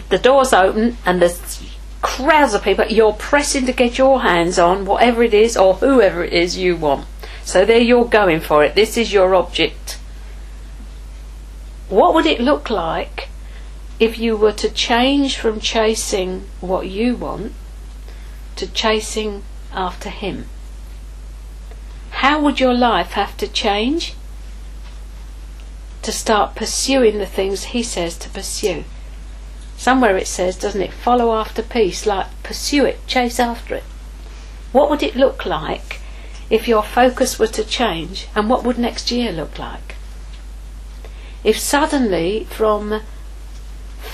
the 0.09 0.19
door's 0.19 0.53
open 0.53 0.97
and 1.07 1.23
there's 1.23 1.63
crowds 2.03 2.55
of 2.55 2.65
people. 2.65 2.87
You're 2.87 3.13
pressing 3.13 3.67
to 3.67 3.73
get 3.73 3.99
your 3.99 4.23
hands 4.23 4.59
on 4.59 4.85
whatever 4.85 5.23
it 5.23 5.33
is 5.33 5.57
or 5.57 5.75
whoever 5.75 6.25
it 6.25 6.33
is 6.33 6.59
you 6.59 6.75
want. 6.75 7.07
So 7.45 7.65
there 7.65 7.79
you're 7.79 8.07
going 8.07 8.41
for 8.41 8.65
it. 8.65 8.75
This 8.75 8.97
is 8.97 9.13
your 9.13 9.33
object. 9.37 10.01
What 11.89 12.15
would 12.15 12.27
it 12.27 12.41
look 12.41 12.69
like 12.69 13.29
if 14.01 14.19
you 14.19 14.37
were 14.37 14.51
to 14.55 14.69
change 14.69 15.39
from 15.39 15.61
chasing 15.61 16.49
what 16.61 16.89
you 16.89 17.15
want 17.15 17.53
to 18.57 18.67
chasing 18.67 19.45
after 19.73 20.11
Him? 20.11 20.47
How 22.25 22.41
would 22.41 22.59
your 22.59 22.73
life 22.73 23.11
have 23.11 23.37
to 23.37 23.47
change 23.47 24.15
to 26.01 26.11
start 26.11 26.55
pursuing 26.55 27.19
the 27.19 27.27
things 27.27 27.65
He 27.65 27.83
says 27.83 28.17
to 28.17 28.31
pursue? 28.31 28.85
Somewhere 29.77 30.17
it 30.17 30.27
says, 30.27 30.57
doesn't 30.57 30.81
it, 30.81 30.95
follow 30.95 31.35
after 31.35 31.63
peace, 31.63 32.07
like 32.07 32.29
pursue 32.43 32.87
it, 32.87 33.07
chase 33.07 33.39
after 33.39 33.75
it. 33.75 33.83
What 34.73 34.89
would 34.89 35.03
it 35.03 35.17
look 35.17 35.45
like 35.45 36.01
if 36.49 36.67
your 36.67 36.83
focus 36.83 37.39
were 37.39 37.49
to 37.49 37.63
change, 37.63 38.27
and 38.35 38.49
what 38.49 38.65
would 38.65 38.79
next 38.79 39.11
year 39.11 39.31
look 39.31 39.59
like? 39.59 39.97
If 41.45 41.59
suddenly, 41.59 42.45
from 42.45 43.03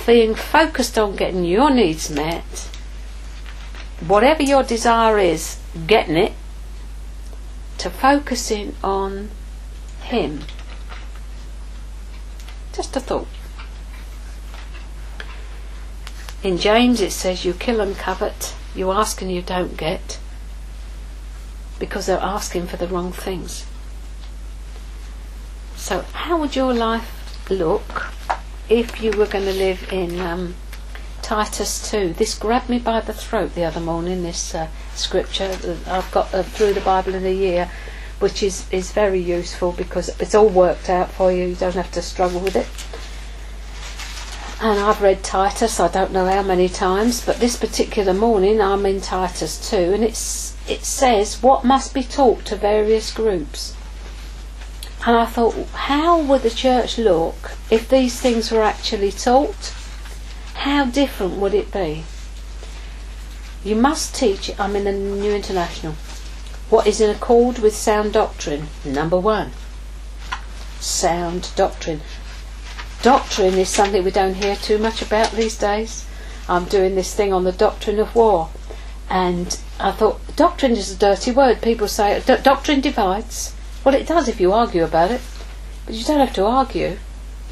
being 0.05 0.35
focused 0.35 0.99
on 0.99 1.15
getting 1.15 1.45
your 1.45 1.71
needs 1.71 2.11
met, 2.11 2.69
whatever 4.05 4.43
your 4.43 4.65
desire 4.65 5.21
is, 5.21 5.61
getting 5.87 6.17
it, 6.17 6.33
to 7.81 7.89
focusing 7.89 8.77
on 8.85 9.31
Him. 10.03 10.41
Just 12.75 12.95
a 12.95 13.01
thought. 13.01 13.27
In 16.43 16.59
James 16.59 17.01
it 17.01 17.13
says, 17.13 17.47
You 17.47 17.55
kill 17.55 17.81
and 17.81 17.97
covet, 17.97 18.55
you 18.75 18.91
ask 18.91 19.23
and 19.23 19.33
you 19.33 19.41
don't 19.41 19.79
get, 19.79 20.19
because 21.79 22.05
they're 22.05 22.19
asking 22.19 22.67
for 22.67 22.77
the 22.77 22.87
wrong 22.87 23.13
things. 23.13 23.65
So, 25.77 26.03
how 26.13 26.39
would 26.39 26.55
your 26.55 26.75
life 26.75 27.49
look 27.49 28.13
if 28.69 29.03
you 29.03 29.11
were 29.13 29.27
going 29.27 29.47
to 29.47 29.55
live 29.55 29.91
in 29.91 30.21
um, 30.21 30.55
Titus 31.23 31.91
2? 31.91 32.13
This 32.13 32.39
grabbed 32.39 32.69
me 32.69 32.79
by 32.79 33.01
the 33.01 33.15
throat 33.15 33.55
the 33.55 33.65
other 33.65 33.81
morning, 33.81 34.23
this 34.23 34.55
uh, 34.55 34.69
scripture 35.01 35.49
that 35.49 35.89
I've 35.89 36.11
got 36.13 36.33
uh, 36.35 36.43
through 36.43 36.75
the 36.75 36.81
Bible 36.81 37.15
in 37.15 37.25
a 37.25 37.33
year. 37.33 37.71
which 38.21 38.43
is, 38.43 38.67
is 38.71 38.93
very 38.93 39.19
useful 39.19 39.73
because 39.73 40.11
it's 40.21 40.35
all 40.35 40.49
worked 40.49 40.89
out 40.91 41.11
for 41.11 41.33
you. 41.33 41.47
You 41.47 41.55
don't 41.55 41.75
have 41.75 41.91
to 41.93 42.03
struggle 42.03 42.41
with 42.41 42.55
it. 42.55 42.69
And 44.63 44.79
I've 44.79 45.01
read 45.01 45.25
Titus, 45.25 45.81
I 45.81 45.89
don't 45.89 46.13
know 46.13 46.27
how 46.27 46.43
many 46.43 46.69
times, 46.69 47.25
but 47.25 47.41
this 47.41 47.57
particular 47.57 48.13
morning 48.13 48.61
I'm 48.61 48.85
in 48.85 49.01
Titus 49.01 49.71
2, 49.71 49.77
and 49.95 50.05
it's, 50.05 50.55
it 50.69 50.85
says 50.85 51.43
what 51.43 51.65
must 51.65 51.95
be 51.95 52.03
taught 52.03 52.45
to 52.45 52.57
various 52.57 53.11
groups. 53.11 53.75
And 55.07 55.17
I 55.17 55.25
thought, 55.25 55.55
how 55.73 56.21
would 56.21 56.43
the 56.43 56.51
church 56.51 56.99
look 56.99 57.53
if 57.71 57.89
these 57.89 58.21
things 58.21 58.51
were 58.51 58.61
actually 58.61 59.13
taught? 59.13 59.73
How 60.53 60.85
different 60.85 61.39
would 61.39 61.55
it 61.55 61.73
be? 61.73 62.05
You 63.63 63.77
must 63.77 64.15
teach, 64.15 64.51
I'm 64.59 64.75
in 64.75 64.85
the 64.85 64.93
New 64.93 65.35
International, 65.35 65.93
what 66.71 66.87
is 66.87 66.99
in 66.99 67.11
accord 67.11 67.59
with 67.59 67.77
sound 67.77 68.15
doctrine. 68.15 68.69
Number 68.87 69.19
one, 69.19 69.51
sound 70.79 71.51
doctrine. 71.57 72.01
Doctrine 73.03 73.59
is 73.59 73.69
something 73.69 74.03
we 74.03 74.11
don't 74.11 74.37
hear 74.37 74.57
too 74.57 74.79
much 74.79 75.03
about 75.03 75.33
these 75.33 75.59
days. 75.59 76.07
I'm 76.49 76.65
doing 76.65 76.95
this 76.95 77.15
thing 77.15 77.35
on 77.35 77.45
the 77.45 77.53
doctrine 77.53 77.99
of 77.99 78.15
war, 78.15 78.49
and 79.11 79.61
I 79.79 79.93
thought 79.93 80.37
doctrine 80.37 80.73
is 80.73 80.91
a 80.91 80.97
dirty 80.97 81.31
word. 81.31 81.61
People 81.61 81.87
say 81.87 82.23
doctrine 82.43 82.81
divides. 82.81 83.55
Well, 83.85 83.95
it 83.95 84.07
does 84.07 84.27
if 84.27 84.41
you 84.41 84.55
argue 84.55 84.85
about 84.85 85.11
it, 85.11 85.21
but 85.85 85.95
you 85.95 86.05
don't 86.05 86.21
have 86.21 86.35
to 86.37 86.47
argue. 86.47 86.97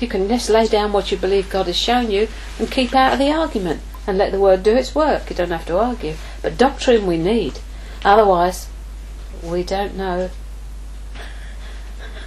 You 0.01 0.09
can 0.09 0.27
just 0.27 0.49
lay 0.49 0.69
down 0.69 0.93
what 0.93 1.13
you 1.13 1.19
believe 1.19 1.51
God 1.51 1.67
has 1.67 1.77
shown 1.77 2.11
you 2.11 2.29
and 2.59 2.71
keep 2.71 2.95
out 2.95 3.13
of 3.13 3.19
the 3.19 3.31
argument 3.31 3.83
and 4.09 4.17
let 4.17 4.33
the 4.33 4.41
word 4.41 4.63
do 4.63 4.75
its 4.75 4.95
work. 4.95 5.29
You 5.29 5.37
don't 5.37 5.51
have 5.51 5.67
to 5.67 5.79
argue. 5.79 6.15
But 6.41 6.57
doctrine 6.57 7.07
we 7.07 7.19
need. 7.19 7.61
Otherwise, 8.05 8.69
we 9.43 9.63
don't 9.63 9.95
know. 9.97 10.31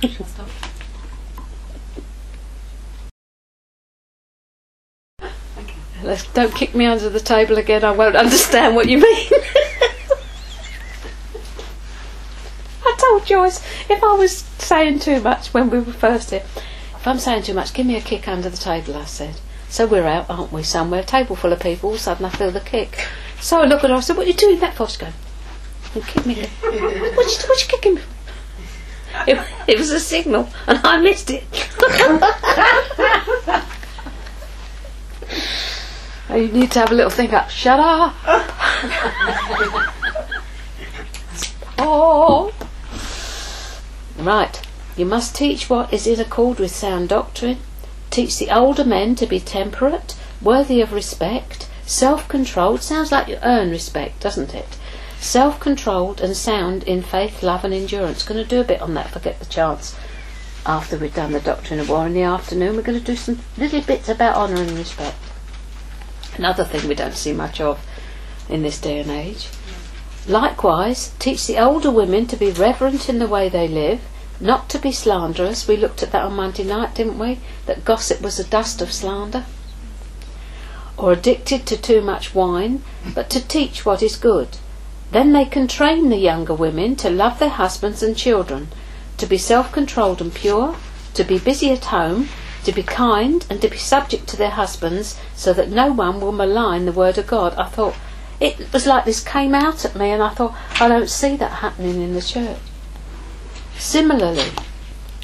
Don't 6.33 6.53
kick 6.55 6.73
me 6.73 6.87
under 6.87 7.09
the 7.09 7.19
table 7.19 7.59
again. 7.59 7.83
I 7.83 7.91
won't 7.91 8.15
understand 8.15 8.75
what 8.75 8.89
you 8.89 8.97
mean. 8.97 9.27
I 12.83 12.95
told 12.97 13.25
Joyce 13.27 13.63
if 13.87 14.03
I 14.03 14.15
was 14.15 14.37
saying 14.37 14.97
too 14.99 15.21
much 15.21 15.53
when 15.53 15.69
we 15.69 15.79
were 15.79 15.93
first 15.93 16.31
here, 16.31 16.43
if 16.95 17.05
I'm 17.05 17.19
saying 17.19 17.43
too 17.43 17.53
much, 17.53 17.75
give 17.75 17.85
me 17.85 17.97
a 17.97 18.01
kick 18.01 18.27
under 18.27 18.49
the 18.49 18.57
table. 18.57 18.95
I 18.95 19.05
said. 19.05 19.35
So 19.71 19.87
we're 19.87 20.05
out, 20.05 20.29
aren't 20.29 20.51
we? 20.51 20.63
Somewhere, 20.63 21.01
table 21.01 21.37
full 21.37 21.53
of 21.53 21.61
people. 21.61 21.89
All 21.89 21.95
of 21.95 22.01
a 22.01 22.03
sudden, 22.03 22.25
I 22.25 22.29
feel 22.29 22.51
the 22.51 22.59
kick. 22.59 23.07
So 23.39 23.61
I 23.61 23.65
look 23.65 23.85
at 23.85 23.89
her. 23.89 23.95
I 23.95 24.01
said, 24.01 24.17
"What 24.17 24.27
are 24.27 24.29
you 24.29 24.35
doing 24.35 24.59
that 24.59 24.75
for?" 24.75 24.89
She 24.89 24.99
goes, 24.99 25.13
"You 25.95 26.01
kick 26.01 26.25
me." 26.25 26.35
What 26.35 26.65
you, 26.65 27.47
what 27.47 27.61
you 27.61 27.67
kicking 27.69 27.95
me? 27.95 28.01
It, 29.27 29.39
it 29.67 29.79
was 29.79 29.89
a 29.91 29.99
signal, 30.01 30.49
and 30.67 30.79
I 30.83 30.97
missed 30.97 31.31
it. 31.31 31.43
You 36.31 36.47
need 36.47 36.71
to 36.71 36.79
have 36.79 36.91
a 36.91 36.95
little 36.95 37.09
think 37.09 37.33
up. 37.33 37.49
Shut 37.49 37.77
up. 37.77 38.15
oh. 41.77 42.53
Right. 44.17 44.61
You 44.95 45.05
must 45.05 45.35
teach 45.35 45.69
what 45.69 45.91
is 45.91 46.07
in 46.07 46.21
accord 46.21 46.59
with 46.59 46.71
sound 46.71 47.09
doctrine. 47.09 47.57
Teach 48.11 48.37
the 48.37 48.51
older 48.51 48.83
men 48.83 49.15
to 49.15 49.25
be 49.25 49.39
temperate, 49.39 50.15
worthy 50.41 50.81
of 50.81 50.91
respect, 50.91 51.69
self 51.85 52.27
controlled. 52.27 52.83
Sounds 52.83 53.09
like 53.09 53.29
you 53.29 53.39
earn 53.41 53.69
respect, 53.69 54.19
doesn't 54.19 54.53
it? 54.53 54.77
Self 55.21 55.61
controlled 55.61 56.19
and 56.19 56.35
sound 56.35 56.83
in 56.83 57.01
faith, 57.01 57.41
love, 57.41 57.63
and 57.63 57.73
endurance. 57.73 58.23
Going 58.23 58.43
to 58.43 58.49
do 58.49 58.59
a 58.59 58.65
bit 58.65 58.81
on 58.81 58.95
that 58.95 59.05
if 59.05 59.17
I 59.17 59.21
get 59.21 59.39
the 59.39 59.45
chance. 59.45 59.95
After 60.65 60.97
we've 60.97 61.15
done 61.15 61.31
the 61.31 61.39
doctrine 61.39 61.79
of 61.79 61.89
war 61.89 62.05
in 62.05 62.13
the 62.13 62.23
afternoon, 62.23 62.75
we're 62.75 62.81
going 62.81 62.99
to 62.99 63.05
do 63.05 63.15
some 63.15 63.39
little 63.57 63.81
bits 63.81 64.09
about 64.09 64.35
honour 64.35 64.61
and 64.61 64.71
respect. 64.71 65.17
Another 66.35 66.65
thing 66.65 66.87
we 66.89 66.95
don't 66.95 67.15
see 67.15 67.31
much 67.31 67.61
of 67.61 67.79
in 68.49 68.61
this 68.61 68.79
day 68.79 68.99
and 68.99 69.09
age. 69.09 69.47
Likewise, 70.27 71.13
teach 71.17 71.47
the 71.47 71.57
older 71.57 71.89
women 71.89 72.27
to 72.27 72.35
be 72.35 72.51
reverent 72.51 73.07
in 73.07 73.19
the 73.19 73.27
way 73.27 73.47
they 73.47 73.67
live, 73.67 74.01
not 74.41 74.69
to 74.69 74.79
be 74.79 74.91
slanderous. 74.91 75.67
We 75.67 75.77
looked 75.77 76.01
at 76.01 76.11
that 76.11 76.23
on 76.23 76.35
Monday 76.35 76.63
night, 76.63 76.95
didn't 76.95 77.19
we? 77.19 77.39
That 77.65 77.85
gossip 77.85 78.21
was 78.21 78.39
a 78.39 78.43
dust 78.43 78.81
of 78.81 78.91
slander. 78.91 79.45
Or 80.97 81.11
addicted 81.11 81.65
to 81.67 81.77
too 81.77 82.01
much 82.01 82.33
wine, 82.33 82.83
but 83.13 83.29
to 83.29 83.39
teach 83.39 83.85
what 83.85 84.01
is 84.01 84.15
good. 84.15 84.57
Then 85.11 85.33
they 85.33 85.45
can 85.45 85.67
train 85.67 86.09
the 86.09 86.17
younger 86.17 86.53
women 86.53 86.95
to 86.97 87.09
love 87.09 87.39
their 87.39 87.49
husbands 87.49 88.01
and 88.01 88.15
children, 88.15 88.69
to 89.17 89.25
be 89.25 89.37
self 89.37 89.71
controlled 89.71 90.21
and 90.21 90.33
pure, 90.33 90.75
to 91.13 91.23
be 91.23 91.37
busy 91.37 91.71
at 91.71 91.85
home, 91.85 92.29
to 92.63 92.71
be 92.71 92.83
kind 92.83 93.45
and 93.49 93.61
to 93.61 93.67
be 93.67 93.77
subject 93.77 94.27
to 94.27 94.37
their 94.37 94.51
husbands 94.51 95.19
so 95.35 95.53
that 95.53 95.69
no 95.69 95.91
one 95.91 96.21
will 96.21 96.31
malign 96.31 96.85
the 96.85 96.91
word 96.91 97.17
of 97.17 97.27
God. 97.27 97.55
I 97.57 97.65
thought 97.65 97.95
it 98.39 98.71
was 98.71 98.85
like 98.87 99.05
this 99.05 99.23
came 99.23 99.53
out 99.53 99.85
at 99.85 99.95
me 99.95 100.09
and 100.09 100.23
I 100.23 100.29
thought 100.29 100.55
I 100.79 100.87
don't 100.87 101.09
see 101.09 101.35
that 101.37 101.51
happening 101.51 102.01
in 102.01 102.13
the 102.13 102.21
church. 102.21 102.57
Similarly, 103.83 104.51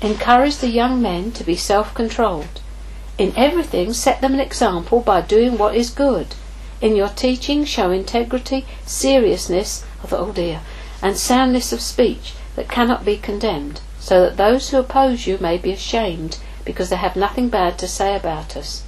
encourage 0.02 0.58
the 0.58 0.68
young 0.68 1.00
men 1.00 1.32
to 1.34 1.44
be 1.44 1.56
self-controlled. 1.56 2.60
In 3.20 3.32
everything 3.38 3.94
set 3.94 4.20
them 4.20 4.34
an 4.34 4.40
example 4.40 5.00
by 5.00 5.22
doing 5.22 5.60
what 5.60 5.76
is 5.76 5.92
good. 5.92 6.34
In 6.82 6.96
your 6.96 7.10
teaching 7.10 7.66
show 7.66 7.92
integrity, 7.92 8.66
seriousness, 8.84 9.86
thought, 10.04 10.20
oh 10.20 10.32
dear, 10.32 10.62
and 11.04 11.16
soundness 11.16 11.72
of 11.72 11.82
speech 11.82 12.34
that 12.56 12.68
cannot 12.68 13.06
be 13.06 13.16
condemned, 13.16 13.80
so 14.00 14.22
that 14.22 14.38
those 14.38 14.70
who 14.72 14.80
oppose 14.80 15.28
you 15.28 15.38
may 15.38 15.60
be 15.60 15.72
ashamed 15.72 16.40
because 16.66 16.90
they 16.90 16.96
have 16.96 17.16
nothing 17.16 17.50
bad 17.50 17.78
to 17.78 17.88
say 17.88 18.16
about 18.16 18.58
us. 18.58 18.84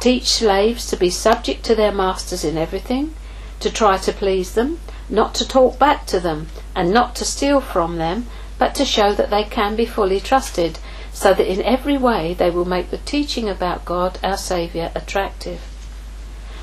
Teach 0.00 0.24
slaves 0.24 0.86
to 0.86 0.96
be 0.96 1.10
subject 1.10 1.62
to 1.66 1.74
their 1.74 1.92
masters 1.92 2.42
in 2.42 2.56
everything, 2.56 3.12
to 3.60 3.70
try 3.70 3.98
to 3.98 4.12
please 4.12 4.54
them, 4.54 4.80
not 5.10 5.34
to 5.34 5.46
talk 5.46 5.78
back 5.78 6.06
to 6.06 6.18
them, 6.18 6.48
and 6.74 6.90
not 6.90 7.14
to 7.16 7.26
steal 7.26 7.60
from 7.60 7.96
them, 7.96 8.26
but 8.62 8.76
to 8.76 8.84
show 8.84 9.12
that 9.12 9.28
they 9.28 9.42
can 9.42 9.74
be 9.74 9.84
fully 9.84 10.20
trusted, 10.20 10.78
so 11.12 11.34
that 11.34 11.50
in 11.52 11.60
every 11.62 11.98
way 11.98 12.32
they 12.32 12.48
will 12.48 12.64
make 12.64 12.90
the 12.92 12.98
teaching 12.98 13.48
about 13.48 13.84
God, 13.84 14.16
our 14.22 14.36
Saviour, 14.36 14.92
attractive. 14.94 15.58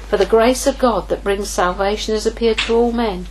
For 0.07 0.15
the 0.15 0.25
grace 0.25 0.65
of 0.65 0.79
God 0.79 1.09
that 1.09 1.25
brings 1.25 1.49
salvation 1.49 2.13
has 2.13 2.25
appeared 2.25 2.57
to 2.59 2.73
all 2.73 2.93
men. 2.93 3.27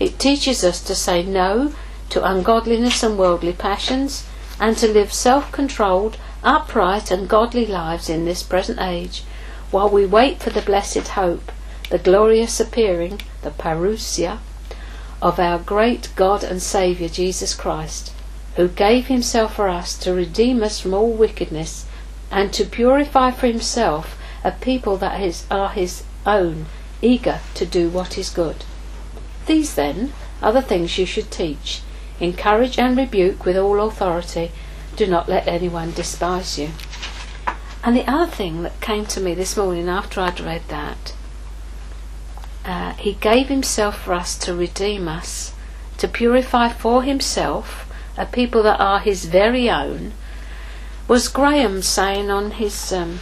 It 0.00 0.18
teaches 0.18 0.64
us 0.64 0.82
to 0.82 0.94
say 0.96 1.22
no 1.22 1.72
to 2.08 2.28
ungodliness 2.28 3.04
and 3.04 3.16
worldly 3.16 3.52
passions, 3.52 4.26
and 4.58 4.76
to 4.78 4.88
live 4.88 5.12
self 5.12 5.52
controlled, 5.52 6.16
upright, 6.42 7.12
and 7.12 7.28
godly 7.28 7.64
lives 7.64 8.10
in 8.10 8.24
this 8.24 8.42
present 8.42 8.80
age, 8.80 9.22
while 9.70 9.88
we 9.88 10.04
wait 10.04 10.42
for 10.42 10.50
the 10.50 10.62
blessed 10.62 11.06
hope, 11.14 11.52
the 11.90 11.98
glorious 11.98 12.58
appearing, 12.58 13.20
the 13.42 13.52
parousia, 13.52 14.40
of 15.22 15.38
our 15.38 15.58
great 15.58 16.10
God 16.16 16.42
and 16.44 16.62
Saviour 16.62 17.08
Jesus 17.08 17.54
Christ, 17.54 18.12
who 18.56 18.68
gave 18.68 19.06
himself 19.06 19.56
for 19.56 19.68
us 19.68 19.98
to 19.98 20.12
redeem 20.14 20.62
us 20.62 20.80
from 20.80 20.94
all 20.94 21.12
wickedness, 21.12 21.86
and 22.30 22.52
to 22.52 22.64
purify 22.64 23.30
for 23.30 23.46
himself 23.46 24.18
a 24.44 24.52
people 24.52 24.96
that 24.96 25.20
is, 25.20 25.44
are 25.50 25.70
his 25.70 26.04
own, 26.26 26.66
eager 27.02 27.40
to 27.54 27.66
do 27.66 27.88
what 27.88 28.16
is 28.16 28.30
good. 28.30 28.64
These, 29.46 29.74
then, 29.74 30.12
are 30.42 30.52
the 30.52 30.62
things 30.62 30.96
you 30.96 31.06
should 31.06 31.30
teach 31.30 31.82
Encourage 32.20 32.78
and 32.78 32.98
rebuke 32.98 33.46
with 33.46 33.56
all 33.56 33.80
authority. 33.80 34.52
Do 34.94 35.06
not 35.06 35.26
let 35.26 35.48
anyone 35.48 35.92
despise 35.92 36.58
you. 36.58 36.68
And 37.82 37.96
the 37.96 38.06
other 38.06 38.30
thing 38.30 38.62
that 38.62 38.80
came 38.82 39.06
to 39.06 39.20
me 39.20 39.32
this 39.32 39.56
morning 39.56 39.88
after 39.88 40.20
I'd 40.20 40.38
read 40.38 40.62
that, 40.68 41.14
uh, 42.64 42.92
he 42.94 43.14
gave 43.14 43.48
himself 43.48 44.02
for 44.02 44.12
us 44.12 44.36
to 44.38 44.54
redeem 44.54 45.08
us, 45.08 45.52
to 45.98 46.08
purify 46.08 46.68
for 46.68 47.02
himself 47.02 47.90
a 48.16 48.26
people 48.26 48.62
that 48.62 48.80
are 48.80 49.00
his 49.00 49.24
very 49.24 49.70
own, 49.70 50.12
was 51.08 51.28
Graham 51.28 51.82
saying 51.82 52.30
on 52.30 52.52
his 52.52 52.92
um, 52.92 53.18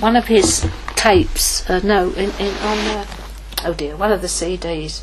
one 0.00 0.16
of 0.16 0.26
his 0.26 0.68
tapes, 0.96 1.68
uh, 1.68 1.80
no, 1.84 2.10
in, 2.12 2.30
in 2.38 2.54
on 2.56 2.78
uh, 2.78 3.06
oh 3.64 3.74
dear, 3.74 3.96
one 3.96 4.12
of 4.12 4.22
the 4.22 4.28
CDs, 4.28 5.02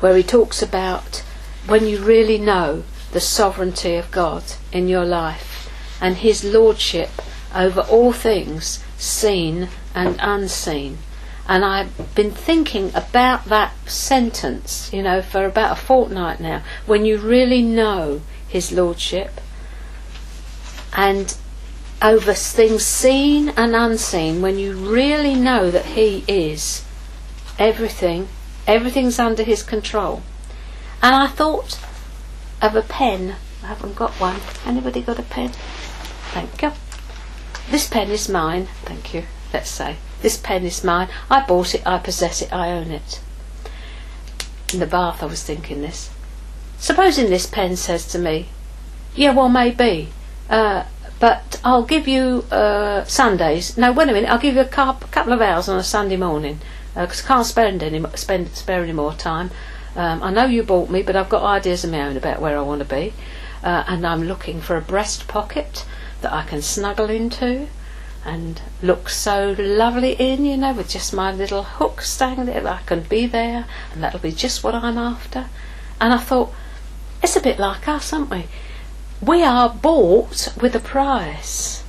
where 0.00 0.16
he 0.16 0.22
talks 0.22 0.62
about 0.62 1.22
when 1.66 1.86
you 1.86 1.98
really 1.98 2.38
know 2.38 2.84
the 3.12 3.20
sovereignty 3.20 3.96
of 3.96 4.10
God 4.10 4.44
in 4.72 4.88
your 4.88 5.04
life 5.04 5.68
and 6.00 6.16
His 6.16 6.44
lordship 6.44 7.10
over 7.54 7.80
all 7.80 8.12
things, 8.12 8.82
seen 8.96 9.68
and 9.94 10.16
unseen. 10.20 10.98
And 11.48 11.64
I've 11.64 12.14
been 12.14 12.30
thinking 12.30 12.92
about 12.94 13.46
that 13.46 13.72
sentence, 13.88 14.92
you 14.92 15.02
know, 15.02 15.20
for 15.20 15.44
about 15.44 15.72
a 15.72 15.80
fortnight 15.80 16.40
now. 16.40 16.62
When 16.86 17.04
you 17.04 17.18
really 17.18 17.62
know 17.62 18.22
His 18.46 18.70
lordship 18.70 19.40
and 20.96 21.36
over 22.02 22.34
things 22.34 22.84
seen 22.84 23.50
and 23.50 23.74
unseen, 23.74 24.42
when 24.42 24.58
you 24.58 24.74
really 24.74 25.34
know 25.34 25.70
that 25.70 25.86
He 25.86 26.24
is 26.28 26.84
everything, 27.58 28.28
everything's 28.66 29.18
under 29.18 29.42
His 29.42 29.62
control 29.62 30.22
and 31.02 31.14
I 31.14 31.28
thought, 31.28 31.78
of 32.60 32.76
a 32.76 32.82
pen. 32.82 33.36
I 33.62 33.68
haven't 33.68 33.96
got 33.96 34.12
one. 34.20 34.36
Anybody 34.66 35.00
got 35.00 35.18
a 35.18 35.22
pen? 35.22 35.48
Thank 36.32 36.62
you. 36.62 36.72
This 37.70 37.88
pen 37.88 38.10
is 38.10 38.28
mine. 38.28 38.66
Thank 38.84 39.14
you. 39.14 39.24
Let's 39.52 39.70
say. 39.70 39.96
This 40.22 40.36
pen 40.36 40.64
is 40.64 40.84
mine. 40.84 41.08
I 41.30 41.44
bought 41.46 41.74
it, 41.74 41.86
I 41.86 41.98
possess 41.98 42.42
it, 42.42 42.52
I 42.52 42.70
own 42.70 42.90
it. 42.90 43.20
In 44.72 44.80
the 44.80 44.86
bath, 44.86 45.22
I 45.22 45.26
was 45.26 45.42
thinking 45.42 45.82
this. 45.82 46.10
Supposing 46.78 47.30
this 47.30 47.46
pen 47.46 47.76
says 47.76 48.06
to 48.08 48.18
me, 48.18 48.48
Yeah, 49.14 49.32
well, 49.32 49.48
maybe, 49.48 50.10
uh, 50.48 50.84
but 51.18 51.60
I'll 51.64 51.84
give 51.84 52.06
you 52.06 52.44
uh, 52.50 53.04
Sundays. 53.04 53.76
No, 53.76 53.92
wait 53.92 54.08
a 54.08 54.12
minute, 54.12 54.30
I'll 54.30 54.38
give 54.38 54.54
you 54.54 54.62
a 54.62 54.64
couple 54.66 55.32
of 55.32 55.40
hours 55.40 55.68
on 55.68 55.78
a 55.78 55.82
Sunday 55.82 56.16
morning 56.16 56.60
because 56.94 57.22
uh, 57.22 57.24
I 57.24 57.28
can't 57.28 57.46
spend 57.46 57.82
any, 57.82 58.04
spend, 58.14 58.48
spare 58.54 58.82
any 58.82 58.92
more 58.92 59.14
time. 59.14 59.50
Um, 59.96 60.22
I 60.22 60.30
know 60.30 60.44
you 60.46 60.62
bought 60.62 60.90
me, 60.90 61.02
but 61.02 61.16
I've 61.16 61.28
got 61.28 61.42
ideas 61.42 61.84
of 61.84 61.90
my 61.90 62.02
own 62.02 62.16
about 62.16 62.40
where 62.40 62.56
I 62.56 62.62
want 62.62 62.80
to 62.80 62.84
be. 62.84 63.12
Uh, 63.62 63.84
and 63.86 64.06
I'm 64.06 64.22
looking 64.22 64.60
for 64.60 64.76
a 64.76 64.80
breast 64.80 65.28
pocket 65.28 65.84
that 66.22 66.32
I 66.32 66.44
can 66.44 66.62
snuggle 66.62 67.10
into 67.10 67.68
and 68.24 68.60
look 68.82 69.08
so 69.08 69.54
lovely 69.58 70.12
in, 70.12 70.44
you 70.44 70.56
know, 70.56 70.72
with 70.72 70.88
just 70.88 71.14
my 71.14 71.32
little 71.32 71.62
hook 71.62 72.02
there. 72.18 72.66
I 72.66 72.80
can 72.86 73.02
be 73.02 73.26
there, 73.26 73.66
and 73.92 74.02
that'll 74.02 74.20
be 74.20 74.32
just 74.32 74.62
what 74.62 74.74
I'm 74.74 74.98
after. 74.98 75.46
And 76.00 76.12
I 76.12 76.18
thought, 76.18 76.52
it's 77.22 77.36
a 77.36 77.40
bit 77.40 77.58
like 77.58 77.88
us, 77.88 78.12
aren't 78.12 78.30
we? 78.30 78.46
We 79.20 79.42
are 79.42 79.68
bought 79.68 80.54
with 80.60 80.74
a 80.74 80.80
price. 80.80 81.84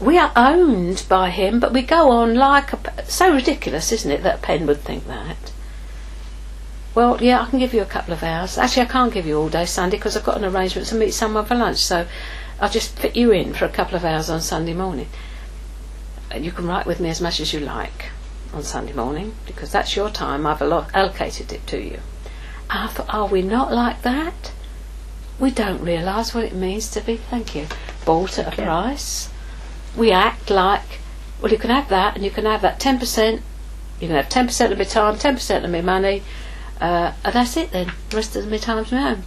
We 0.00 0.18
are 0.18 0.32
owned 0.36 1.04
by 1.08 1.30
him, 1.30 1.60
but 1.60 1.72
we 1.72 1.82
go 1.82 2.10
on 2.10 2.34
like 2.34 2.72
a. 2.72 3.04
So 3.04 3.32
ridiculous, 3.32 3.92
isn't 3.92 4.10
it, 4.10 4.22
that 4.22 4.36
a 4.36 4.42
pen 4.42 4.66
would 4.66 4.80
think 4.80 5.06
that? 5.06 5.52
Well, 6.94 7.18
yeah, 7.20 7.42
I 7.42 7.50
can 7.50 7.58
give 7.58 7.74
you 7.74 7.82
a 7.82 7.86
couple 7.86 8.14
of 8.14 8.22
hours. 8.22 8.56
Actually, 8.56 8.82
I 8.82 8.92
can't 8.92 9.12
give 9.12 9.26
you 9.26 9.38
all 9.38 9.48
day 9.48 9.66
Sunday 9.66 9.96
because 9.96 10.16
I've 10.16 10.24
got 10.24 10.36
an 10.36 10.44
arrangement 10.44 10.86
to 10.88 10.94
meet 10.94 11.12
someone 11.12 11.44
for 11.44 11.56
lunch. 11.56 11.78
So 11.78 12.06
I'll 12.60 12.70
just 12.70 12.96
fit 12.98 13.16
you 13.16 13.32
in 13.32 13.52
for 13.52 13.64
a 13.64 13.70
couple 13.70 13.96
of 13.96 14.04
hours 14.04 14.30
on 14.30 14.40
Sunday 14.40 14.74
morning. 14.74 15.08
You 16.34 16.52
can 16.52 16.66
write 16.66 16.86
with 16.86 17.00
me 17.00 17.08
as 17.08 17.20
much 17.20 17.40
as 17.40 17.52
you 17.52 17.60
like 17.60 18.10
on 18.52 18.62
Sunday 18.62 18.92
morning 18.92 19.34
because 19.46 19.72
that's 19.72 19.96
your 19.96 20.10
time. 20.10 20.46
I've 20.46 20.62
allocated 20.62 21.52
it 21.52 21.66
to 21.68 21.80
you. 21.80 22.00
I 22.70 22.86
thought, 22.88 23.12
are 23.12 23.26
we 23.26 23.42
not 23.42 23.72
like 23.72 24.02
that? 24.02 24.52
We 25.38 25.50
don't 25.50 25.82
realise 25.82 26.34
what 26.34 26.44
it 26.44 26.54
means 26.54 26.90
to 26.92 27.00
be, 27.00 27.16
thank 27.16 27.54
you, 27.54 27.66
bought 28.04 28.38
at 28.38 28.52
a 28.52 28.62
price. 28.62 29.30
We 29.96 30.12
act 30.12 30.48
like, 30.48 31.00
well, 31.40 31.52
you 31.52 31.58
can 31.58 31.70
have 31.70 31.88
that 31.88 32.14
and 32.14 32.24
you 32.24 32.30
can 32.30 32.44
have 32.44 32.62
that 32.62 32.78
10%, 32.78 33.42
you 34.00 34.08
can 34.08 34.16
have 34.16 34.28
10% 34.28 34.72
of 34.72 34.78
my 34.78 34.84
time, 34.84 35.16
10% 35.16 35.64
of 35.64 35.70
my 35.70 35.80
money, 35.80 36.22
uh, 36.80 37.12
and 37.24 37.34
that's 37.34 37.56
it 37.56 37.72
then. 37.72 37.92
The 38.10 38.16
rest 38.16 38.36
of 38.36 38.48
my 38.48 38.58
time's 38.58 38.92
my 38.92 39.10
own 39.10 39.24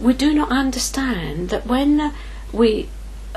we 0.00 0.14
do 0.14 0.32
not 0.34 0.50
understand 0.50 1.50
that 1.50 1.66
when 1.66 2.00
uh, 2.00 2.12
we 2.52 2.88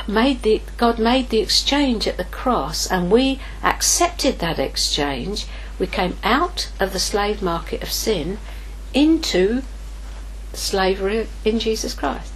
made 0.07 0.41
the 0.41 0.61
God 0.77 0.97
made 0.97 1.29
the 1.29 1.39
exchange 1.39 2.07
at 2.07 2.17
the 2.17 2.23
cross 2.25 2.89
and 2.89 3.11
we 3.11 3.39
accepted 3.63 4.39
that 4.39 4.59
exchange, 4.59 5.45
we 5.77 5.87
came 5.87 6.17
out 6.23 6.71
of 6.79 6.93
the 6.93 6.99
slave 6.99 7.41
market 7.41 7.83
of 7.83 7.91
sin 7.91 8.37
into 8.93 9.61
slavery 10.53 11.27
in 11.43 11.59
Jesus 11.59 11.93
Christ. 11.93 12.31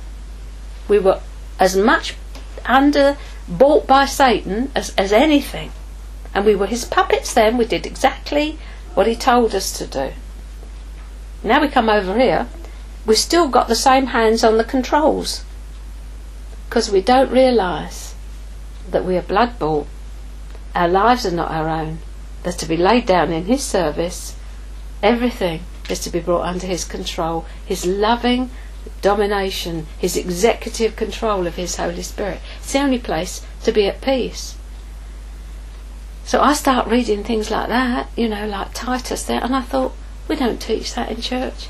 We 0.88 1.00
were 1.00 1.22
as 1.60 1.76
much 1.76 2.16
under 2.66 3.18
bought 3.48 3.88
by 3.88 4.06
Satan 4.06 4.72
as, 4.76 4.94
as 4.98 5.12
anything. 5.12 5.72
And 6.34 6.46
we 6.46 6.56
were 6.56 6.68
his 6.68 6.86
puppets 6.86 7.34
then, 7.34 7.58
we 7.58 7.66
did 7.66 7.86
exactly 7.86 8.60
what 8.94 9.08
he 9.08 9.16
told 9.16 9.56
us 9.56 9.72
to 9.78 9.88
do. 9.88 10.12
Now 11.44 11.62
we 11.62 11.68
come 11.68 11.90
over 11.90 12.18
here 12.20 12.48
we've 13.08 13.18
still 13.18 13.48
got 13.48 13.70
the 13.70 13.76
same 13.76 14.08
hands 14.08 14.44
on 14.44 14.58
the 14.58 14.64
controls 14.64 15.44
because 16.68 16.92
we 16.92 17.02
don't 17.02 17.32
realise 17.32 18.14
that 18.92 19.06
we 19.06 19.16
are 19.16 19.22
blood 19.22 19.58
bought. 19.58 19.88
Our 20.76 20.90
lives 20.90 21.26
are 21.26 21.32
not 21.32 21.50
our 21.50 21.70
own. 21.70 22.00
They're 22.44 22.54
to 22.54 22.66
be 22.68 22.78
laid 22.78 23.06
down 23.06 23.32
in 23.32 23.46
His 23.46 23.64
service. 23.64 24.36
Everything 25.02 25.62
is 25.90 26.00
to 26.00 26.10
be 26.10 26.20
brought 26.20 26.46
under 26.46 26.68
His 26.68 26.84
control, 26.84 27.46
His 27.66 27.86
loving 27.86 28.52
domination, 29.02 29.88
His 29.98 30.18
executive 30.18 30.98
control 30.98 31.48
of 31.48 31.56
His 31.56 31.78
Holy 31.78 32.04
Spirit. 32.04 32.42
It's 32.60 32.74
the 32.74 32.80
only 32.80 33.00
place 33.00 33.46
to 33.64 33.72
be 33.72 33.88
at 33.88 34.02
peace. 34.02 34.58
So 36.26 36.42
I 36.42 36.54
start 36.54 36.90
reading 36.90 37.24
things 37.24 37.50
like 37.50 37.70
that, 37.70 38.10
you 38.18 38.28
know, 38.28 38.46
like 38.48 38.74
Titus 38.74 39.24
there, 39.24 39.42
and 39.42 39.56
I 39.56 39.62
thought, 39.62 39.94
we 40.28 40.36
don't 40.36 40.62
teach 40.62 40.94
that 40.96 41.10
in 41.10 41.22
church. 41.22 41.70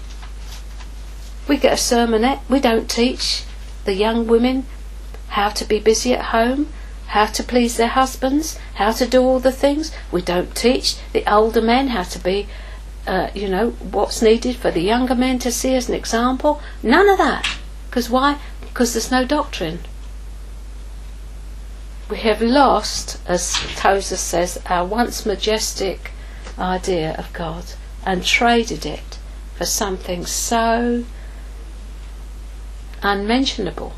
We 1.47 1.57
get 1.57 1.73
a 1.73 1.75
sermonette. 1.75 2.41
We 2.49 2.59
don't 2.59 2.89
teach 2.89 3.43
the 3.85 3.93
young 3.93 4.27
women 4.27 4.65
how 5.29 5.49
to 5.49 5.65
be 5.65 5.79
busy 5.79 6.13
at 6.13 6.25
home, 6.25 6.67
how 7.07 7.27
to 7.27 7.43
please 7.43 7.77
their 7.77 7.87
husbands, 7.87 8.57
how 8.75 8.91
to 8.91 9.07
do 9.07 9.21
all 9.21 9.39
the 9.39 9.51
things. 9.51 9.91
We 10.11 10.21
don't 10.21 10.55
teach 10.55 10.97
the 11.13 11.29
older 11.31 11.61
men 11.61 11.89
how 11.89 12.03
to 12.03 12.19
be, 12.19 12.47
uh, 13.05 13.29
you 13.33 13.47
know, 13.47 13.71
what's 13.71 14.21
needed 14.21 14.57
for 14.57 14.71
the 14.71 14.81
younger 14.81 15.15
men 15.15 15.39
to 15.39 15.51
see 15.51 15.73
as 15.75 15.87
an 15.87 15.95
example. 15.95 16.61
None 16.83 17.07
of 17.07 17.17
that. 17.17 17.47
Because 17.89 18.09
why? 18.09 18.39
Because 18.61 18.93
there's 18.93 19.11
no 19.11 19.25
doctrine. 19.25 19.79
We 22.09 22.17
have 22.17 22.41
lost, 22.41 23.19
as 23.27 23.53
Tozer 23.75 24.17
says, 24.17 24.59
our 24.65 24.85
once 24.85 25.25
majestic 25.25 26.11
idea 26.57 27.15
of 27.17 27.31
God 27.33 27.65
and 28.05 28.23
traded 28.23 28.85
it 28.85 29.17
for 29.55 29.65
something 29.65 30.25
so 30.25 31.03
unmentionable. 33.01 33.93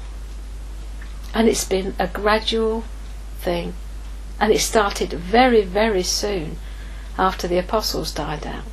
And 1.33 1.47
it's 1.47 1.65
been 1.65 1.95
a 1.99 2.07
gradual 2.07 2.83
thing. 3.39 3.73
And 4.39 4.51
it 4.51 4.59
started 4.59 5.11
very, 5.13 5.63
very 5.63 6.03
soon 6.03 6.57
after 7.17 7.47
the 7.47 7.57
apostles 7.57 8.13
died 8.13 8.47
out. 8.47 8.63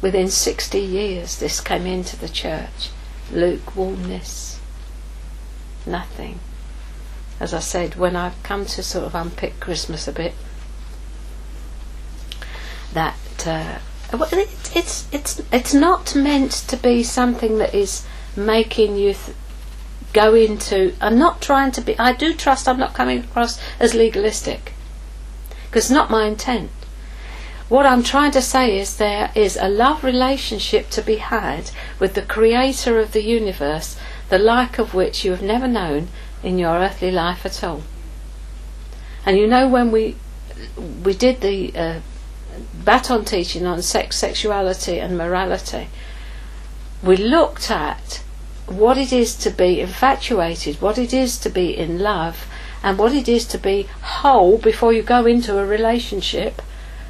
Within 0.00 0.30
60 0.30 0.78
years, 0.78 1.38
this 1.38 1.60
came 1.60 1.86
into 1.86 2.16
the 2.16 2.28
church. 2.28 2.90
Lukewarmness. 3.32 4.60
Nothing. 5.84 6.40
As 7.38 7.52
I 7.52 7.60
said, 7.60 7.96
when 7.96 8.16
I've 8.16 8.42
come 8.42 8.64
to 8.66 8.82
sort 8.82 9.04
of 9.04 9.14
unpick 9.14 9.60
Christmas 9.60 10.08
a 10.08 10.12
bit, 10.12 10.34
that 12.92 13.16
uh, 13.46 13.78
it's 14.32 15.12
it's 15.12 15.42
it's 15.52 15.74
not 15.74 16.14
meant 16.14 16.52
to 16.52 16.76
be 16.76 17.02
something 17.02 17.58
that 17.58 17.74
is 17.74 18.06
making 18.36 18.96
you 18.96 19.14
th- 19.14 19.36
go 20.12 20.34
into. 20.34 20.94
I'm 21.00 21.18
not 21.18 21.40
trying 21.40 21.72
to 21.72 21.80
be. 21.80 21.98
I 21.98 22.12
do 22.12 22.34
trust 22.34 22.68
I'm 22.68 22.78
not 22.78 22.94
coming 22.94 23.20
across 23.20 23.60
as 23.80 23.94
legalistic, 23.94 24.72
because 25.66 25.84
it's 25.84 25.90
not 25.90 26.10
my 26.10 26.26
intent. 26.26 26.70
What 27.68 27.84
I'm 27.84 28.04
trying 28.04 28.30
to 28.30 28.42
say 28.42 28.78
is 28.78 28.96
there 28.96 29.32
is 29.34 29.56
a 29.56 29.68
love 29.68 30.04
relationship 30.04 30.88
to 30.90 31.02
be 31.02 31.16
had 31.16 31.72
with 31.98 32.14
the 32.14 32.22
Creator 32.22 33.00
of 33.00 33.10
the 33.10 33.24
universe, 33.24 33.96
the 34.28 34.38
like 34.38 34.78
of 34.78 34.94
which 34.94 35.24
you 35.24 35.32
have 35.32 35.42
never 35.42 35.66
known 35.66 36.08
in 36.44 36.58
your 36.58 36.76
earthly 36.76 37.10
life 37.10 37.44
at 37.44 37.64
all. 37.64 37.82
And 39.24 39.36
you 39.36 39.48
know 39.48 39.66
when 39.66 39.90
we 39.90 40.14
we 41.04 41.12
did 41.12 41.40
the 41.40 41.76
uh, 41.76 42.00
baton 42.84 43.24
teaching 43.24 43.66
on 43.66 43.82
sex, 43.82 44.16
sexuality, 44.16 45.00
and 45.00 45.18
morality, 45.18 45.88
we 47.02 47.16
looked 47.16 47.70
at 47.70 48.22
what 48.66 48.98
it 48.98 49.12
is 49.12 49.34
to 49.36 49.50
be 49.50 49.80
infatuated, 49.80 50.80
what 50.80 50.98
it 50.98 51.12
is 51.12 51.38
to 51.38 51.50
be 51.50 51.76
in 51.76 51.98
love, 51.98 52.46
and 52.82 52.98
what 52.98 53.12
it 53.12 53.28
is 53.28 53.46
to 53.46 53.58
be 53.58 53.88
whole 54.02 54.58
before 54.58 54.92
you 54.92 55.02
go 55.02 55.26
into 55.26 55.58
a 55.58 55.66
relationship, 55.66 56.60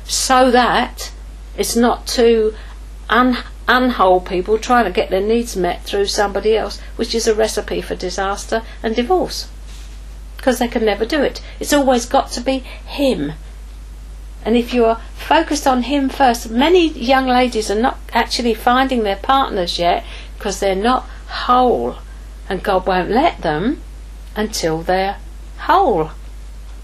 so 0.04 0.50
that 0.50 1.12
it's 1.56 1.74
not 1.74 2.06
two 2.06 2.54
un- 3.08 3.38
unwhole 3.66 4.20
people 4.20 4.58
trying 4.58 4.84
to 4.84 4.90
get 4.90 5.10
their 5.10 5.20
needs 5.20 5.56
met 5.56 5.82
through 5.84 6.06
somebody 6.06 6.56
else, 6.56 6.78
which 6.96 7.14
is 7.14 7.26
a 7.26 7.34
recipe 7.34 7.80
for 7.80 7.94
disaster 7.94 8.62
and 8.82 8.94
divorce. 8.94 9.48
Because 10.36 10.58
they 10.58 10.68
can 10.68 10.84
never 10.84 11.04
do 11.04 11.22
it. 11.22 11.40
It's 11.58 11.72
always 11.72 12.06
got 12.06 12.30
to 12.32 12.40
be 12.40 12.58
him. 12.58 13.32
And 14.44 14.56
if 14.56 14.72
you're 14.72 15.00
focused 15.16 15.66
on 15.66 15.84
him 15.84 16.08
first, 16.08 16.50
many 16.50 16.88
young 16.88 17.26
ladies 17.26 17.68
are 17.70 17.80
not 17.80 17.98
actually 18.12 18.54
finding 18.54 19.02
their 19.02 19.16
partners 19.16 19.78
yet 19.78 20.04
because 20.38 20.60
they're 20.60 20.76
not 20.76 21.06
whole, 21.26 21.96
and 22.48 22.62
God 22.62 22.86
won't 22.86 23.10
let 23.10 23.42
them 23.42 23.82
until 24.34 24.82
they're 24.82 25.18
whole. 25.58 26.10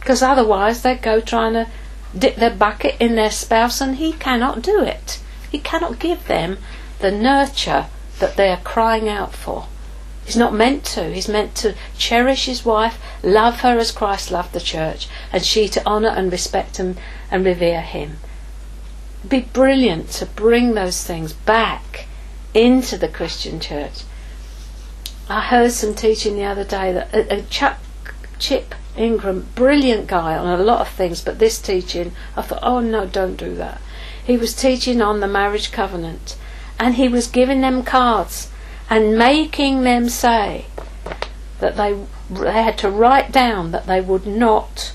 Because 0.00 0.22
otherwise 0.22 0.82
they 0.82 0.96
go 0.96 1.20
trying 1.20 1.52
to 1.52 1.68
dip 2.16 2.36
their 2.36 2.50
bucket 2.50 2.96
in 3.00 3.14
their 3.14 3.30
spouse 3.30 3.80
and 3.80 3.96
he 3.96 4.12
cannot 4.12 4.62
do 4.62 4.82
it. 4.82 5.20
He 5.50 5.58
cannot 5.58 5.98
give 5.98 6.26
them 6.26 6.58
the 6.98 7.10
nurture 7.10 7.86
that 8.18 8.36
they 8.36 8.50
are 8.50 8.60
crying 8.60 9.08
out 9.08 9.34
for. 9.34 9.66
He's 10.24 10.36
not 10.36 10.54
meant 10.54 10.84
to. 10.86 11.12
He's 11.12 11.28
meant 11.28 11.54
to 11.56 11.74
cherish 11.98 12.46
his 12.46 12.64
wife, 12.64 12.98
love 13.22 13.60
her 13.60 13.78
as 13.78 13.90
Christ 13.90 14.30
loved 14.30 14.52
the 14.52 14.60
church, 14.60 15.08
and 15.32 15.42
she 15.44 15.68
to 15.68 15.84
honour 15.86 16.10
and 16.10 16.30
respect 16.30 16.78
and, 16.78 16.98
and 17.30 17.44
revere 17.44 17.80
him. 17.80 18.18
It'd 19.20 19.30
be 19.30 19.40
brilliant 19.40 20.10
to 20.10 20.26
bring 20.26 20.74
those 20.74 21.04
things 21.04 21.32
back 21.32 22.06
into 22.54 22.96
the 22.96 23.08
Christian 23.08 23.58
church. 23.58 24.04
I 25.28 25.40
heard 25.40 25.72
some 25.72 25.94
teaching 25.94 26.36
the 26.36 26.44
other 26.44 26.64
day 26.64 26.92
that 26.92 27.14
uh, 27.14 27.42
Chuck 27.48 27.78
Chip 28.38 28.74
Ingram, 28.96 29.48
brilliant 29.54 30.06
guy 30.06 30.36
on 30.36 30.60
a 30.60 30.62
lot 30.62 30.80
of 30.80 30.88
things, 30.88 31.22
but 31.22 31.38
this 31.38 31.60
teaching, 31.60 32.12
I 32.36 32.42
thought, 32.42 32.62
oh 32.62 32.80
no, 32.80 33.06
don't 33.06 33.36
do 33.36 33.54
that. 33.54 33.80
He 34.24 34.36
was 34.36 34.54
teaching 34.54 35.00
on 35.00 35.20
the 35.20 35.28
marriage 35.28 35.72
covenant, 35.72 36.36
and 36.78 36.96
he 36.96 37.08
was 37.08 37.26
giving 37.26 37.60
them 37.60 37.82
cards 37.82 38.50
and 38.90 39.16
making 39.16 39.82
them 39.82 40.08
say 40.08 40.66
that 41.60 41.76
they 41.76 41.98
they 42.28 42.62
had 42.62 42.76
to 42.78 42.90
write 42.90 43.30
down 43.32 43.70
that 43.70 43.86
they 43.86 44.00
would 44.00 44.26
not 44.26 44.92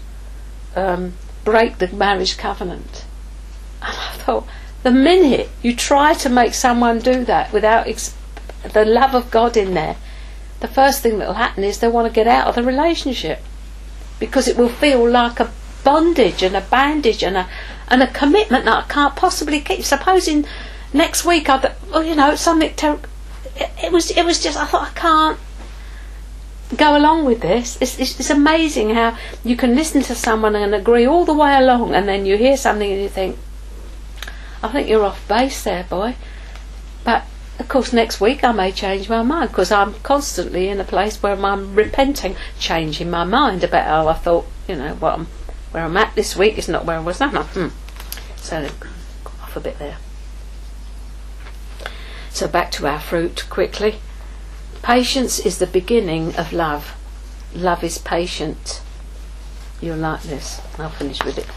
um, 0.76 1.14
break 1.44 1.78
the 1.78 1.88
marriage 1.88 2.38
covenant. 2.38 3.06
And 3.82 3.96
I 3.96 4.12
thought, 4.18 4.48
the 4.84 4.92
minute 4.92 5.50
you 5.62 5.76
try 5.76 6.14
to 6.16 6.30
make 6.30 6.54
someone 6.54 7.00
do 7.00 7.26
that 7.26 7.52
without 7.54 7.88
ex- 7.88 8.16
the 8.74 8.86
love 8.86 9.16
of 9.16 9.32
God 9.32 9.56
in 9.56 9.74
there, 9.74 9.96
the 10.60 10.68
first 10.68 11.02
thing 11.02 11.20
that 11.20 11.28
will 11.28 11.36
happen 11.36 11.64
is 11.64 11.80
they'll 11.80 11.92
want 11.92 12.08
to 12.08 12.14
get 12.14 12.28
out 12.28 12.48
of 12.48 12.56
the 12.56 12.64
relationship 12.64 13.40
because 14.20 14.48
it 14.48 14.58
will 14.58 14.70
feel 14.70 15.08
like 15.10 15.40
a 15.40 15.52
bondage 15.84 16.42
and 16.44 16.56
a 16.56 16.62
bandage 16.62 17.24
and 17.24 17.38
a 17.38 17.48
and 17.90 18.04
a 18.04 18.08
commitment 18.08 18.66
that 18.66 18.86
I 18.86 18.88
can't 18.88 19.16
possibly 19.16 19.62
keep. 19.62 19.84
Supposing 19.84 20.46
next 20.94 21.24
week 21.24 21.50
I, 21.50 21.74
well, 21.92 22.04
you 22.04 22.16
know, 22.16 22.36
something 22.36 22.74
terrible. 22.76 23.08
It, 23.56 23.70
it 23.86 23.92
was 23.92 24.12
it 24.12 24.26
was 24.26 24.42
just 24.42 24.58
I 24.58 24.66
thought 24.66 24.90
I 24.90 25.00
can't 25.00 25.40
go 26.76 26.98
along 26.98 27.26
with 27.26 27.42
this. 27.42 27.78
It's, 27.80 27.98
it's, 28.00 28.20
it's 28.20 28.30
amazing 28.30 28.90
how 28.90 29.18
you 29.44 29.56
can 29.56 29.76
listen 29.76 30.02
to 30.04 30.16
someone 30.16 30.56
and 30.56 30.76
agree 30.76 31.06
all 31.06 31.24
the 31.24 31.34
way 31.34 31.56
along, 31.56 31.96
and 31.96 32.08
then 32.08 32.26
you 32.26 32.38
hear 32.38 32.58
something 32.58 32.92
and 32.92 33.02
you 33.02 33.10
think, 33.10 33.38
I 34.62 34.68
think 34.68 34.90
you're 34.90 35.06
off 35.06 35.26
base 35.28 35.64
there, 35.64 35.86
boy. 35.86 36.16
But 37.04 37.24
of 37.60 37.68
course, 37.68 37.92
next 37.92 38.22
week 38.22 38.44
I 38.44 38.52
may 38.52 38.72
change 38.72 39.10
my 39.10 39.24
mind 39.24 39.50
because 39.50 39.72
I'm 39.72 39.96
constantly 39.96 40.70
in 40.70 40.80
a 40.80 40.84
place 40.84 41.22
where 41.24 41.34
I'm 41.34 41.76
repenting, 41.76 42.36
changing 42.60 43.10
my 43.10 43.24
mind 43.24 43.64
about 43.64 43.86
how 43.86 44.08
I 44.08 44.14
thought, 44.14 44.46
you 44.68 44.76
know, 44.76 44.94
what 44.96 45.14
I'm, 45.14 45.28
where 45.72 45.84
I'm 45.84 45.98
at 45.98 46.16
this 46.16 46.36
week 46.36 46.58
is 46.58 46.68
not 46.68 46.86
where 46.86 46.98
I 46.98 47.02
was. 47.02 47.20
No. 47.20 47.28
Hmm. 47.28 47.68
So, 48.38 48.70
off 49.26 49.56
a 49.56 49.60
bit 49.60 49.80
there. 49.80 49.98
So, 52.30 52.48
back 52.48 52.72
to 52.74 52.86
our 52.86 53.00
fruit 53.00 53.46
quickly. 53.50 54.00
Patience 54.84 55.40
is 55.40 55.58
the 55.58 55.68
beginning 55.68 56.36
of 56.36 56.54
love. 56.54 56.96
Love 57.54 57.84
is 57.84 57.98
patient. 57.98 58.82
You'll 59.82 59.98
like 59.98 60.22
this. 60.24 60.62
I'll 60.78 60.90
finish 60.90 61.24
with 61.24 61.40
it. 61.40 61.48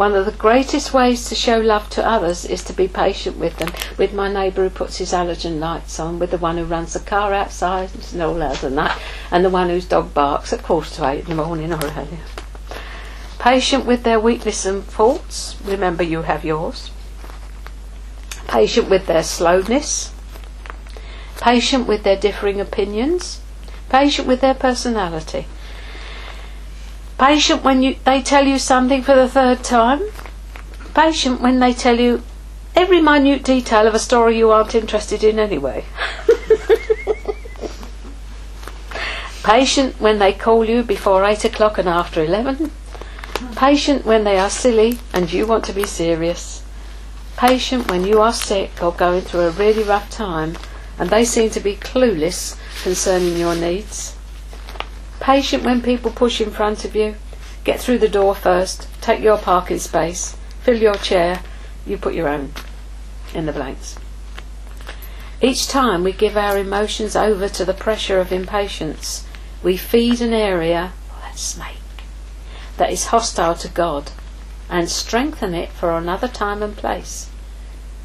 One 0.00 0.14
of 0.14 0.24
the 0.24 0.32
greatest 0.32 0.94
ways 0.94 1.28
to 1.28 1.34
show 1.34 1.58
love 1.58 1.90
to 1.90 2.02
others 2.02 2.46
is 2.46 2.64
to 2.64 2.72
be 2.72 2.88
patient 2.88 3.36
with 3.36 3.58
them. 3.58 3.68
With 3.98 4.14
my 4.14 4.32
neighbour 4.32 4.62
who 4.62 4.70
puts 4.70 4.96
his 4.96 5.12
halogen 5.12 5.60
lights 5.60 6.00
on, 6.00 6.18
with 6.18 6.30
the 6.30 6.38
one 6.38 6.56
who 6.56 6.64
runs 6.64 6.94
the 6.94 7.00
car 7.00 7.34
outside 7.34 7.90
and 8.10 8.22
all 8.22 8.42
other 8.42 8.56
than 8.56 8.76
that, 8.76 8.98
and 9.30 9.44
the 9.44 9.50
one 9.50 9.68
whose 9.68 9.84
dog 9.84 10.14
barks 10.14 10.54
at 10.54 10.62
quarter 10.62 10.88
to 10.88 11.06
eight 11.06 11.24
in 11.24 11.28
the 11.28 11.34
morning 11.34 11.70
or 11.70 11.84
earlier. 11.84 12.24
Patient 13.38 13.84
with 13.84 14.02
their 14.04 14.18
weakness 14.18 14.64
and 14.64 14.84
faults. 14.84 15.56
Remember, 15.66 16.02
you 16.02 16.22
have 16.22 16.46
yours. 16.46 16.90
Patient 18.48 18.88
with 18.88 19.04
their 19.04 19.22
slowness. 19.22 20.14
Patient 21.42 21.86
with 21.86 22.04
their 22.04 22.16
differing 22.16 22.58
opinions. 22.58 23.42
Patient 23.90 24.26
with 24.26 24.40
their 24.40 24.54
personality 24.54 25.44
Patient 27.20 27.62
when 27.62 27.82
you, 27.82 27.96
they 28.06 28.22
tell 28.22 28.46
you 28.46 28.58
something 28.58 29.02
for 29.02 29.14
the 29.14 29.28
third 29.28 29.62
time. 29.62 30.00
Patient 30.94 31.42
when 31.42 31.58
they 31.58 31.74
tell 31.74 32.00
you 32.00 32.22
every 32.74 33.02
minute 33.02 33.44
detail 33.44 33.86
of 33.86 33.94
a 33.94 33.98
story 33.98 34.38
you 34.38 34.50
aren't 34.50 34.74
interested 34.74 35.22
in 35.22 35.38
anyway. 35.38 35.84
Patient 39.42 40.00
when 40.00 40.18
they 40.18 40.32
call 40.32 40.64
you 40.64 40.82
before 40.82 41.26
8 41.26 41.44
o'clock 41.44 41.76
and 41.76 41.90
after 41.90 42.24
11. 42.24 42.70
Patient 43.54 44.06
when 44.06 44.24
they 44.24 44.38
are 44.38 44.48
silly 44.48 44.98
and 45.12 45.30
you 45.30 45.46
want 45.46 45.66
to 45.66 45.74
be 45.74 45.84
serious. 45.84 46.64
Patient 47.36 47.90
when 47.90 48.06
you 48.06 48.22
are 48.22 48.32
sick 48.32 48.82
or 48.82 48.92
going 48.92 49.20
through 49.20 49.40
a 49.40 49.50
really 49.50 49.82
rough 49.82 50.08
time 50.08 50.56
and 50.98 51.10
they 51.10 51.26
seem 51.26 51.50
to 51.50 51.60
be 51.60 51.76
clueless 51.76 52.56
concerning 52.82 53.36
your 53.36 53.54
needs. 53.54 54.16
Patient 55.30 55.62
when 55.62 55.80
people 55.80 56.10
push 56.10 56.40
in 56.40 56.50
front 56.50 56.84
of 56.84 56.96
you. 56.96 57.14
Get 57.62 57.78
through 57.78 57.98
the 57.98 58.08
door 58.08 58.34
first. 58.34 58.88
Take 59.00 59.20
your 59.20 59.38
parking 59.38 59.78
space. 59.78 60.36
Fill 60.64 60.78
your 60.78 60.96
chair. 60.96 61.42
You 61.86 61.98
put 61.98 62.14
your 62.14 62.26
own 62.26 62.52
in 63.32 63.46
the 63.46 63.52
blanks. 63.52 63.96
Each 65.40 65.68
time 65.68 66.02
we 66.02 66.10
give 66.10 66.36
our 66.36 66.58
emotions 66.58 67.14
over 67.14 67.48
to 67.48 67.64
the 67.64 67.72
pressure 67.72 68.18
of 68.18 68.32
impatience, 68.32 69.24
we 69.62 69.76
feed 69.76 70.20
an 70.20 70.32
area, 70.32 70.94
that 71.22 71.38
snake, 71.38 72.02
that 72.76 72.90
is 72.90 73.14
hostile 73.14 73.54
to 73.54 73.68
God 73.68 74.10
and 74.68 74.90
strengthen 74.90 75.54
it 75.54 75.68
for 75.68 75.92
another 75.92 76.26
time 76.26 76.60
and 76.60 76.76
place. 76.76 77.30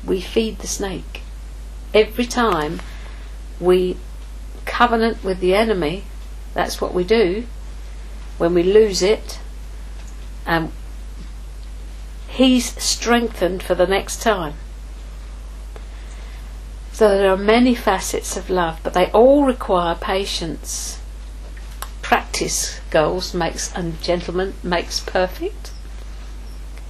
We 0.05 0.21
feed 0.21 0.59
the 0.59 0.67
snake. 0.67 1.21
Every 1.91 2.27
time 2.27 2.81
we 3.59 3.97
covenant 4.65 5.23
with 5.23 5.39
the 5.39 5.55
enemy 5.55 6.03
that's 6.55 6.79
what 6.79 6.93
we 6.93 7.03
do 7.03 7.45
when 8.37 8.53
we 8.53 8.63
lose 8.63 9.03
it. 9.03 9.39
And 10.47 10.71
he's 12.29 12.81
strengthened 12.81 13.61
for 13.61 13.75
the 13.75 13.85
next 13.85 14.21
time. 14.21 14.55
So 16.93 17.09
there 17.09 17.29
are 17.29 17.37
many 17.37 17.75
facets 17.75 18.37
of 18.37 18.49
love, 18.49 18.79
but 18.83 18.93
they 18.93 19.11
all 19.11 19.43
require 19.43 19.95
patience. 19.95 20.99
Practice, 22.01 22.79
goals 22.89 23.33
makes 23.33 23.75
and 23.75 24.01
gentlemen 24.01 24.53
makes 24.63 25.01
perfect. 25.01 25.71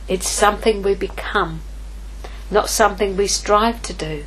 It's 0.08 0.30
something 0.30 0.84
we 0.84 0.94
become, 0.94 1.62
not 2.52 2.70
something 2.70 3.18
we 3.18 3.26
strive 3.26 3.82
to 3.84 3.94
do, 3.94 4.26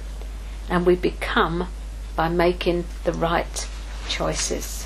and 0.69 0.85
we 0.85 0.97
become 0.97 1.69
by 2.17 2.29
making 2.29 2.87
the 3.05 3.13
right 3.13 3.69
choices 4.09 4.78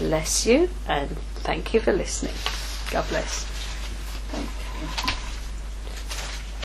bless 0.00 0.46
you 0.46 0.70
and 0.88 1.10
thank 1.44 1.74
you 1.74 1.80
for 1.80 1.92
listening. 1.92 2.34
God 2.90 3.06
bless. 3.10 3.44